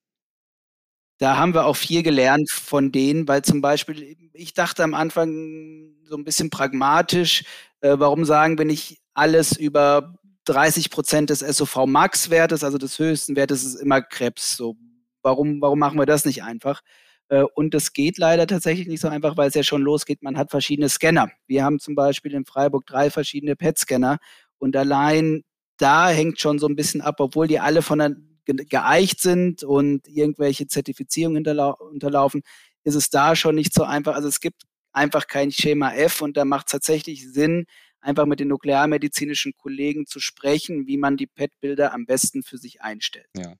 Da 1.17 1.35
haben 1.35 1.53
wir 1.53 1.65
auch 1.65 1.75
viel 1.75 2.03
gelernt 2.03 2.49
von 2.51 2.91
denen, 2.91 3.27
weil 3.27 3.41
zum 3.41 3.59
Beispiel, 3.61 4.15
ich 4.33 4.53
dachte 4.53 4.83
am 4.83 4.93
Anfang 4.93 5.95
so 6.05 6.15
ein 6.15 6.23
bisschen 6.23 6.49
pragmatisch, 6.49 7.43
äh, 7.81 7.95
warum 7.97 8.23
sagen 8.23 8.57
wir 8.57 8.65
nicht 8.65 8.99
alles 9.13 9.57
über 9.57 10.16
30 10.47 10.89
Prozent 10.89 11.29
des 11.29 11.39
SOV-Max-Wertes, 11.39 12.63
also 12.63 12.77
des 12.77 12.97
höchsten 12.99 13.35
Wertes, 13.35 13.63
ist 13.63 13.75
immer 13.75 14.01
Krebs. 14.01 14.55
So, 14.55 14.75
warum, 15.21 15.61
warum 15.61 15.79
machen 15.79 15.99
wir 15.99 16.05
das 16.05 16.25
nicht 16.25 16.43
einfach? 16.43 16.81
Äh, 17.29 17.43
und 17.55 17.75
es 17.75 17.93
geht 17.93 18.17
leider 18.17 18.47
tatsächlich 18.47 18.87
nicht 18.87 19.01
so 19.01 19.09
einfach, 19.09 19.37
weil 19.37 19.49
es 19.49 19.55
ja 19.55 19.63
schon 19.63 19.81
losgeht. 19.81 20.23
Man 20.23 20.37
hat 20.37 20.51
verschiedene 20.51 20.89
Scanner. 20.89 21.29
Wir 21.47 21.63
haben 21.63 21.79
zum 21.79 21.95
Beispiel 21.95 22.33
in 22.33 22.45
Freiburg 22.45 22.85
drei 22.85 23.09
verschiedene 23.09 23.55
PET-Scanner 23.55 24.17
und 24.57 24.75
allein 24.75 25.43
da 25.77 26.09
hängt 26.09 26.39
schon 26.39 26.59
so 26.59 26.67
ein 26.67 26.75
bisschen 26.75 27.01
ab, 27.01 27.15
obwohl 27.19 27.47
die 27.47 27.59
alle 27.59 27.81
von 27.81 27.99
der 27.99 28.15
geeicht 28.45 29.19
sind 29.21 29.63
und 29.63 30.07
irgendwelche 30.07 30.67
Zertifizierungen 30.67 31.45
unterlaufen, 31.45 32.41
ist 32.85 32.95
es 32.95 33.09
da 33.09 33.35
schon 33.35 33.55
nicht 33.55 33.73
so 33.73 33.83
einfach. 33.83 34.15
Also 34.15 34.29
es 34.29 34.39
gibt 34.39 34.63
einfach 34.93 35.27
kein 35.27 35.51
Schema 35.51 35.93
F 35.93 36.21
und 36.21 36.37
da 36.37 36.45
macht 36.45 36.67
es 36.67 36.71
tatsächlich 36.71 37.31
Sinn, 37.31 37.65
einfach 38.07 38.25
mit 38.25 38.39
den 38.39 38.47
nuklearmedizinischen 38.47 39.53
Kollegen 39.57 40.05
zu 40.05 40.19
sprechen, 40.19 40.87
wie 40.87 40.97
man 40.97 41.17
die 41.17 41.27
PET-Bilder 41.27 41.93
am 41.93 42.05
besten 42.05 42.41
für 42.41 42.57
sich 42.57 42.81
einstellt. 42.81 43.27
Ja. 43.37 43.55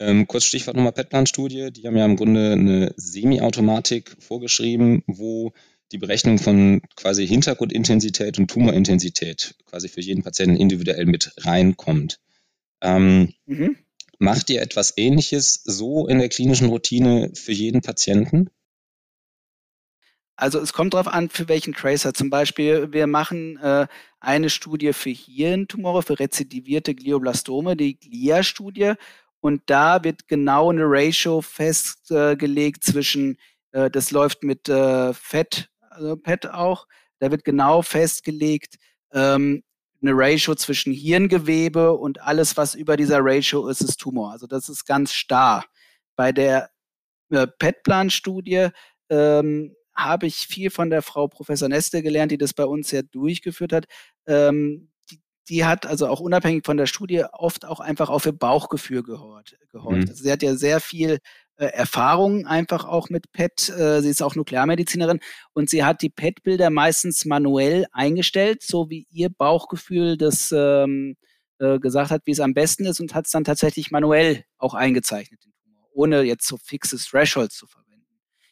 Ähm, 0.00 0.28
kurz 0.28 0.44
Stichwort 0.44 0.76
nochmal 0.76 0.92
PET-Plan-Studie. 0.92 1.72
Die 1.72 1.86
haben 1.86 1.96
ja 1.96 2.04
im 2.04 2.16
Grunde 2.16 2.52
eine 2.52 2.94
Semi-Automatik 2.96 4.16
vorgeschrieben, 4.20 5.02
wo 5.06 5.52
die 5.90 5.98
Berechnung 5.98 6.38
von 6.38 6.82
quasi 6.94 7.26
Hintergrundintensität 7.26 8.38
und 8.38 8.48
Tumorintensität 8.48 9.56
quasi 9.66 9.88
für 9.88 10.00
jeden 10.00 10.22
Patienten 10.22 10.56
individuell 10.56 11.06
mit 11.06 11.32
reinkommt. 11.38 12.20
Ähm, 12.80 13.32
mhm. 13.46 13.76
Macht 14.20 14.50
ihr 14.50 14.62
etwas 14.62 14.94
Ähnliches 14.96 15.62
so 15.64 16.06
in 16.06 16.18
der 16.18 16.28
klinischen 16.28 16.68
Routine 16.68 17.30
für 17.34 17.52
jeden 17.52 17.80
Patienten? 17.80 18.50
Also 20.38 20.60
es 20.60 20.72
kommt 20.72 20.94
darauf 20.94 21.08
an, 21.08 21.30
für 21.30 21.48
welchen 21.48 21.74
Tracer. 21.74 22.14
Zum 22.14 22.30
Beispiel, 22.30 22.92
wir 22.92 23.08
machen 23.08 23.56
äh, 23.58 23.88
eine 24.20 24.50
Studie 24.50 24.92
für 24.92 25.10
Hirntumore, 25.10 26.04
für 26.04 26.20
rezidivierte 26.20 26.94
Glioblastome, 26.94 27.76
die 27.76 27.98
GLIA-Studie. 27.98 28.92
Und 29.40 29.62
da 29.66 30.04
wird 30.04 30.28
genau 30.28 30.70
eine 30.70 30.84
Ratio 30.84 31.40
festgelegt 31.40 32.84
zwischen, 32.84 33.36
äh, 33.72 33.90
das 33.90 34.12
läuft 34.12 34.44
mit 34.44 34.68
äh, 34.68 35.12
FET, 35.12 35.70
also 35.90 36.16
PET 36.16 36.46
auch, 36.50 36.86
da 37.18 37.32
wird 37.32 37.42
genau 37.42 37.82
festgelegt, 37.82 38.76
ähm, 39.12 39.64
eine 40.00 40.12
Ratio 40.14 40.54
zwischen 40.54 40.92
Hirngewebe 40.92 41.94
und 41.94 42.22
alles, 42.22 42.56
was 42.56 42.76
über 42.76 42.96
dieser 42.96 43.18
Ratio 43.22 43.66
ist, 43.66 43.80
ist 43.80 43.98
Tumor. 43.98 44.30
Also 44.30 44.46
das 44.46 44.68
ist 44.68 44.84
ganz 44.84 45.12
starr. 45.12 45.64
Bei 46.14 46.30
der 46.30 46.70
äh, 47.30 47.48
PET-Plan-Studie 47.48 48.68
ähm, 49.10 49.74
habe 49.98 50.26
ich 50.26 50.46
viel 50.46 50.70
von 50.70 50.90
der 50.90 51.02
Frau 51.02 51.26
Professor 51.26 51.68
Neste 51.68 52.02
gelernt, 52.02 52.30
die 52.30 52.38
das 52.38 52.54
bei 52.54 52.64
uns 52.64 52.90
ja 52.92 53.02
durchgeführt 53.02 53.72
hat. 53.72 53.86
Ähm, 54.26 54.90
die, 55.10 55.20
die, 55.48 55.64
hat 55.64 55.86
also 55.86 56.06
auch 56.06 56.20
unabhängig 56.20 56.64
von 56.64 56.76
der 56.76 56.86
Studie 56.86 57.24
oft 57.32 57.64
auch 57.64 57.80
einfach 57.80 58.08
auf 58.08 58.24
ihr 58.24 58.32
Bauchgefühl 58.32 59.02
gehorcht. 59.02 59.56
gehorcht. 59.70 60.04
Mhm. 60.04 60.08
Also 60.08 60.22
sie 60.22 60.30
hat 60.30 60.42
ja 60.42 60.54
sehr 60.54 60.80
viel 60.80 61.18
äh, 61.56 61.66
Erfahrung 61.66 62.46
einfach 62.46 62.84
auch 62.84 63.10
mit 63.10 63.32
PET. 63.32 63.70
Äh, 63.70 64.00
sie 64.00 64.10
ist 64.10 64.22
auch 64.22 64.36
Nuklearmedizinerin 64.36 65.18
und 65.52 65.68
sie 65.68 65.82
hat 65.84 66.00
die 66.00 66.10
PET-Bilder 66.10 66.70
meistens 66.70 67.24
manuell 67.24 67.86
eingestellt, 67.90 68.62
so 68.62 68.88
wie 68.90 69.08
ihr 69.10 69.30
Bauchgefühl 69.30 70.16
das 70.16 70.54
ähm, 70.56 71.16
äh, 71.58 71.80
gesagt 71.80 72.12
hat, 72.12 72.22
wie 72.24 72.30
es 72.30 72.40
am 72.40 72.54
besten 72.54 72.86
ist 72.86 73.00
und 73.00 73.16
hat 73.16 73.26
es 73.26 73.32
dann 73.32 73.42
tatsächlich 73.42 73.90
manuell 73.90 74.44
auch 74.58 74.74
eingezeichnet, 74.74 75.44
den 75.44 75.52
Tumor, 75.64 75.88
ohne 75.92 76.22
jetzt 76.22 76.46
so 76.46 76.56
fixes 76.56 77.08
Thresholds 77.08 77.56
zu 77.56 77.66
verwenden. 77.66 78.06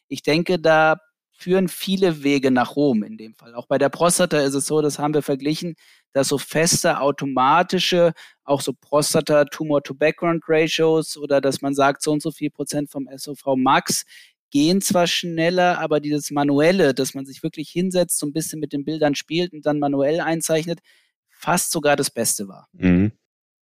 Ich 0.09 0.23
denke, 0.23 0.59
da 0.59 0.97
führen 1.37 1.69
viele 1.69 2.23
Wege 2.23 2.51
nach 2.51 2.77
Rom 2.77 3.03
in 3.03 3.19
dem 3.19 3.35
Fall. 3.35 3.55
Auch 3.55 3.67
bei 3.67 3.77
der 3.79 3.89
Prostata 3.91 4.41
ist 4.41 4.55
es 4.55 4.67
so, 4.67 4.81
das 4.81 4.99
haben 4.99 5.13
wir 5.15 5.23
verglichen, 5.23 5.77
dass 6.13 6.29
so 6.29 6.39
feste 6.39 7.01
automatische, 7.01 8.13
auch 8.45 8.63
so 8.63 8.73
Prostata-Tumor-to-Background-Ratios 8.73 11.19
oder 11.19 11.43
dass 11.43 11.61
man 11.61 11.75
sagt, 11.75 12.03
so 12.03 12.13
und 12.13 12.23
so 12.23 12.31
viel 12.31 12.51
Prozent 12.51 12.91
vom 12.91 13.09
SOV 13.15 13.57
Max 13.57 14.05
gehen 14.51 14.81
zwar 14.81 15.07
schneller, 15.07 15.79
aber 15.79 16.01
dieses 16.01 16.31
manuelle, 16.31 16.95
dass 16.95 17.13
man 17.13 17.27
sich 17.27 17.43
wirklich 17.43 17.69
hinsetzt, 17.69 18.19
so 18.19 18.25
ein 18.27 18.33
bisschen 18.33 18.59
mit 18.59 18.73
den 18.73 18.87
Bildern 18.87 19.15
spielt 19.15 19.53
und 19.53 19.67
dann 19.67 19.79
manuell 19.79 20.21
einzeichnet, 20.21 20.81
fast 21.29 21.71
sogar 21.71 21.97
das 21.97 22.11
Beste 22.11 22.49
war. 22.49 22.67
Mhm. 22.73 23.13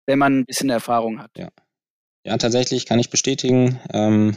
Wenn 0.05 0.19
man 0.19 0.41
ein 0.41 0.45
bisschen 0.45 0.69
Erfahrung 0.69 1.21
hat. 1.21 1.31
Ja, 1.39 1.49
ja 2.27 2.37
tatsächlich 2.37 2.85
kann 2.85 2.99
ich 2.99 3.09
bestätigen. 3.09 3.81
Ähm 3.93 4.37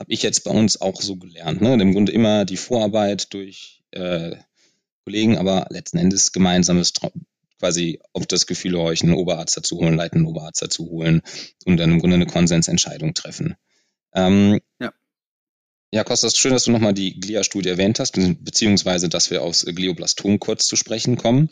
habe 0.00 0.12
ich 0.12 0.22
jetzt 0.22 0.44
bei 0.44 0.50
uns 0.50 0.80
auch 0.80 1.00
so 1.00 1.16
gelernt. 1.16 1.60
Ne? 1.60 1.74
Im 1.74 1.92
Grunde 1.92 2.12
immer 2.12 2.44
die 2.44 2.56
Vorarbeit 2.56 3.32
durch 3.32 3.82
äh, 3.92 4.36
Kollegen, 5.04 5.36
aber 5.36 5.66
letzten 5.70 5.98
Endes 5.98 6.32
gemeinsames 6.32 6.92
quasi 7.58 8.00
auf 8.12 8.26
das 8.26 8.46
Gefühl 8.46 8.74
euch 8.76 9.02
einen 9.02 9.14
Oberarzt 9.14 9.56
dazu 9.56 9.78
holen, 9.78 9.96
leitenden 9.96 10.26
Oberarzt 10.26 10.62
dazu 10.62 10.90
holen 10.90 11.22
und 11.64 11.76
dann 11.76 11.92
im 11.92 11.98
Grunde 12.00 12.16
eine 12.16 12.26
Konsensentscheidung 12.26 13.14
treffen. 13.14 13.56
Ähm, 14.14 14.60
ja. 14.80 14.92
Ja, 15.92 16.02
Kostas, 16.02 16.36
schön, 16.36 16.52
dass 16.52 16.64
du 16.64 16.72
nochmal 16.72 16.92
die 16.92 17.20
GLIA-Studie 17.20 17.68
erwähnt 17.68 18.00
hast, 18.00 18.12
beziehungsweise, 18.12 19.08
dass 19.08 19.30
wir 19.30 19.42
aufs 19.42 19.64
Glioblastom 19.64 20.40
kurz 20.40 20.66
zu 20.66 20.74
sprechen 20.74 21.16
kommen. 21.16 21.50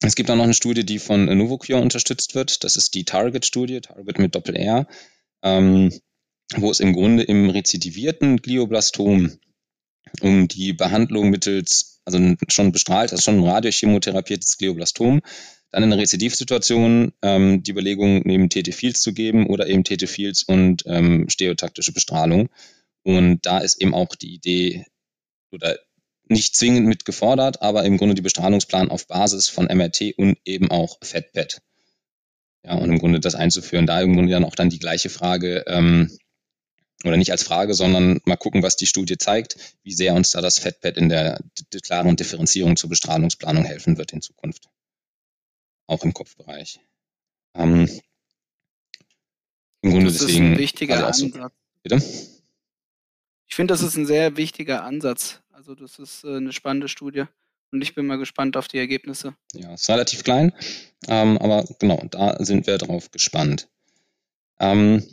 Es 0.00 0.14
gibt 0.14 0.30
auch 0.30 0.36
noch 0.36 0.44
eine 0.44 0.54
Studie, 0.54 0.86
die 0.86 0.98
von 0.98 1.26
Novocure 1.26 1.80
unterstützt 1.80 2.34
wird. 2.34 2.64
Das 2.64 2.76
ist 2.76 2.94
die 2.94 3.04
Target-Studie, 3.04 3.82
Target 3.82 4.18
mit 4.18 4.34
Doppel-R. 4.34 4.86
Ähm, 5.42 5.92
wo 6.56 6.70
es 6.70 6.80
im 6.80 6.92
Grunde 6.92 7.22
im 7.22 7.50
rezidivierten 7.50 8.38
Glioblastom 8.38 9.38
um 10.20 10.48
die 10.48 10.72
Behandlung 10.72 11.30
mittels, 11.30 12.00
also 12.04 12.18
schon 12.48 12.72
bestrahlt, 12.72 13.12
also 13.12 13.22
schon 13.22 13.42
radiochemotherapiertes 13.42 14.58
Glioblastom, 14.58 15.20
dann 15.70 15.82
in 15.82 15.92
einer 15.92 16.00
Rezidivsituation 16.00 17.12
ähm, 17.22 17.62
die 17.62 17.72
Überlegung, 17.72 18.22
neben 18.24 18.48
TT-Fields 18.48 19.00
zu 19.00 19.12
geben 19.12 19.48
oder 19.48 19.66
eben 19.66 19.82
TT-Fields 19.82 20.44
und 20.44 20.84
ähm, 20.86 21.28
stereotaktische 21.28 21.92
Bestrahlung. 21.92 22.48
Und 23.02 23.44
da 23.44 23.58
ist 23.58 23.82
eben 23.82 23.92
auch 23.92 24.14
die 24.14 24.34
Idee 24.34 24.86
oder 25.50 25.76
nicht 26.28 26.56
zwingend 26.56 26.86
mit 26.86 27.04
gefordert, 27.04 27.60
aber 27.60 27.84
im 27.84 27.96
Grunde 27.96 28.14
die 28.14 28.22
Bestrahlungsplan 28.22 28.88
auf 28.88 29.08
Basis 29.08 29.48
von 29.48 29.66
MRT 29.66 30.14
und 30.16 30.38
eben 30.44 30.70
auch 30.70 30.98
FETPET. 31.02 31.60
Ja, 32.64 32.76
und 32.76 32.90
im 32.90 32.98
Grunde 32.98 33.20
das 33.20 33.34
einzuführen, 33.34 33.86
da 33.86 34.00
im 34.00 34.14
Grunde 34.14 34.32
dann 34.32 34.44
auch 34.44 34.54
dann 34.54 34.70
die 34.70 34.78
gleiche 34.78 35.10
Frage, 35.10 35.64
ähm, 35.66 36.10
oder 37.08 37.16
nicht 37.16 37.30
als 37.30 37.42
Frage, 37.42 37.74
sondern 37.74 38.20
mal 38.24 38.36
gucken, 38.36 38.62
was 38.62 38.76
die 38.76 38.86
Studie 38.86 39.18
zeigt, 39.18 39.56
wie 39.82 39.92
sehr 39.92 40.14
uns 40.14 40.30
da 40.30 40.40
das 40.40 40.58
FETPAD 40.58 40.96
in 40.96 41.08
der 41.08 41.40
klaren 41.82 42.16
Differenzierung 42.16 42.76
zur 42.76 42.90
Bestrahlungsplanung 42.90 43.64
helfen 43.64 43.96
wird 43.98 44.12
in 44.12 44.22
Zukunft. 44.22 44.68
Auch 45.86 46.04
im 46.04 46.14
Kopfbereich. 46.14 46.80
Ähm, 47.54 47.88
Im 49.82 49.90
Grunde 49.90 50.06
das 50.06 50.18
deswegen. 50.18 50.52
Ist 50.52 50.52
ein 50.52 50.58
wichtiger 50.58 51.06
also 51.06 51.26
Ansatz. 51.26 51.52
Bitte? 51.82 52.02
Ich 53.46 53.54
finde, 53.54 53.74
das 53.74 53.82
ist 53.82 53.96
ein 53.96 54.06
sehr 54.06 54.36
wichtiger 54.36 54.84
Ansatz. 54.84 55.40
Also 55.52 55.74
das 55.74 55.98
ist 55.98 56.24
äh, 56.24 56.36
eine 56.36 56.52
spannende 56.52 56.88
Studie. 56.88 57.24
Und 57.70 57.82
ich 57.82 57.94
bin 57.94 58.06
mal 58.06 58.18
gespannt 58.18 58.56
auf 58.56 58.68
die 58.68 58.78
Ergebnisse. 58.78 59.34
Ja, 59.52 59.74
ist 59.74 59.88
relativ 59.90 60.22
klein, 60.22 60.52
ähm, 61.08 61.36
aber 61.38 61.64
genau, 61.80 62.00
da 62.10 62.36
sind 62.44 62.66
wir 62.66 62.78
drauf 62.78 63.10
gespannt. 63.10 63.68
Ähm, 64.60 65.04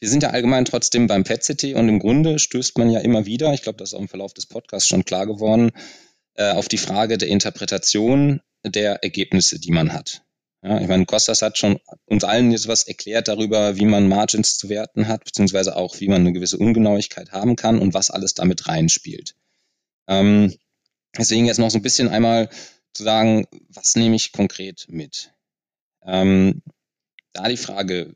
wir 0.00 0.08
sind 0.08 0.22
ja 0.22 0.30
allgemein 0.30 0.64
trotzdem 0.64 1.06
beim 1.06 1.24
PET-CT 1.24 1.74
und 1.74 1.88
im 1.88 1.98
Grunde 1.98 2.38
stößt 2.38 2.78
man 2.78 2.90
ja 2.90 3.00
immer 3.00 3.26
wieder, 3.26 3.52
ich 3.52 3.62
glaube, 3.62 3.78
das 3.78 3.90
ist 3.90 3.94
auch 3.94 4.00
im 4.00 4.08
Verlauf 4.08 4.32
des 4.32 4.46
Podcasts 4.46 4.88
schon 4.88 5.04
klar 5.04 5.26
geworden, 5.26 5.70
äh, 6.34 6.52
auf 6.52 6.68
die 6.68 6.78
Frage 6.78 7.18
der 7.18 7.28
Interpretation 7.28 8.40
der 8.64 9.02
Ergebnisse, 9.02 9.60
die 9.60 9.72
man 9.72 9.92
hat. 9.92 10.22
Ja, 10.62 10.80
ich 10.80 10.88
meine, 10.88 11.06
Kostas 11.06 11.42
hat 11.42 11.56
schon 11.56 11.78
uns 12.06 12.24
allen 12.24 12.50
jetzt 12.50 12.68
was 12.68 12.86
erklärt 12.86 13.28
darüber, 13.28 13.76
wie 13.76 13.86
man 13.86 14.08
Margins 14.08 14.58
zu 14.58 14.68
werten 14.68 15.08
hat, 15.08 15.24
beziehungsweise 15.24 15.76
auch, 15.76 16.00
wie 16.00 16.08
man 16.08 16.20
eine 16.20 16.32
gewisse 16.32 16.58
Ungenauigkeit 16.58 17.32
haben 17.32 17.56
kann 17.56 17.78
und 17.78 17.94
was 17.94 18.10
alles 18.10 18.34
damit 18.34 18.68
reinspielt. 18.68 19.34
Ähm, 20.06 20.54
deswegen 21.16 21.46
jetzt 21.46 21.58
noch 21.58 21.70
so 21.70 21.78
ein 21.78 21.82
bisschen 21.82 22.08
einmal 22.08 22.50
zu 22.92 23.04
sagen, 23.04 23.46
was 23.68 23.96
nehme 23.96 24.16
ich 24.16 24.32
konkret 24.32 24.86
mit? 24.88 25.32
Ähm, 26.04 26.62
da 27.32 27.48
die 27.48 27.56
Frage, 27.56 28.14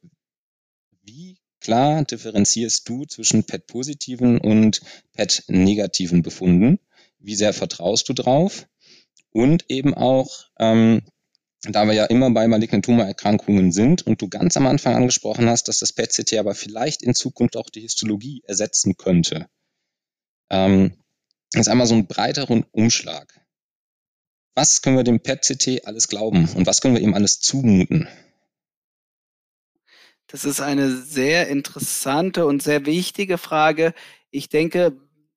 wie 1.03 1.39
Klar 1.65 2.05
differenzierst 2.05 2.87
du 2.87 3.07
zwischen 3.07 3.45
PET-positiven 3.45 4.39
und 4.39 4.83
PET-negativen 5.15 6.21
Befunden. 6.21 6.79
Wie 7.19 7.37
sehr 7.37 7.55
vertraust 7.55 8.07
du 8.07 8.13
drauf? 8.13 8.69
Und 9.31 9.65
eben 9.71 9.95
auch, 9.95 10.45
ähm, 10.59 11.01
da 11.63 11.87
wir 11.87 11.95
ja 11.95 12.05
immer 12.05 12.31
bei 12.33 12.47
malignen 12.49 12.83
Tumorerkrankungen 12.83 13.73
sind 13.73 14.07
und 14.07 14.21
du 14.21 14.29
ganz 14.29 14.59
am 14.59 14.67
Anfang 14.67 14.95
angesprochen 14.95 15.49
hast, 15.49 15.69
dass 15.69 15.79
das 15.79 15.95
PET-CT 15.95 16.35
aber 16.35 16.55
vielleicht 16.55 17.03
in 17.03 17.15
Zukunft 17.15 17.57
auch 17.57 17.71
die 17.71 17.81
Histologie 17.81 18.43
ersetzen 18.47 18.99
könnte. 18.99 19.49
Ähm, 20.51 20.93
ist 21.55 21.69
einmal 21.69 21.87
so 21.87 21.95
ein 21.95 22.07
breiteren 22.07 22.67
Umschlag. 22.73 23.41
Was 24.55 24.83
können 24.83 24.99
wir 24.99 25.05
dem 25.05 25.21
PET-CT 25.21 25.87
alles 25.87 26.09
glauben 26.09 26.47
und 26.57 26.67
was 26.67 26.83
können 26.83 26.95
wir 26.95 27.03
ihm 27.03 27.15
alles 27.15 27.41
zumuten? 27.41 28.07
Das 30.27 30.45
ist 30.45 30.61
eine 30.61 30.91
sehr 30.97 31.49
interessante 31.49 32.47
und 32.47 32.63
sehr 32.63 32.87
wichtige 32.87 33.39
Frage. 33.39 33.95
Ich 34.31 34.49
denke, 34.49 34.97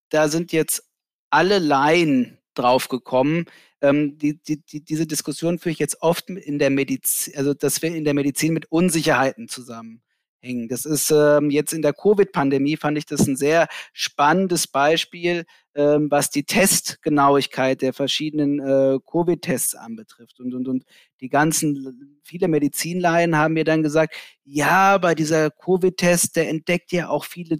da 0.09 0.29
sind 0.29 0.51
jetzt 0.51 0.83
alle 1.29 1.59
Laien 1.59 2.37
drauf 2.53 2.87
gekommen. 2.87 3.45
Ähm, 3.81 4.17
die, 4.17 4.41
die, 4.41 4.63
die, 4.63 4.83
diese 4.83 5.05
Diskussion 5.05 5.59
führe 5.59 5.73
ich 5.73 5.79
jetzt 5.79 6.01
oft 6.01 6.29
in 6.29 6.57
der 6.57 6.69
Medizin, 6.69 7.35
also 7.35 7.53
dass 7.53 7.81
wir 7.81 7.93
in 7.93 8.05
der 8.05 8.13
Medizin 8.13 8.53
mit 8.53 8.71
Unsicherheiten 8.71 9.47
zusammenhängen. 9.47 10.06
Hängen. 10.47 10.67
Das 10.69 10.85
ist 10.85 11.11
ähm, 11.11 11.49
jetzt 11.49 11.73
in 11.73 11.81
der 11.81 11.93
Covid-Pandemie, 11.93 12.77
fand 12.77 12.97
ich 12.97 13.05
das 13.05 13.27
ein 13.27 13.35
sehr 13.35 13.67
spannendes 13.93 14.67
Beispiel, 14.67 15.45
ähm, 15.75 16.09
was 16.09 16.29
die 16.29 16.43
Testgenauigkeit 16.43 17.81
der 17.81 17.93
verschiedenen 17.93 18.59
äh, 18.59 18.99
Covid-Tests 19.05 19.75
anbetrifft. 19.75 20.39
Und, 20.39 20.53
und, 20.53 20.67
und 20.67 20.83
die 21.21 21.29
ganzen, 21.29 22.19
viele 22.23 22.47
Medizinlaien 22.47 23.37
haben 23.37 23.53
mir 23.53 23.65
dann 23.65 23.83
gesagt, 23.83 24.15
ja, 24.43 24.97
bei 24.97 25.13
dieser 25.13 25.51
Covid-Test, 25.51 26.35
der 26.35 26.49
entdeckt 26.49 26.91
ja 26.91 27.09
auch 27.09 27.25
viele 27.25 27.57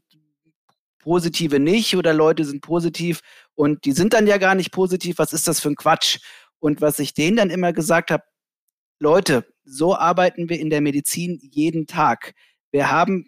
positive 1.00 1.60
nicht 1.60 1.96
oder 1.96 2.14
Leute 2.14 2.44
sind 2.44 2.62
positiv 2.62 3.22
und 3.56 3.86
die 3.86 3.94
sind 3.94 4.14
dann 4.14 4.28
ja 4.28 4.38
gar 4.38 4.56
nicht 4.56 4.72
positiv. 4.72 5.20
Was 5.20 5.32
ist 5.32 5.48
das 5.48 5.60
für 5.60 5.70
ein 5.70 5.76
Quatsch? 5.76 6.20
Und 6.60 6.82
was 6.82 7.00
ich 7.00 7.14
denen 7.14 7.38
dann 7.38 7.50
immer 7.50 7.72
gesagt 7.72 8.12
habe, 8.12 8.24
Leute, 9.00 9.46
so 9.64 9.96
arbeiten 9.96 10.50
wir 10.50 10.60
in 10.60 10.70
der 10.70 10.82
Medizin 10.82 11.40
jeden 11.42 11.88
Tag. 11.88 12.34
Wir 12.72 12.92
haben 12.92 13.28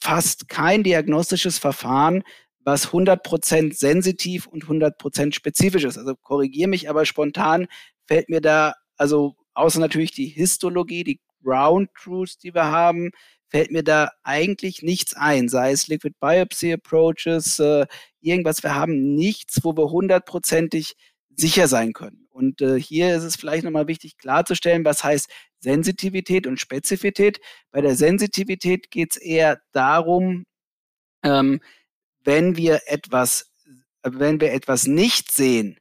fast 0.00 0.48
kein 0.48 0.82
diagnostisches 0.82 1.58
Verfahren, 1.58 2.22
was 2.64 2.88
100% 2.88 3.74
sensitiv 3.74 4.46
und 4.46 4.64
100% 4.64 5.34
spezifisch 5.34 5.84
ist. 5.84 5.98
Also 5.98 6.14
korrigiere 6.16 6.68
mich, 6.68 6.88
aber 6.88 7.04
spontan 7.04 7.66
fällt 8.06 8.28
mir 8.28 8.40
da, 8.40 8.74
also 8.96 9.36
außer 9.54 9.80
natürlich 9.80 10.12
die 10.12 10.26
Histologie, 10.26 11.04
die 11.04 11.20
Ground 11.42 11.90
Truths, 11.94 12.38
die 12.38 12.54
wir 12.54 12.64
haben, 12.64 13.10
fällt 13.48 13.70
mir 13.70 13.84
da 13.84 14.10
eigentlich 14.22 14.82
nichts 14.82 15.14
ein, 15.14 15.48
sei 15.48 15.70
es 15.70 15.86
Liquid 15.88 16.16
Biopsy 16.20 16.72
Approaches, 16.72 17.58
äh, 17.58 17.86
irgendwas. 18.20 18.62
Wir 18.62 18.74
haben 18.74 19.14
nichts, 19.14 19.60
wo 19.62 19.76
wir 19.76 19.90
hundertprozentig 19.90 20.96
sicher 21.36 21.68
sein 21.68 21.92
können. 21.92 22.26
Und 22.30 22.60
äh, 22.60 22.80
hier 22.80 23.14
ist 23.14 23.22
es 23.22 23.36
vielleicht 23.36 23.64
nochmal 23.64 23.86
wichtig 23.86 24.18
klarzustellen, 24.18 24.84
was 24.84 25.04
heißt 25.04 25.30
Sensitivität 25.60 26.46
und 26.46 26.60
Spezifität. 26.60 27.40
Bei 27.70 27.80
der 27.80 27.94
Sensitivität 27.94 28.90
geht 28.90 29.12
es 29.12 29.16
eher 29.16 29.60
darum, 29.72 30.44
ähm, 31.22 31.60
wenn 32.24 32.56
wir 32.56 32.82
etwas, 32.86 33.52
wenn 34.02 34.40
wir 34.40 34.52
etwas 34.52 34.86
nicht 34.86 35.32
sehen, 35.32 35.78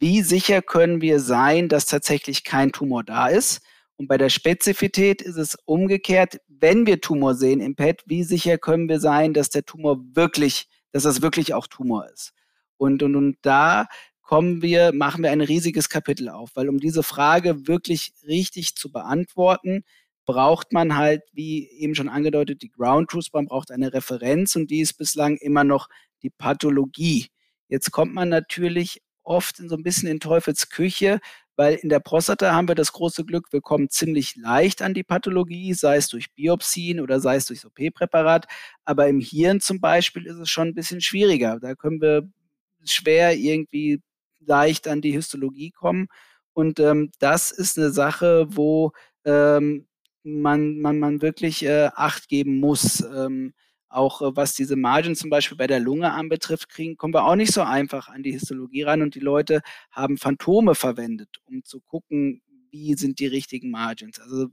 wie 0.00 0.22
sicher 0.22 0.62
können 0.62 1.00
wir 1.00 1.20
sein, 1.20 1.68
dass 1.68 1.86
tatsächlich 1.86 2.42
kein 2.42 2.72
Tumor 2.72 3.04
da 3.04 3.28
ist? 3.28 3.60
Und 3.96 4.08
bei 4.08 4.18
der 4.18 4.30
Spezifität 4.30 5.22
ist 5.22 5.36
es 5.36 5.56
umgekehrt, 5.64 6.40
wenn 6.48 6.86
wir 6.86 7.00
Tumor 7.00 7.36
sehen 7.36 7.60
im 7.60 7.76
PET, 7.76 8.02
wie 8.06 8.24
sicher 8.24 8.58
können 8.58 8.88
wir 8.88 8.98
sein, 8.98 9.32
dass 9.32 9.50
der 9.50 9.64
Tumor 9.64 9.98
wirklich, 10.14 10.66
dass 10.90 11.04
das 11.04 11.22
wirklich 11.22 11.54
auch 11.54 11.68
Tumor 11.68 12.08
ist? 12.12 12.32
Und, 12.78 13.04
und, 13.04 13.14
und 13.14 13.36
da 13.42 13.86
kommen 14.22 14.62
wir, 14.62 14.92
machen 14.92 15.22
wir 15.22 15.30
ein 15.30 15.40
riesiges 15.40 15.88
Kapitel 15.88 16.28
auf, 16.28 16.50
weil 16.54 16.68
um 16.68 16.78
diese 16.78 17.02
Frage 17.02 17.66
wirklich 17.66 18.12
richtig 18.26 18.76
zu 18.76 18.90
beantworten, 18.90 19.84
braucht 20.24 20.72
man 20.72 20.96
halt, 20.96 21.22
wie 21.32 21.68
eben 21.68 21.94
schon 21.94 22.08
angedeutet, 22.08 22.62
die 22.62 22.70
Ground 22.70 23.10
Truth, 23.10 23.28
man 23.32 23.46
braucht 23.46 23.70
eine 23.70 23.92
Referenz 23.92 24.56
und 24.56 24.70
die 24.70 24.80
ist 24.80 24.94
bislang 24.94 25.36
immer 25.36 25.64
noch 25.64 25.88
die 26.22 26.30
Pathologie. 26.30 27.26
Jetzt 27.68 27.90
kommt 27.90 28.14
man 28.14 28.28
natürlich 28.28 29.02
oft 29.24 29.56
so 29.56 29.76
ein 29.76 29.82
bisschen 29.82 30.08
in 30.08 30.20
Teufels 30.20 30.68
Küche, 30.68 31.20
weil 31.56 31.74
in 31.74 31.88
der 31.88 32.00
Prostata 32.00 32.52
haben 32.52 32.68
wir 32.68 32.74
das 32.74 32.92
große 32.92 33.24
Glück, 33.24 33.52
wir 33.52 33.60
kommen 33.60 33.90
ziemlich 33.90 34.36
leicht 34.36 34.82
an 34.82 34.94
die 34.94 35.04
Pathologie, 35.04 35.74
sei 35.74 35.96
es 35.96 36.08
durch 36.08 36.32
Biopsien 36.34 37.00
oder 37.00 37.20
sei 37.20 37.36
es 37.36 37.46
durch 37.46 37.64
OP-Präparat. 37.66 38.46
Aber 38.84 39.08
im 39.08 39.20
Hirn 39.20 39.60
zum 39.60 39.80
Beispiel 39.80 40.26
ist 40.26 40.36
es 40.38 40.48
schon 40.48 40.68
ein 40.68 40.74
bisschen 40.74 41.00
schwieriger. 41.00 41.58
Da 41.60 41.74
können 41.74 42.00
wir 42.00 42.28
schwer 42.84 43.36
irgendwie 43.36 44.00
leicht 44.46 44.88
an 44.88 45.00
die 45.00 45.12
Histologie 45.12 45.70
kommen. 45.70 46.08
Und 46.52 46.80
ähm, 46.80 47.10
das 47.18 47.50
ist 47.50 47.78
eine 47.78 47.90
Sache, 47.90 48.46
wo 48.50 48.92
ähm, 49.24 49.86
man, 50.22 50.78
man, 50.78 50.98
man 50.98 51.22
wirklich 51.22 51.64
äh, 51.64 51.90
Acht 51.94 52.28
geben 52.28 52.60
muss. 52.60 53.00
Ähm, 53.00 53.54
auch 53.88 54.22
äh, 54.22 54.36
was 54.36 54.54
diese 54.54 54.76
Margin 54.76 55.14
zum 55.14 55.30
Beispiel 55.30 55.56
bei 55.56 55.66
der 55.66 55.80
Lunge 55.80 56.12
anbetrifft, 56.12 56.68
kriegen, 56.68 56.96
kommen 56.96 57.14
wir 57.14 57.24
auch 57.24 57.36
nicht 57.36 57.52
so 57.52 57.62
einfach 57.62 58.08
an 58.08 58.22
die 58.22 58.32
Histologie 58.32 58.82
ran. 58.82 59.02
Und 59.02 59.14
die 59.14 59.20
Leute 59.20 59.62
haben 59.90 60.18
Phantome 60.18 60.74
verwendet, 60.74 61.28
um 61.44 61.64
zu 61.64 61.80
gucken, 61.80 62.42
wie 62.70 62.94
sind 62.94 63.18
die 63.18 63.26
richtigen 63.26 63.70
Margins. 63.70 64.18
Also 64.18 64.48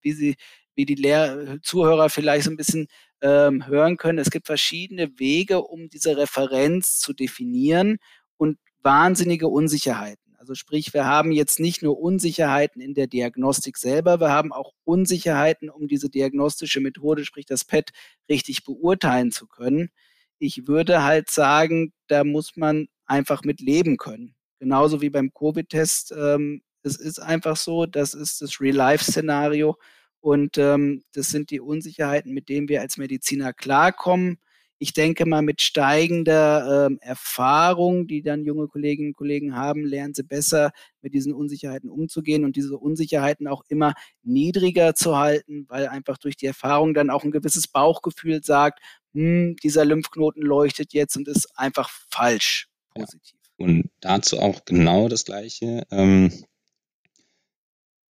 wie 0.00 0.12
sie, 0.12 0.36
wie 0.74 0.86
die 0.86 0.94
Lehr 0.94 1.58
Zuhörer 1.62 2.08
vielleicht 2.08 2.44
so 2.44 2.50
ein 2.50 2.56
bisschen 2.56 2.86
ähm, 3.20 3.66
hören 3.66 3.96
können, 3.96 4.18
es 4.18 4.30
gibt 4.30 4.46
verschiedene 4.46 5.18
Wege, 5.18 5.60
um 5.62 5.88
diese 5.88 6.16
Referenz 6.16 6.98
zu 6.98 7.12
definieren 7.12 7.98
und 8.36 8.58
wahnsinnige 8.82 9.48
Unsicherheiten. 9.48 10.28
Also 10.38 10.54
sprich, 10.54 10.94
wir 10.94 11.04
haben 11.04 11.32
jetzt 11.32 11.58
nicht 11.58 11.82
nur 11.82 11.98
Unsicherheiten 11.98 12.80
in 12.80 12.94
der 12.94 13.06
Diagnostik 13.06 13.76
selber, 13.76 14.20
wir 14.20 14.30
haben 14.30 14.52
auch 14.52 14.72
Unsicherheiten, 14.84 15.68
um 15.68 15.88
diese 15.88 16.08
diagnostische 16.08 16.80
Methode, 16.80 17.24
sprich 17.24 17.44
das 17.44 17.64
PET, 17.64 17.90
richtig 18.30 18.64
beurteilen 18.64 19.32
zu 19.32 19.46
können. 19.46 19.90
Ich 20.38 20.68
würde 20.68 21.02
halt 21.02 21.28
sagen, 21.28 21.92
da 22.06 22.22
muss 22.24 22.56
man 22.56 22.86
einfach 23.04 23.42
mit 23.42 23.60
leben 23.60 23.96
können. 23.96 24.36
Genauso 24.60 25.00
wie 25.00 25.10
beim 25.10 25.32
Covid-Test. 25.34 26.14
Ähm, 26.16 26.62
es 26.82 26.96
ist 26.96 27.20
einfach 27.20 27.56
so, 27.56 27.86
das 27.86 28.14
ist 28.14 28.40
das 28.40 28.60
Real-Life-Szenario 28.60 29.76
und 30.20 30.56
ähm, 30.56 31.02
das 31.12 31.30
sind 31.30 31.50
die 31.50 31.60
Unsicherheiten, 31.60 32.32
mit 32.32 32.48
denen 32.48 32.68
wir 32.68 32.80
als 32.80 32.96
Mediziner 32.96 33.52
klarkommen 33.52 34.38
ich 34.78 34.92
denke 34.92 35.26
mal, 35.26 35.42
mit 35.42 35.60
steigender 35.60 36.86
ähm, 36.86 36.98
Erfahrung, 37.00 38.06
die 38.06 38.22
dann 38.22 38.44
junge 38.44 38.68
Kolleginnen 38.68 39.10
und 39.10 39.16
Kollegen 39.16 39.56
haben, 39.56 39.84
lernen 39.84 40.14
sie 40.14 40.22
besser, 40.22 40.70
mit 41.02 41.14
diesen 41.14 41.32
Unsicherheiten 41.32 41.90
umzugehen 41.90 42.44
und 42.44 42.56
diese 42.56 42.78
Unsicherheiten 42.78 43.48
auch 43.48 43.62
immer 43.68 43.94
niedriger 44.22 44.94
zu 44.94 45.16
halten, 45.16 45.66
weil 45.68 45.88
einfach 45.88 46.18
durch 46.18 46.36
die 46.36 46.46
Erfahrung 46.46 46.94
dann 46.94 47.10
auch 47.10 47.24
ein 47.24 47.30
gewisses 47.30 47.66
Bauchgefühl 47.68 48.42
sagt, 48.42 48.80
hm, 49.14 49.56
dieser 49.62 49.84
Lymphknoten 49.84 50.42
leuchtet 50.42 50.92
jetzt 50.92 51.16
und 51.16 51.28
ist 51.28 51.48
einfach 51.56 51.90
falsch 52.10 52.68
positiv. 52.94 53.38
Ja. 53.58 53.66
Und 53.66 53.90
dazu 54.00 54.38
auch 54.38 54.64
genau 54.64 55.08
das 55.08 55.24
Gleiche. 55.24 55.84
Ähm, 55.90 56.32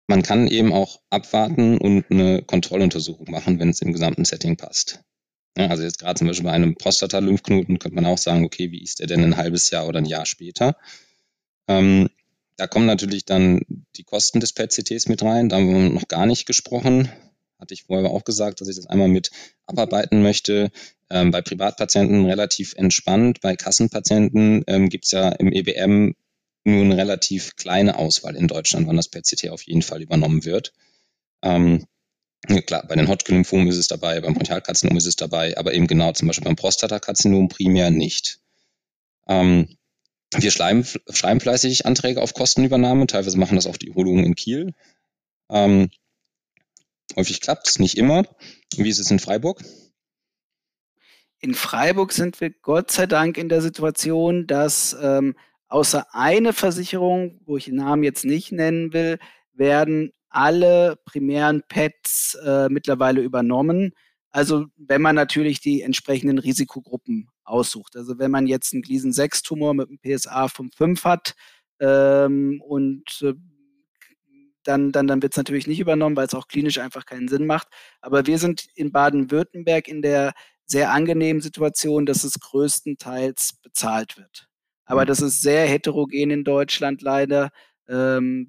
man 0.07 0.23
kann 0.23 0.47
eben 0.47 0.73
auch 0.73 1.01
abwarten 1.09 1.77
und 1.77 2.05
eine 2.09 2.41
Kontrolluntersuchung 2.41 3.29
machen, 3.29 3.59
wenn 3.59 3.69
es 3.69 3.81
im 3.81 3.93
gesamten 3.93 4.25
Setting 4.25 4.57
passt. 4.57 5.03
Also 5.65 5.83
jetzt 5.83 5.99
gerade 5.99 6.17
zum 6.19 6.27
Beispiel 6.27 6.45
bei 6.45 6.51
einem 6.51 6.75
Prostata-Lymphknoten 6.75 7.79
könnte 7.79 7.95
man 7.95 8.05
auch 8.05 8.17
sagen, 8.17 8.45
okay, 8.45 8.71
wie 8.71 8.83
ist 8.83 8.99
der 8.99 9.07
denn 9.07 9.23
ein 9.23 9.37
halbes 9.37 9.69
Jahr 9.71 9.87
oder 9.87 9.99
ein 9.99 10.05
Jahr 10.05 10.25
später? 10.25 10.77
Ähm, 11.67 12.09
da 12.57 12.67
kommen 12.67 12.85
natürlich 12.85 13.25
dann 13.25 13.61
die 13.95 14.03
Kosten 14.03 14.39
des 14.39 14.53
PET-CTs 14.53 15.07
mit 15.07 15.21
rein. 15.23 15.49
Da 15.49 15.57
haben 15.57 15.69
wir 15.69 15.89
noch 15.89 16.07
gar 16.07 16.25
nicht 16.25 16.45
gesprochen. 16.45 17.09
Hatte 17.59 17.73
ich 17.73 17.83
vorher 17.83 18.09
auch 18.09 18.23
gesagt, 18.23 18.61
dass 18.61 18.67
ich 18.67 18.75
das 18.75 18.87
einmal 18.87 19.07
mit 19.07 19.31
abarbeiten 19.65 20.21
möchte. 20.21 20.71
Ähm, 21.09 21.31
bei 21.31 21.41
Privatpatienten 21.41 22.25
relativ 22.25 22.73
entspannt. 22.75 23.41
Bei 23.41 23.55
Kassenpatienten 23.55 24.63
ähm, 24.67 24.89
gibt 24.89 25.05
es 25.05 25.11
ja 25.11 25.29
im 25.29 25.51
EBM 25.51 26.15
nur 26.63 26.83
eine 26.83 26.97
relativ 26.97 27.55
kleine 27.55 27.97
Auswahl 27.97 28.35
in 28.35 28.47
Deutschland, 28.47 28.87
wann 28.87 28.97
das 28.97 29.07
PET-CT 29.07 29.49
auf 29.49 29.63
jeden 29.63 29.81
Fall 29.81 30.01
übernommen 30.01 30.43
wird. 30.43 30.73
Ähm, 31.41 31.85
Klar, 32.65 32.85
bei 32.87 32.95
den 32.95 33.07
Hodgkin-Lymphomen 33.07 33.67
ist 33.67 33.77
es 33.77 33.87
dabei, 33.87 34.21
beim 34.21 34.33
Bronchialkarzinom 34.33 34.95
ist 34.97 35.07
es 35.07 35.15
dabei, 35.15 35.57
aber 35.57 35.73
eben 35.73 35.87
genau 35.87 36.11
zum 36.13 36.27
Beispiel 36.27 36.45
beim 36.45 36.55
Prostatakarzinom 36.55 37.49
primär 37.49 37.89
nicht. 37.89 38.39
Ähm, 39.27 39.77
wir 40.33 40.51
schreiben, 40.51 40.85
schreiben 41.09 41.39
fleißig 41.39 41.85
Anträge 41.85 42.21
auf 42.21 42.33
Kostenübernahme, 42.33 43.07
teilweise 43.07 43.37
machen 43.37 43.55
das 43.55 43.65
auch 43.65 43.77
die 43.77 43.89
Urologen 43.89 44.23
in 44.23 44.35
Kiel. 44.35 44.73
Ähm, 45.49 45.89
häufig 47.15 47.41
klappt 47.41 47.67
es, 47.67 47.79
nicht 47.79 47.97
immer. 47.97 48.23
Wie 48.75 48.89
ist 48.89 48.99
es 48.99 49.09
in 49.09 49.19
Freiburg? 49.19 49.63
In 51.39 51.53
Freiburg 51.53 52.11
sind 52.13 52.39
wir 52.41 52.49
Gott 52.49 52.91
sei 52.91 53.05
Dank 53.05 53.37
in 53.37 53.49
der 53.49 53.61
Situation, 53.61 54.47
dass 54.47 54.95
ähm, 55.01 55.35
außer 55.67 56.07
eine 56.13 56.53
Versicherung, 56.53 57.39
wo 57.45 57.57
ich 57.57 57.65
den 57.65 57.75
Namen 57.75 58.03
jetzt 58.03 58.25
nicht 58.25 58.51
nennen 58.51 58.93
will, 58.93 59.19
werden 59.53 60.13
alle 60.37 60.99
primären 61.03 61.63
PETs 61.67 62.35
äh, 62.35 62.69
mittlerweile 62.69 63.21
übernommen. 63.21 63.93
Also 64.29 64.67
wenn 64.77 65.01
man 65.01 65.15
natürlich 65.15 65.61
die 65.61 65.81
entsprechenden 65.81 66.37
Risikogruppen 66.37 67.27
aussucht. 67.43 67.95
Also 67.95 68.19
wenn 68.19 68.29
man 68.29 68.45
jetzt 68.45 68.71
einen 68.71 68.83
Gleason-6-Tumor 68.83 69.73
mit 69.73 69.89
einem 69.89 69.97
PSA 69.97 70.47
von 70.47 70.69
5 70.69 71.03
hat 71.05 71.33
ähm, 71.79 72.61
und 72.61 73.03
äh, 73.23 73.33
dann, 74.63 74.91
dann, 74.91 75.07
dann 75.07 75.23
wird 75.23 75.33
es 75.33 75.37
natürlich 75.37 75.65
nicht 75.65 75.79
übernommen, 75.79 76.15
weil 76.15 76.27
es 76.27 76.35
auch 76.35 76.47
klinisch 76.47 76.77
einfach 76.77 77.07
keinen 77.07 77.29
Sinn 77.29 77.47
macht. 77.47 77.69
Aber 78.01 78.27
wir 78.27 78.37
sind 78.37 78.67
in 78.75 78.91
Baden-Württemberg 78.91 79.87
in 79.87 80.03
der 80.03 80.33
sehr 80.67 80.91
angenehmen 80.91 81.41
Situation, 81.41 82.05
dass 82.05 82.23
es 82.23 82.39
größtenteils 82.39 83.53
bezahlt 83.63 84.17
wird. 84.17 84.47
Aber 84.85 85.01
mhm. 85.01 85.07
das 85.07 85.21
ist 85.21 85.41
sehr 85.41 85.65
heterogen 85.65 86.29
in 86.29 86.43
Deutschland 86.43 87.01
leider. 87.01 87.49
Ähm, 87.89 88.47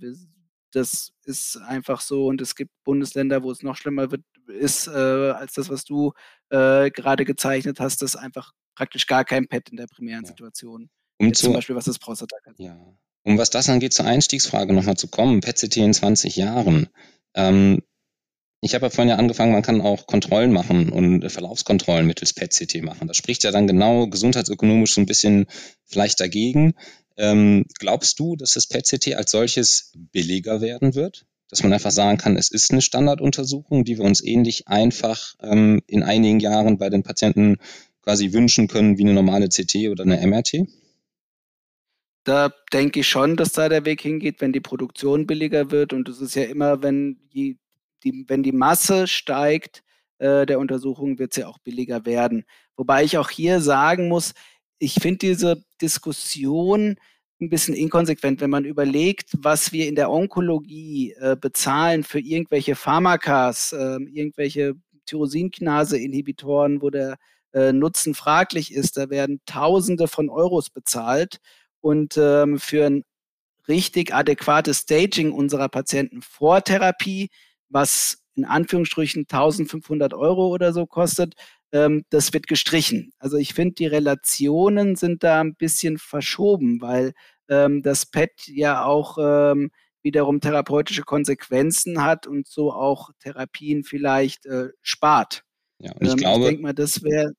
das 0.73 1.13
ist 1.25 1.57
einfach 1.57 2.01
so 2.01 2.27
und 2.27 2.41
es 2.41 2.55
gibt 2.55 2.71
Bundesländer, 2.85 3.43
wo 3.43 3.51
es 3.51 3.63
noch 3.63 3.77
schlimmer 3.77 4.11
wird, 4.11 4.23
ist 4.47 4.87
äh, 4.87 4.91
als 4.91 5.55
das, 5.55 5.69
was 5.69 5.85
du 5.85 6.13
äh, 6.51 6.91
gerade 6.91 7.25
gezeichnet 7.25 7.81
hast, 7.81 8.03
dass 8.03 8.17
einfach 8.17 8.53
praktisch 8.75 9.07
gar 9.07 9.25
kein 9.25 9.49
Pet 9.49 9.71
in 9.71 9.77
der 9.77 9.87
primären 9.87 10.25
ja. 10.25 10.29
Situation. 10.29 10.91
Um 11.19 11.35
zu, 11.35 11.47
zum 11.47 11.55
Beispiel, 11.55 11.77
was 11.77 11.87
das 11.87 11.99
Prostata 11.99 12.37
Ja. 12.59 12.77
Um 13.25 13.37
was 13.37 13.51
das 13.51 13.69
angeht, 13.69 13.93
zur 13.93 14.07
Einstiegsfrage 14.07 14.73
nochmal 14.73 14.97
zu 14.97 15.09
kommen, 15.09 15.41
PET-CT 15.41 15.77
in 15.79 15.93
20 15.93 16.37
Jahren. 16.37 16.89
Ähm, 17.35 17.83
ich 18.61 18.75
habe 18.75 18.87
ja 18.87 18.91
vorhin 18.91 19.11
ja 19.11 19.17
angefangen, 19.17 19.53
man 19.53 19.63
kann 19.63 19.81
auch 19.81 20.07
Kontrollen 20.07 20.53
machen 20.53 20.91
und 20.91 21.31
Verlaufskontrollen 21.31 22.07
mittels 22.07 22.33
PET-CT 22.33 22.83
machen. 22.83 23.07
Das 23.07 23.17
spricht 23.17 23.45
ja 23.45 23.51
dann 23.51 23.67
genau 23.67 24.09
gesundheitsökonomisch 24.09 24.95
so 24.95 25.01
ein 25.01 25.07
bisschen 25.07 25.47
vielleicht 25.85 26.21
dagegen. 26.21 26.75
Ähm, 27.19 27.67
glaubst 27.79 28.19
du, 28.19 28.37
dass 28.37 28.53
das 28.53 28.67
PET-CT 28.67 29.15
als 29.15 29.31
solches 29.31 29.93
billiger 30.13 30.61
werden 30.61 30.95
wird? 30.95 31.27
Dass 31.51 31.63
man 31.63 31.73
einfach 31.73 31.91
sagen 31.91 32.19
kann, 32.19 32.37
es 32.37 32.51
ist 32.51 32.71
eine 32.71 32.81
Standarduntersuchung, 32.81 33.85
die 33.85 33.99
wir 33.99 34.05
uns 34.05 34.23
ähnlich 34.23 34.69
einfach 34.69 35.35
ähm, 35.41 35.83
in 35.87 36.03
einigen 36.03 36.41
Jahren 36.41 36.79
bei 36.79 36.89
den 36.91 37.03
Patienten 37.03 37.57
quasi 38.03 38.33
wünschen 38.33 38.69
können 38.69 38.99
wie 38.99 39.03
eine 39.03 39.15
normale 39.15 39.49
CT 39.49 39.89
oder 39.91 40.05
eine 40.05 40.25
MRT? 40.27 40.67
Da 42.25 42.53
denke 42.73 43.01
ich 43.01 43.09
schon, 43.09 43.37
dass 43.37 43.53
da 43.53 43.69
der 43.69 43.85
Weg 43.85 44.01
hingeht, 44.01 44.41
wenn 44.41 44.53
die 44.53 44.61
Produktion 44.61 45.27
billiger 45.27 45.71
wird. 45.71 45.93
Und 45.93 46.09
es 46.09 46.21
ist 46.21 46.35
ja 46.35 46.45
immer, 46.45 46.83
wenn 46.83 47.19
die 47.35 47.59
die, 48.05 48.25
wenn 48.29 48.43
die 48.43 48.53
Masse 48.53 49.07
steigt 49.07 49.83
äh, 50.19 50.47
der 50.47 50.59
Untersuchung, 50.59 51.19
wird 51.19 51.35
sie 51.35 51.45
auch 51.45 51.59
billiger 51.59 52.07
werden. 52.07 52.45
Wobei 52.77 53.05
ich 53.05 53.19
auch 53.19 53.31
hier 53.31 53.61
sagen 53.61 54.09
muss, 54.09 54.35
ich 54.79 54.95
finde 54.95 55.19
diese 55.19 55.65
Diskussion 55.81 56.97
ein 57.41 57.51
bisschen 57.51 57.75
inkonsequent, 57.75 58.41
wenn 58.41 58.51
man 58.51 58.65
überlegt, 58.65 59.31
was 59.39 59.73
wir 59.73 59.87
in 59.87 59.95
der 59.95 60.11
Onkologie 60.11 61.15
äh, 61.21 61.37
bezahlen 61.37 62.03
für 62.03 62.19
irgendwelche 62.19 62.75
Pharmakas, 62.75 63.73
äh, 63.73 63.99
irgendwelche 64.13 64.75
Tyrosinkinase-Inhibitoren, 65.07 66.83
wo 66.83 66.91
der 66.91 67.17
äh, 67.53 67.73
Nutzen 67.73 68.15
fraglich 68.15 68.73
ist. 68.75 68.97
Da 68.97 69.09
werden 69.09 69.41
Tausende 69.47 70.09
von 70.09 70.31
Euros 70.31 70.71
bezahlt. 70.71 71.39
Und 71.81 72.17
ähm, 72.17 72.59
für 72.59 72.87
ein 72.87 73.05
richtig 73.69 74.13
adäquates 74.13 74.81
Staging 74.81 75.31
unserer 75.31 75.69
Patienten 75.69 76.23
vor 76.23 76.63
Therapie 76.65 77.31
was 77.69 78.19
in 78.35 78.45
Anführungsstrichen 78.45 79.23
1500 79.23 80.15
Euro 80.15 80.49
oder 80.49 80.73
so 80.73 80.87
kostet, 80.87 81.35
ähm, 81.73 82.05
das 82.11 82.33
wird 82.33 82.47
gestrichen. 82.47 83.13
Also 83.19 83.37
ich 83.37 83.55
finde, 83.55 83.75
die 83.75 83.87
Relationen 83.87 84.97
sind 84.97 85.23
da 85.23 85.41
ein 85.41 85.55
bisschen 85.55 85.99
verschoben, 85.99 86.81
weil 86.81 87.13
ähm, 87.49 87.83
das 87.83 88.07
PET 88.07 88.33
ja 88.47 88.85
auch 88.85 89.19
ähm, 89.21 89.71
wiederum 90.03 90.41
therapeutische 90.41 91.03
Konsequenzen 91.03 92.03
hat 92.03 92.27
und 92.27 92.47
so 92.47 92.73
auch 92.73 93.11
Therapien 93.21 93.85
vielleicht 93.85 94.47
äh, 94.47 94.69
spart. 94.83 95.43
Ja, 95.81 95.93
und 95.93 96.07
ich 96.07 96.13
ähm, 96.13 96.17
glaube, 96.17 96.45
ich 96.45 96.49
denke 96.51 96.63
mal, 96.63 96.75
das 96.75 97.03
wäre 97.03 97.33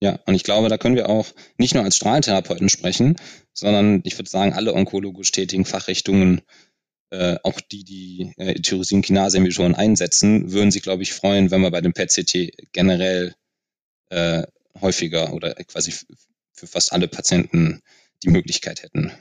ja, 0.00 0.18
und 0.26 0.34
ich 0.34 0.44
glaube, 0.44 0.68
da 0.68 0.76
können 0.76 0.96
wir 0.96 1.08
auch 1.08 1.28
nicht 1.56 1.74
nur 1.74 1.82
als 1.82 1.96
Strahlentherapeuten 1.96 2.68
sprechen, 2.68 3.16
sondern 3.54 4.02
ich 4.04 4.18
würde 4.18 4.28
sagen, 4.28 4.52
alle 4.52 4.74
onkologisch 4.74 5.32
tätigen 5.32 5.64
Fachrichtungen 5.64 6.42
äh, 7.14 7.38
auch 7.44 7.60
die, 7.60 7.84
die 7.84 8.32
äh, 8.38 8.54
Tyrosinkinase-Emissionen 8.54 9.76
einsetzen, 9.76 10.50
würden 10.52 10.72
sich, 10.72 10.82
glaube 10.82 11.04
ich, 11.04 11.12
freuen, 11.12 11.50
wenn 11.50 11.60
wir 11.60 11.70
bei 11.70 11.80
dem 11.80 11.92
PET-CT 11.92 12.72
generell 12.72 13.34
äh, 14.10 14.42
häufiger 14.80 15.32
oder 15.32 15.54
quasi 15.54 15.92
für 16.52 16.66
fast 16.66 16.92
alle 16.92 17.06
Patienten 17.06 17.82
die 18.24 18.30
Möglichkeit 18.30 18.82
hätten. 18.82 19.12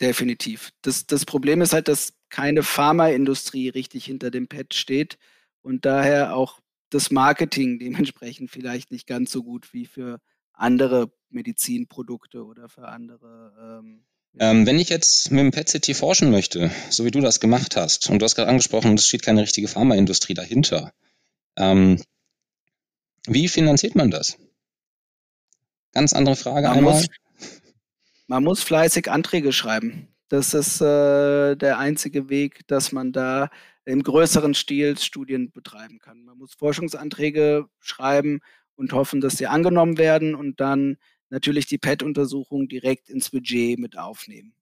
Definitiv. 0.00 0.70
Das, 0.82 1.06
das 1.06 1.24
Problem 1.24 1.60
ist 1.60 1.72
halt, 1.72 1.86
dass 1.86 2.14
keine 2.28 2.64
Pharmaindustrie 2.64 3.68
richtig 3.68 4.06
hinter 4.06 4.32
dem 4.32 4.48
PET 4.48 4.74
steht 4.74 5.18
und 5.60 5.84
daher 5.84 6.34
auch 6.34 6.58
das 6.90 7.12
Marketing 7.12 7.78
dementsprechend 7.78 8.50
vielleicht 8.50 8.90
nicht 8.90 9.06
ganz 9.06 9.30
so 9.30 9.44
gut 9.44 9.72
wie 9.72 9.86
für 9.86 10.18
andere 10.52 11.12
Medizinprodukte 11.30 12.44
oder 12.44 12.68
für 12.68 12.88
andere 12.88 13.80
ähm, 13.80 14.04
ähm, 14.38 14.66
wenn 14.66 14.78
ich 14.78 14.88
jetzt 14.88 15.30
mit 15.30 15.40
dem 15.40 15.50
PET-CT 15.50 15.96
forschen 15.96 16.30
möchte, 16.30 16.70
so 16.90 17.04
wie 17.04 17.10
du 17.10 17.20
das 17.20 17.40
gemacht 17.40 17.76
hast, 17.76 18.08
und 18.08 18.18
du 18.18 18.24
hast 18.24 18.34
gerade 18.34 18.48
angesprochen, 18.48 18.94
es 18.94 19.06
steht 19.06 19.22
keine 19.22 19.42
richtige 19.42 19.68
Pharmaindustrie 19.68 20.34
dahinter, 20.34 20.92
ähm, 21.56 22.02
wie 23.26 23.48
finanziert 23.48 23.94
man 23.94 24.10
das? 24.10 24.38
Ganz 25.92 26.12
andere 26.12 26.36
Frage 26.36 26.68
man 26.68 26.78
einmal. 26.78 26.94
Muss, 26.94 27.06
man 28.26 28.44
muss 28.44 28.62
fleißig 28.62 29.10
Anträge 29.10 29.52
schreiben. 29.52 30.08
Das 30.28 30.54
ist 30.54 30.80
äh, 30.80 31.54
der 31.56 31.78
einzige 31.78 32.30
Weg, 32.30 32.66
dass 32.66 32.90
man 32.90 33.12
da 33.12 33.50
im 33.84 34.02
größeren 34.02 34.54
Stil 34.54 34.96
Studien 34.98 35.50
betreiben 35.50 35.98
kann. 35.98 36.24
Man 36.24 36.38
muss 36.38 36.54
Forschungsanträge 36.54 37.66
schreiben 37.80 38.40
und 38.74 38.92
hoffen, 38.92 39.20
dass 39.20 39.36
sie 39.36 39.46
angenommen 39.46 39.98
werden 39.98 40.34
und 40.34 40.60
dann 40.60 40.96
natürlich 41.32 41.66
die 41.66 41.78
PET-Untersuchung 41.78 42.68
direkt 42.68 43.08
ins 43.08 43.30
Budget 43.30 43.78
mit 43.78 43.98
aufnehmen. 43.98 44.54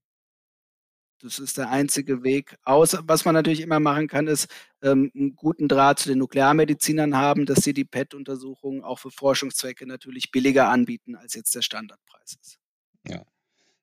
Das 1.20 1.38
ist 1.38 1.58
der 1.58 1.68
einzige 1.68 2.22
Weg. 2.22 2.56
Außer, 2.64 3.02
was 3.04 3.26
man 3.26 3.34
natürlich 3.34 3.60
immer 3.60 3.80
machen 3.80 4.08
kann, 4.08 4.26
ist 4.26 4.46
ähm, 4.80 5.10
einen 5.14 5.36
guten 5.36 5.68
Draht 5.68 5.98
zu 5.98 6.08
den 6.08 6.18
Nuklearmedizinern 6.18 7.14
haben, 7.16 7.44
dass 7.44 7.62
sie 7.62 7.74
die 7.74 7.84
PET-Untersuchungen 7.84 8.82
auch 8.82 8.98
für 9.00 9.10
Forschungszwecke 9.10 9.86
natürlich 9.86 10.30
billiger 10.30 10.68
anbieten, 10.68 11.16
als 11.16 11.34
jetzt 11.34 11.54
der 11.54 11.60
Standardpreis 11.60 12.38
ist. 12.40 12.58
Ja. 13.06 13.22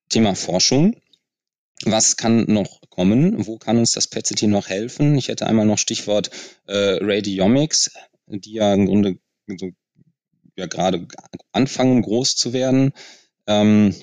Thema 0.09 0.33
Forschung. 0.33 0.99
Was 1.83 2.17
kann 2.17 2.45
noch 2.47 2.81
kommen? 2.89 3.45
Wo 3.45 3.59
kann 3.59 3.77
uns 3.77 3.91
das 3.91 4.07
PET-CT 4.07 4.43
noch 4.43 4.69
helfen? 4.69 5.15
Ich 5.17 5.27
hätte 5.27 5.45
einmal 5.45 5.67
noch 5.67 5.77
Stichwort 5.77 6.31
äh, 6.65 6.97
Radiomics, 7.01 7.91
die 8.27 8.53
ja 8.53 8.73
im 8.73 8.87
Grunde 8.87 9.19
so 9.45 9.71
ja 10.57 10.65
gerade 10.65 11.07
anfangen, 11.51 12.01
groß 12.01 12.35
zu 12.35 12.53
werden. 12.53 12.93
Ähm, 13.45 13.95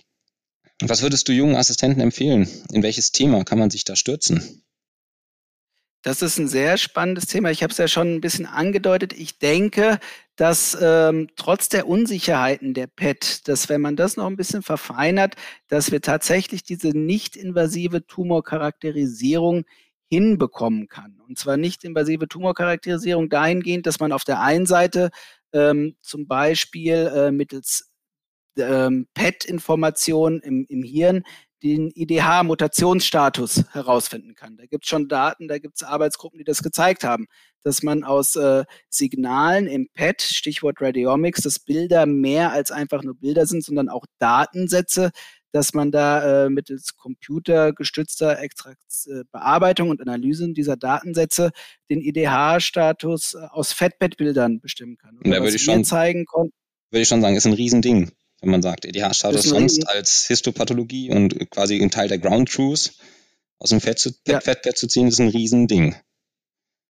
was 0.80 1.02
würdest 1.02 1.28
du 1.28 1.32
jungen 1.32 1.56
Assistenten 1.56 2.00
empfehlen? 2.00 2.48
In 2.72 2.82
welches 2.82 3.12
Thema 3.12 3.44
kann 3.44 3.58
man 3.58 3.70
sich 3.70 3.84
da 3.84 3.96
stürzen? 3.96 4.62
Das 6.02 6.20
ist 6.20 6.38
ein 6.38 6.48
sehr 6.48 6.76
spannendes 6.76 7.26
Thema. 7.26 7.50
Ich 7.50 7.62
habe 7.62 7.70
es 7.70 7.78
ja 7.78 7.88
schon 7.88 8.14
ein 8.14 8.20
bisschen 8.20 8.44
angedeutet. 8.44 9.14
Ich 9.14 9.38
denke, 9.38 9.98
dass 10.36 10.76
ähm, 10.78 11.28
trotz 11.34 11.70
der 11.70 11.88
Unsicherheiten 11.88 12.74
der 12.74 12.88
PET, 12.88 13.48
dass 13.48 13.70
wenn 13.70 13.80
man 13.80 13.96
das 13.96 14.18
noch 14.18 14.26
ein 14.26 14.36
bisschen 14.36 14.62
verfeinert, 14.62 15.36
dass 15.68 15.92
wir 15.92 16.02
tatsächlich 16.02 16.62
diese 16.62 16.88
nicht-invasive 16.88 18.06
Tumorcharakterisierung 18.06 19.64
hinbekommen 20.10 20.88
kann. 20.88 21.20
Und 21.26 21.38
zwar 21.38 21.56
nicht-invasive 21.56 22.28
Tumorcharakterisierung 22.28 23.30
dahingehend, 23.30 23.86
dass 23.86 23.98
man 23.98 24.12
auf 24.12 24.24
der 24.24 24.40
einen 24.40 24.66
Seite 24.66 25.10
ähm, 25.54 25.96
zum 26.02 26.26
Beispiel 26.26 27.10
äh, 27.14 27.30
mittels 27.30 27.90
ähm, 28.58 29.06
PET-Informationen 29.14 30.40
im, 30.40 30.66
im 30.68 30.82
Hirn 30.82 31.24
den 31.62 31.90
IDH-Mutationsstatus 31.94 33.64
herausfinden 33.72 34.34
kann. 34.34 34.58
Da 34.58 34.66
gibt 34.66 34.84
es 34.84 34.90
schon 34.90 35.08
Daten, 35.08 35.48
da 35.48 35.58
gibt 35.58 35.76
es 35.76 35.82
Arbeitsgruppen, 35.82 36.38
die 36.38 36.44
das 36.44 36.62
gezeigt 36.62 37.04
haben, 37.04 37.26
dass 37.62 37.82
man 37.82 38.04
aus 38.04 38.36
äh, 38.36 38.64
Signalen 38.90 39.66
im 39.66 39.88
PET, 39.94 40.20
Stichwort 40.20 40.82
Radiomics, 40.82 41.40
dass 41.40 41.58
Bilder 41.58 42.04
mehr 42.04 42.52
als 42.52 42.70
einfach 42.70 43.02
nur 43.02 43.14
Bilder 43.14 43.46
sind, 43.46 43.64
sondern 43.64 43.88
auch 43.88 44.04
Datensätze 44.18 45.10
dass 45.54 45.72
man 45.72 45.92
da 45.92 46.46
äh, 46.46 46.50
mittels 46.50 46.96
computergestützter 46.96 48.40
Extrakt, 48.40 48.82
äh, 49.06 49.22
Bearbeitung 49.30 49.88
und 49.88 50.00
Analyse 50.00 50.52
dieser 50.52 50.76
Datensätze 50.76 51.52
den 51.88 52.00
IDH-Status 52.00 53.34
äh, 53.34 53.46
aus 53.50 53.72
Fettbettbildern 53.72 54.58
bestimmen 54.58 54.96
kann. 54.98 55.16
Und 55.16 55.30
da 55.30 55.40
würde 55.40 55.54
ich, 55.54 55.62
schon, 55.62 55.84
zeigen 55.84 56.24
würde 56.34 56.50
ich 56.90 57.06
schon 57.06 57.22
sagen, 57.22 57.36
ist 57.36 57.46
ein 57.46 57.52
Riesending, 57.52 58.10
wenn 58.40 58.50
man 58.50 58.62
sagt, 58.62 58.84
IDH-Status 58.84 59.44
sonst 59.44 59.88
als 59.88 60.26
Histopathologie 60.26 61.12
und 61.12 61.48
quasi 61.50 61.80
ein 61.80 61.92
Teil 61.92 62.08
der 62.08 62.18
Ground 62.18 62.50
Truths 62.50 62.98
aus 63.60 63.70
dem 63.70 63.80
Fett 63.80 64.00
zu, 64.00 64.10
ja. 64.26 64.40
Fettbett 64.40 64.76
zu 64.76 64.88
ziehen, 64.88 65.06
ist 65.06 65.20
ein 65.20 65.28
Riesending 65.28 65.94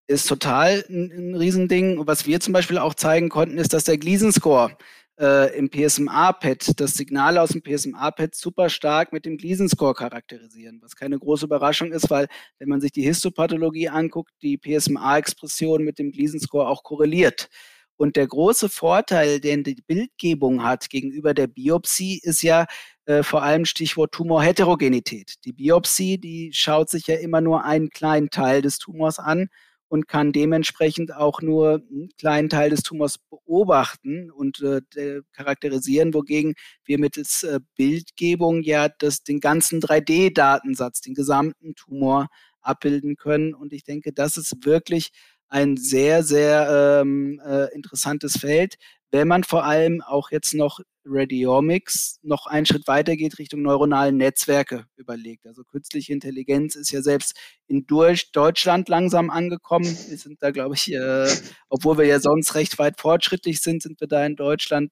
ist 0.10 0.28
total 0.28 0.84
ein, 0.90 1.12
ein 1.12 1.36
Riesending. 1.36 2.08
Was 2.08 2.26
wir 2.26 2.40
zum 2.40 2.52
Beispiel 2.52 2.80
auch 2.80 2.96
zeigen 2.96 3.30
konnten, 3.30 3.60
ist, 3.60 3.74
dass 3.74 3.84
der 3.84 4.00
Gleason-Score 4.00 4.76
äh, 5.20 5.58
im 5.58 5.70
PSMA-PET 5.70 6.80
das 6.80 6.94
Signal 6.94 7.38
aus 7.38 7.50
dem 7.50 7.62
PSMA-PET 7.62 8.36
super 8.36 8.70
stark 8.70 9.12
mit 9.12 9.26
dem 9.26 9.38
Gleason-Score 9.38 9.94
charakterisieren, 9.94 10.80
was 10.82 10.96
keine 10.96 11.20
große 11.20 11.46
Überraschung 11.46 11.92
ist, 11.92 12.10
weil 12.10 12.28
wenn 12.58 12.70
man 12.70 12.82
sich 12.82 12.92
die 12.92 13.04
Histopathologie 13.04 13.90
anguckt, 13.90 14.32
die 14.42 14.58
PSMA-Expression 14.58 15.84
mit 15.84 16.00
dem 16.00 16.12
Gleason-Score 16.12 16.68
auch 16.68 16.84
korreliert. 16.84 17.50
Und 17.98 18.16
der 18.16 18.28
große 18.28 18.70
Vorteil, 18.70 19.42
den 19.42 19.66
die 19.66 19.84
Bildgebung 19.86 20.64
hat 20.64 20.90
gegenüber 20.90 21.34
der 21.34 21.48
Biopsie, 21.48 22.22
ist 22.24 22.42
ja 22.42 22.66
äh, 23.06 23.24
vor 23.24 23.44
allem 23.44 23.66
Stichwort 23.66 24.14
Tumorheterogenität. 24.14 25.34
Die 25.44 25.52
Biopsie, 25.52 26.18
die 26.18 26.52
schaut 26.54 26.90
sich 26.90 27.08
ja 27.08 27.16
immer 27.16 27.42
nur 27.42 27.66
einen 27.66 27.90
kleinen 27.90 28.30
Teil 28.30 28.62
des 28.62 28.78
Tumors 28.78 29.20
an 29.20 29.50
und 29.90 30.08
kann 30.08 30.32
dementsprechend 30.32 31.14
auch 31.14 31.42
nur 31.42 31.82
einen 31.90 32.10
kleinen 32.18 32.48
Teil 32.48 32.70
des 32.70 32.84
Tumors 32.84 33.18
beobachten 33.18 34.32
und 34.32 34.62
äh, 34.62 35.22
charakterisieren, 35.34 36.14
wogegen 36.14 36.54
wir 36.86 37.00
mittels 37.00 37.44
äh, 37.44 37.60
Bildgebung 37.76 38.62
ja 38.62 38.88
das, 38.88 39.24
den 39.24 39.40
ganzen 39.40 39.82
3D-Datensatz, 39.82 41.02
den 41.02 41.16
gesamten 41.16 41.76
Tumor 41.76 42.28
abbilden 42.62 43.16
können. 43.16 43.54
Und 43.54 43.74
ich 43.74 43.84
denke, 43.84 44.14
das 44.14 44.38
ist 44.38 44.64
wirklich 44.64 45.10
ein 45.48 45.76
sehr, 45.76 46.24
sehr 46.24 47.02
ähm, 47.02 47.42
äh, 47.44 47.74
interessantes 47.74 48.38
Feld, 48.38 48.76
wenn 49.12 49.28
man 49.28 49.44
vor 49.44 49.66
allem 49.66 50.02
auch 50.02 50.30
jetzt 50.30 50.54
noch 50.54 50.80
Radiomics 51.10 52.20
noch 52.22 52.46
einen 52.46 52.66
Schritt 52.66 52.88
weiter 52.88 53.16
geht, 53.16 53.40
Richtung 53.40 53.62
neuronalen 53.62 54.18
Netzwerke 54.18 54.86
überlegt. 54.96 55.48
Also 55.48 55.64
künstliche 55.64 56.14
Intelligenz 56.14 56.76
ist 56.76 56.92
ja 56.92 57.02
selbst 57.02 57.36
in 57.68 57.86
durch 57.86 58.32
Deutschland 58.32 58.90
langsam 58.90 59.30
angekommen. 59.30 59.86
Wir 59.86 60.18
sind 60.18 60.42
da, 60.42 60.52
glaube 60.52 60.76
ich, 60.76 60.92
äh, 60.94 61.28
obwohl 61.70 61.98
wir 61.98 62.06
ja 62.06 62.20
sonst 62.20 62.56
recht 62.56 62.80
weit 62.80 63.00
fortschrittlich 63.00 63.62
sind, 63.62 63.82
sind 63.82 64.00
wir 64.00 64.08
da 64.08 64.26
in 64.26 64.36
Deutschland 64.36 64.92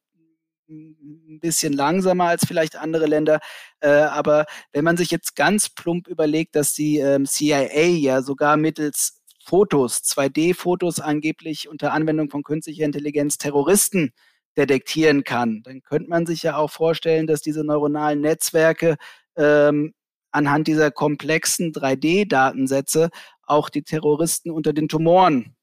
ein 0.69 1.39
bisschen 1.39 1.73
langsamer 1.73 2.25
als 2.25 2.45
vielleicht 2.45 2.75
andere 2.75 3.05
Länder. 3.05 3.39
Äh, 3.79 3.89
aber 3.89 4.45
wenn 4.73 4.83
man 4.83 4.97
sich 4.97 5.11
jetzt 5.11 5.35
ganz 5.35 5.69
plump 5.69 6.07
überlegt, 6.07 6.55
dass 6.55 6.73
die 6.73 6.97
ähm, 6.97 7.25
CIA 7.25 7.85
ja 7.85 8.21
sogar 8.21 8.57
mittels 8.57 9.21
Fotos, 9.47 10.03
2D-Fotos 10.03 10.99
angeblich 10.99 11.69
unter 11.69 11.93
Anwendung 11.93 12.29
von 12.29 12.43
künstlicher 12.43 12.83
Intelligenz 12.83 13.37
Terroristen 13.37 14.11
detektieren 14.57 15.23
kann, 15.23 15.61
dann 15.63 15.81
könnte 15.81 16.09
man 16.09 16.25
sich 16.25 16.43
ja 16.43 16.57
auch 16.57 16.71
vorstellen, 16.71 17.27
dass 17.27 17.41
diese 17.41 17.63
neuronalen 17.63 18.21
Netzwerke 18.21 18.97
ähm, 19.35 19.93
anhand 20.31 20.67
dieser 20.67 20.91
komplexen 20.91 21.71
3D-Datensätze 21.73 23.09
auch 23.43 23.69
die 23.69 23.83
Terroristen 23.83 24.51
unter 24.51 24.73
den 24.73 24.87
Tumoren 24.87 25.55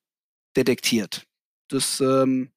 detektiert. 0.57 1.25
Das 1.69 2.01
ähm, 2.01 2.53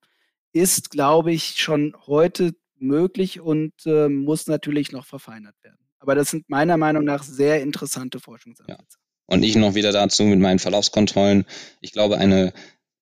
ist, 0.53 0.89
glaube 0.91 1.31
ich, 1.31 1.61
schon 1.61 1.95
heute 2.05 2.53
möglich 2.79 3.39
und 3.39 3.73
äh, 3.85 4.07
muss 4.07 4.47
natürlich 4.47 4.91
noch 4.91 5.05
verfeinert 5.05 5.55
werden. 5.63 5.79
Aber 5.99 6.15
das 6.15 6.29
sind 6.29 6.49
meiner 6.49 6.77
Meinung 6.77 7.03
nach 7.03 7.23
sehr 7.23 7.61
interessante 7.61 8.19
Forschungsansätze. 8.19 8.97
Ja. 8.97 8.97
Und 9.25 9.43
ich 9.43 9.55
noch 9.55 9.75
wieder 9.75 9.91
dazu 9.91 10.23
mit 10.23 10.39
meinen 10.39 10.59
Verlaufskontrollen. 10.59 11.45
Ich 11.81 11.91
glaube, 11.91 12.17
eine 12.17 12.53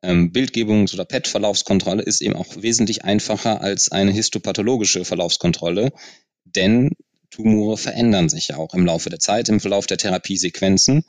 ähm, 0.06 0.32
Bildgebungs- 0.32 0.94
oder 0.94 1.06
PET-Verlaufskontrolle 1.06 2.04
ist 2.04 2.22
eben 2.22 2.36
auch 2.36 2.48
wesentlich 2.58 3.04
einfacher 3.04 3.62
als 3.62 3.92
eine 3.92 4.12
histopathologische 4.12 5.06
Verlaufskontrolle, 5.06 5.92
denn 6.44 6.92
Tumore 7.30 7.78
verändern 7.78 8.30
sich 8.30 8.50
ja 8.50 8.58
auch 8.58 8.74
im 8.74 8.86
Laufe 8.86 9.10
der 9.10 9.20
Zeit, 9.20 9.50
im 9.50 9.60
Verlauf 9.60 9.88
der 9.88 9.98
Therapiesequenzen. 9.98 11.04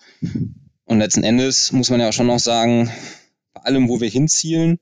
Und 0.84 0.98
letzten 0.98 1.24
Endes 1.24 1.72
muss 1.72 1.90
man 1.90 2.00
ja 2.00 2.08
auch 2.08 2.12
schon 2.12 2.26
noch 2.26 2.38
sagen, 2.38 2.90
bei 3.52 3.62
allem, 3.62 3.88
wo 3.88 4.00
wir 4.00 4.08
hinzielen, 4.08 4.78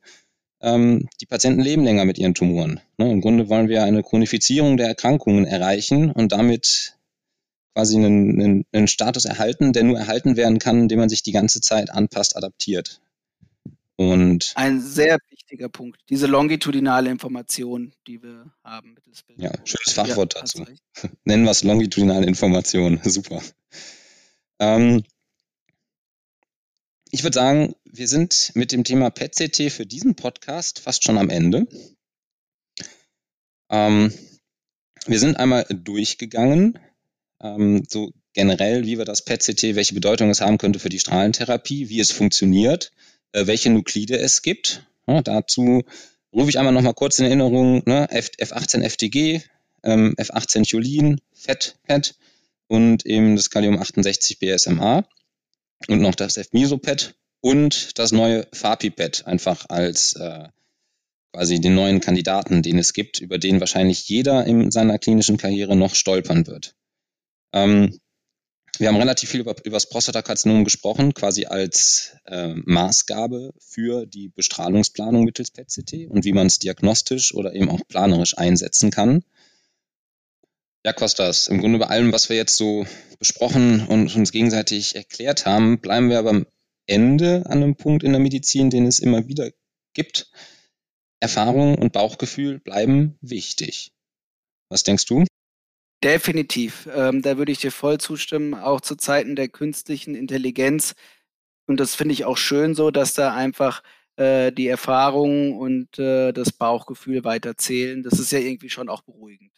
ähm, 0.61 1.09
die 1.21 1.27
Patienten 1.27 1.61
leben 1.61 1.85
länger 1.85 2.05
mit 2.05 2.19
ihren 2.19 2.35
Tumoren. 2.35 2.81
Ne? 2.99 3.11
Im 3.11 3.21
Grunde 3.21 3.49
wollen 3.49 3.69
wir 3.69 3.85
eine 3.85 4.03
Chronifizierung 4.03 4.77
der 4.77 4.89
Erkrankungen 4.89 5.45
erreichen 5.45 6.11
und 6.11 6.33
damit 6.33 6.97
quasi 7.75 7.97
einen, 7.97 8.41
einen, 8.41 8.65
einen 8.73 8.89
Status 8.89 9.25
erhalten, 9.25 9.73
der 9.73 9.83
nur 9.83 9.99
erhalten 9.99 10.37
werden 10.37 10.59
kann, 10.59 10.83
indem 10.83 11.01
man 11.01 11.09
sich 11.09 11.23
die 11.23 11.33
ganze 11.33 11.61
Zeit 11.61 11.91
anpasst, 11.91 12.37
adaptiert. 12.37 13.01
Und 13.97 14.53
ein 14.57 14.81
sehr 14.81 15.19
wichtiger 15.31 15.69
Punkt, 15.69 16.01
diese 16.09 16.27
longitudinale 16.27 17.11
Information, 17.11 17.93
die 18.09 18.23
wir 18.23 18.53
haben 18.65 18.95
mittels 18.95 19.23
Bild. 19.23 19.41
Ja, 19.41 19.53
schönes 19.65 19.93
Fachwort 19.93 20.35
ja, 20.35 20.41
dazu. 20.41 20.65
Nennen 21.25 21.45
wir 21.45 21.53
es 21.53 21.63
longitudinale 21.63 22.27
Information. 22.27 23.01
Super. 23.05 23.41
Ähm, 24.59 25.05
ich 27.11 27.23
würde 27.23 27.35
sagen, 27.35 27.77
wir 27.85 28.09
sind 28.09 28.51
mit 28.55 28.73
dem 28.73 28.83
Thema 28.83 29.11
PET-CT 29.11 29.71
für 29.71 29.87
diesen 29.87 30.17
Podcast 30.17 30.81
fast 30.81 31.05
schon 31.05 31.17
am 31.17 31.31
Ende. 31.31 31.69
Ähm, 33.71 34.13
wir 35.07 35.21
sind 35.21 35.37
einmal 35.37 35.67
durchgegangen, 35.71 36.81
ähm, 37.41 37.85
so 37.89 38.13
generell, 38.33 38.85
wie 38.85 38.99
wir 38.99 39.05
das 39.05 39.25
PET-CT, 39.25 39.77
welche 39.77 39.95
Bedeutung 39.95 40.31
es 40.31 40.41
haben 40.41 40.59
könnte 40.59 40.81
für 40.81 40.89
die 40.89 40.99
Strahlentherapie, 40.99 41.89
wie 41.89 42.01
es 42.01 42.11
funktioniert, 42.11 42.91
welche 43.35 43.71
Nuklide 43.71 44.19
es 44.19 44.43
gibt. 44.43 44.87
Ja, 45.07 45.23
dazu 45.23 45.83
rufe 46.33 46.51
ich 46.51 46.59
einmal 46.59 46.73
nochmal 46.73 46.95
kurz 46.95 47.19
in 47.19 47.27
Erinnerung, 47.27 47.83
ne, 47.87 48.09
F, 48.11 48.31
F18 48.39 48.83
FTG, 48.83 49.43
ähm, 49.83 50.15
F18 50.17 50.69
Cholin, 50.71 51.21
FET-PET 51.35 52.15
und 52.67 53.07
eben 53.07 53.37
das 53.37 53.51
Kalium 53.51 53.79
68 53.79 54.39
BSMA 54.39 55.07
und 55.89 56.01
noch 56.01 56.15
das 56.15 56.37
F-Misopad 56.37 57.15
und 57.41 57.99
das 57.99 58.13
neue 58.13 58.47
FAPI-Pad 58.53 59.27
einfach 59.27 59.67
als 59.69 60.15
äh, 60.15 60.49
quasi 61.33 61.61
den 61.61 61.75
neuen 61.75 62.01
Kandidaten, 62.01 62.63
den 62.63 62.79
es 62.79 62.93
gibt, 62.93 63.21
über 63.21 63.39
den 63.39 63.61
wahrscheinlich 63.61 64.09
jeder 64.09 64.47
in 64.47 64.71
seiner 64.71 64.99
klinischen 64.99 65.37
Karriere 65.37 65.77
noch 65.77 65.95
stolpern 65.95 66.47
wird. 66.47 66.75
Ähm, 67.53 67.99
wir 68.81 68.89
haben 68.89 68.97
relativ 68.97 69.31
viel 69.31 69.41
über, 69.41 69.55
über 69.65 69.77
das 69.77 69.89
Prostatakarzinom 69.89 70.65
gesprochen, 70.65 71.15
quasi 71.15 71.47
als 71.47 72.17
äh, 72.27 72.55
Maßgabe 72.55 73.53
für 73.59 74.07
die 74.07 74.29
Bestrahlungsplanung 74.29 75.25
mittels 75.25 75.51
PET-CT 75.51 76.09
und 76.09 76.25
wie 76.25 76.33
man 76.33 76.47
es 76.47 76.59
diagnostisch 76.59 77.35
oder 77.35 77.55
eben 77.55 77.71
auch 77.71 77.81
planerisch 77.87 78.37
einsetzen 78.39 78.91
kann. 78.91 79.25
Ja, 80.85 80.93
Kostas, 80.93 81.49
im 81.49 81.61
Grunde 81.61 81.79
bei 81.79 81.87
allem, 81.87 82.13
was 82.13 82.29
wir 82.29 82.37
jetzt 82.37 82.57
so 82.57 82.87
besprochen 83.19 83.87
und 83.87 84.15
uns 84.15 84.33
gegenseitig 84.33 84.97
erklärt 84.97 85.47
haben, 85.47 85.81
bleiben 85.81 86.11
wir 86.11 86.19
aber 86.19 86.31
am 86.31 86.47
Ende 86.87 87.45
an 87.47 87.63
einem 87.63 87.77
Punkt 87.77 88.03
in 88.03 88.13
der 88.13 88.21
Medizin, 88.21 88.69
den 88.69 88.87
es 88.87 88.99
immer 88.99 89.27
wieder 89.27 89.51
gibt. 89.95 90.31
Erfahrung 91.21 91.79
und 91.79 91.93
Bauchgefühl 91.93 92.59
bleiben 92.59 93.17
wichtig. 93.23 93.93
Was 94.69 94.83
denkst 94.83 95.07
du? 95.07 95.25
Definitiv. 96.05 96.87
Ähm, 96.95 97.23
da 97.23 97.39
würde 97.39 97.51
ich 97.51 97.59
dir 97.59 97.73
voll 97.73 97.99
zustimmen, 97.99 98.55
auch 98.55 98.83
zu 98.83 98.95
Zeiten 98.95 99.37
der 99.37 99.49
künstlichen 99.49 100.15
Intelligenz. 100.15 100.95
Und 101.67 101.81
das 101.81 101.95
finde 101.95 102.13
ich 102.13 102.27
auch 102.27 102.37
schön 102.37 102.75
so, 102.75 102.91
dass 102.91 103.15
da 103.15 103.35
einfach 103.35 103.83
äh, 104.17 104.53
die 104.53 104.69
Erfahrung 104.69 105.57
und 105.57 105.99
äh, 105.99 106.33
das 106.33 106.53
Bauchgefühl 106.53 107.25
weiter 107.25 107.57
zählen. 107.57 108.03
Das 108.03 108.19
ist 108.19 108.33
ja 108.33 108.39
irgendwie 108.39 108.69
schon 108.69 108.91
auch 108.91 109.01
beruhigend. 109.01 109.51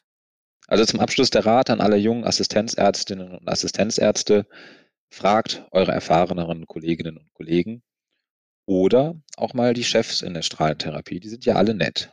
Also 0.68 0.84
zum 0.84 1.01
Abschluss 1.01 1.30
der 1.30 1.44
Rat 1.44 1.68
an 1.68 1.80
alle 1.80 1.97
jungen 1.97 2.24
Assistenzärztinnen 2.24 3.38
und 3.38 3.49
Assistenzärzte, 3.49 4.47
fragt 5.11 5.66
eure 5.72 5.92
erfahreneren 5.92 6.66
Kolleginnen 6.66 7.16
und 7.16 7.32
Kollegen 7.34 7.82
oder 8.66 9.20
auch 9.36 9.55
mal 9.55 9.74
die 9.74 9.84
Chefs 9.84 10.22
in 10.22 10.34
der 10.34 10.42
Strahlentherapie, 10.42 11.20
die 11.20 11.28
sind 11.28 11.44
ja 11.44 11.55
alle 11.55 11.74
nett. 11.74 12.12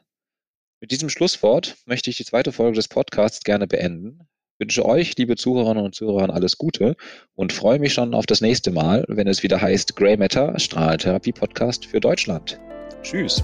Mit 0.83 0.91
diesem 0.91 1.07
Schlusswort 1.07 1.77
möchte 1.85 2.09
ich 2.09 2.17
die 2.17 2.25
zweite 2.25 2.51
Folge 2.51 2.75
des 2.75 2.89
Podcasts 2.89 3.45
gerne 3.45 3.67
beenden. 3.67 4.27
wünsche 4.59 4.83
euch, 4.83 5.15
liebe 5.15 5.37
Zuhörerinnen 5.37 5.81
und 5.81 5.95
Zuhörer, 5.95 6.33
alles 6.33 6.57
Gute 6.57 6.97
und 7.35 7.53
freue 7.53 7.79
mich 7.79 7.93
schon 7.93 8.13
auf 8.13 8.25
das 8.25 8.41
nächste 8.41 8.69
Mal, 8.69 9.05
wenn 9.07 9.29
es 9.29 9.43
wieder 9.43 9.61
heißt 9.61 9.95
Grey 9.95 10.17
Matter 10.17 10.59
Strahlentherapie 10.59 11.31
Podcast 11.31 11.85
für 11.85 12.01
Deutschland. 12.01 12.59
Tschüss. 13.01 13.41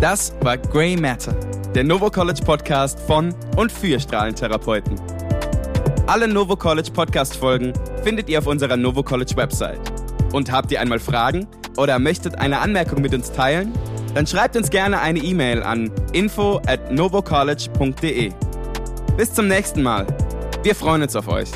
Das 0.00 0.32
war 0.40 0.56
Grey 0.56 0.96
Matter, 0.96 1.38
der 1.74 1.84
Novo 1.84 2.08
College 2.08 2.40
Podcast 2.42 2.98
von 3.00 3.34
und 3.58 3.70
für 3.70 4.00
Strahlentherapeuten. 4.00 4.98
Alle 6.06 6.26
Novo 6.26 6.56
College 6.56 6.92
Podcast 6.94 7.36
Folgen 7.36 7.74
findet 8.04 8.30
ihr 8.30 8.38
auf 8.38 8.46
unserer 8.46 8.78
Novo 8.78 9.02
College 9.02 9.36
Website. 9.36 9.80
Und 10.32 10.50
habt 10.50 10.72
ihr 10.72 10.80
einmal 10.80 10.98
Fragen 10.98 11.46
oder 11.76 11.98
möchtet 11.98 12.36
eine 12.36 12.60
Anmerkung 12.60 13.02
mit 13.02 13.12
uns 13.12 13.30
teilen? 13.32 13.70
Dann 14.14 14.26
schreibt 14.26 14.56
uns 14.56 14.70
gerne 14.70 15.00
eine 15.00 15.18
E-Mail 15.20 15.62
an 15.62 15.90
info 16.12 16.60
at 16.66 16.92
novocollege.de. 16.92 18.32
Bis 19.16 19.32
zum 19.32 19.48
nächsten 19.48 19.82
Mal. 19.82 20.06
Wir 20.62 20.74
freuen 20.74 21.02
uns 21.02 21.16
auf 21.16 21.28
euch. 21.28 21.48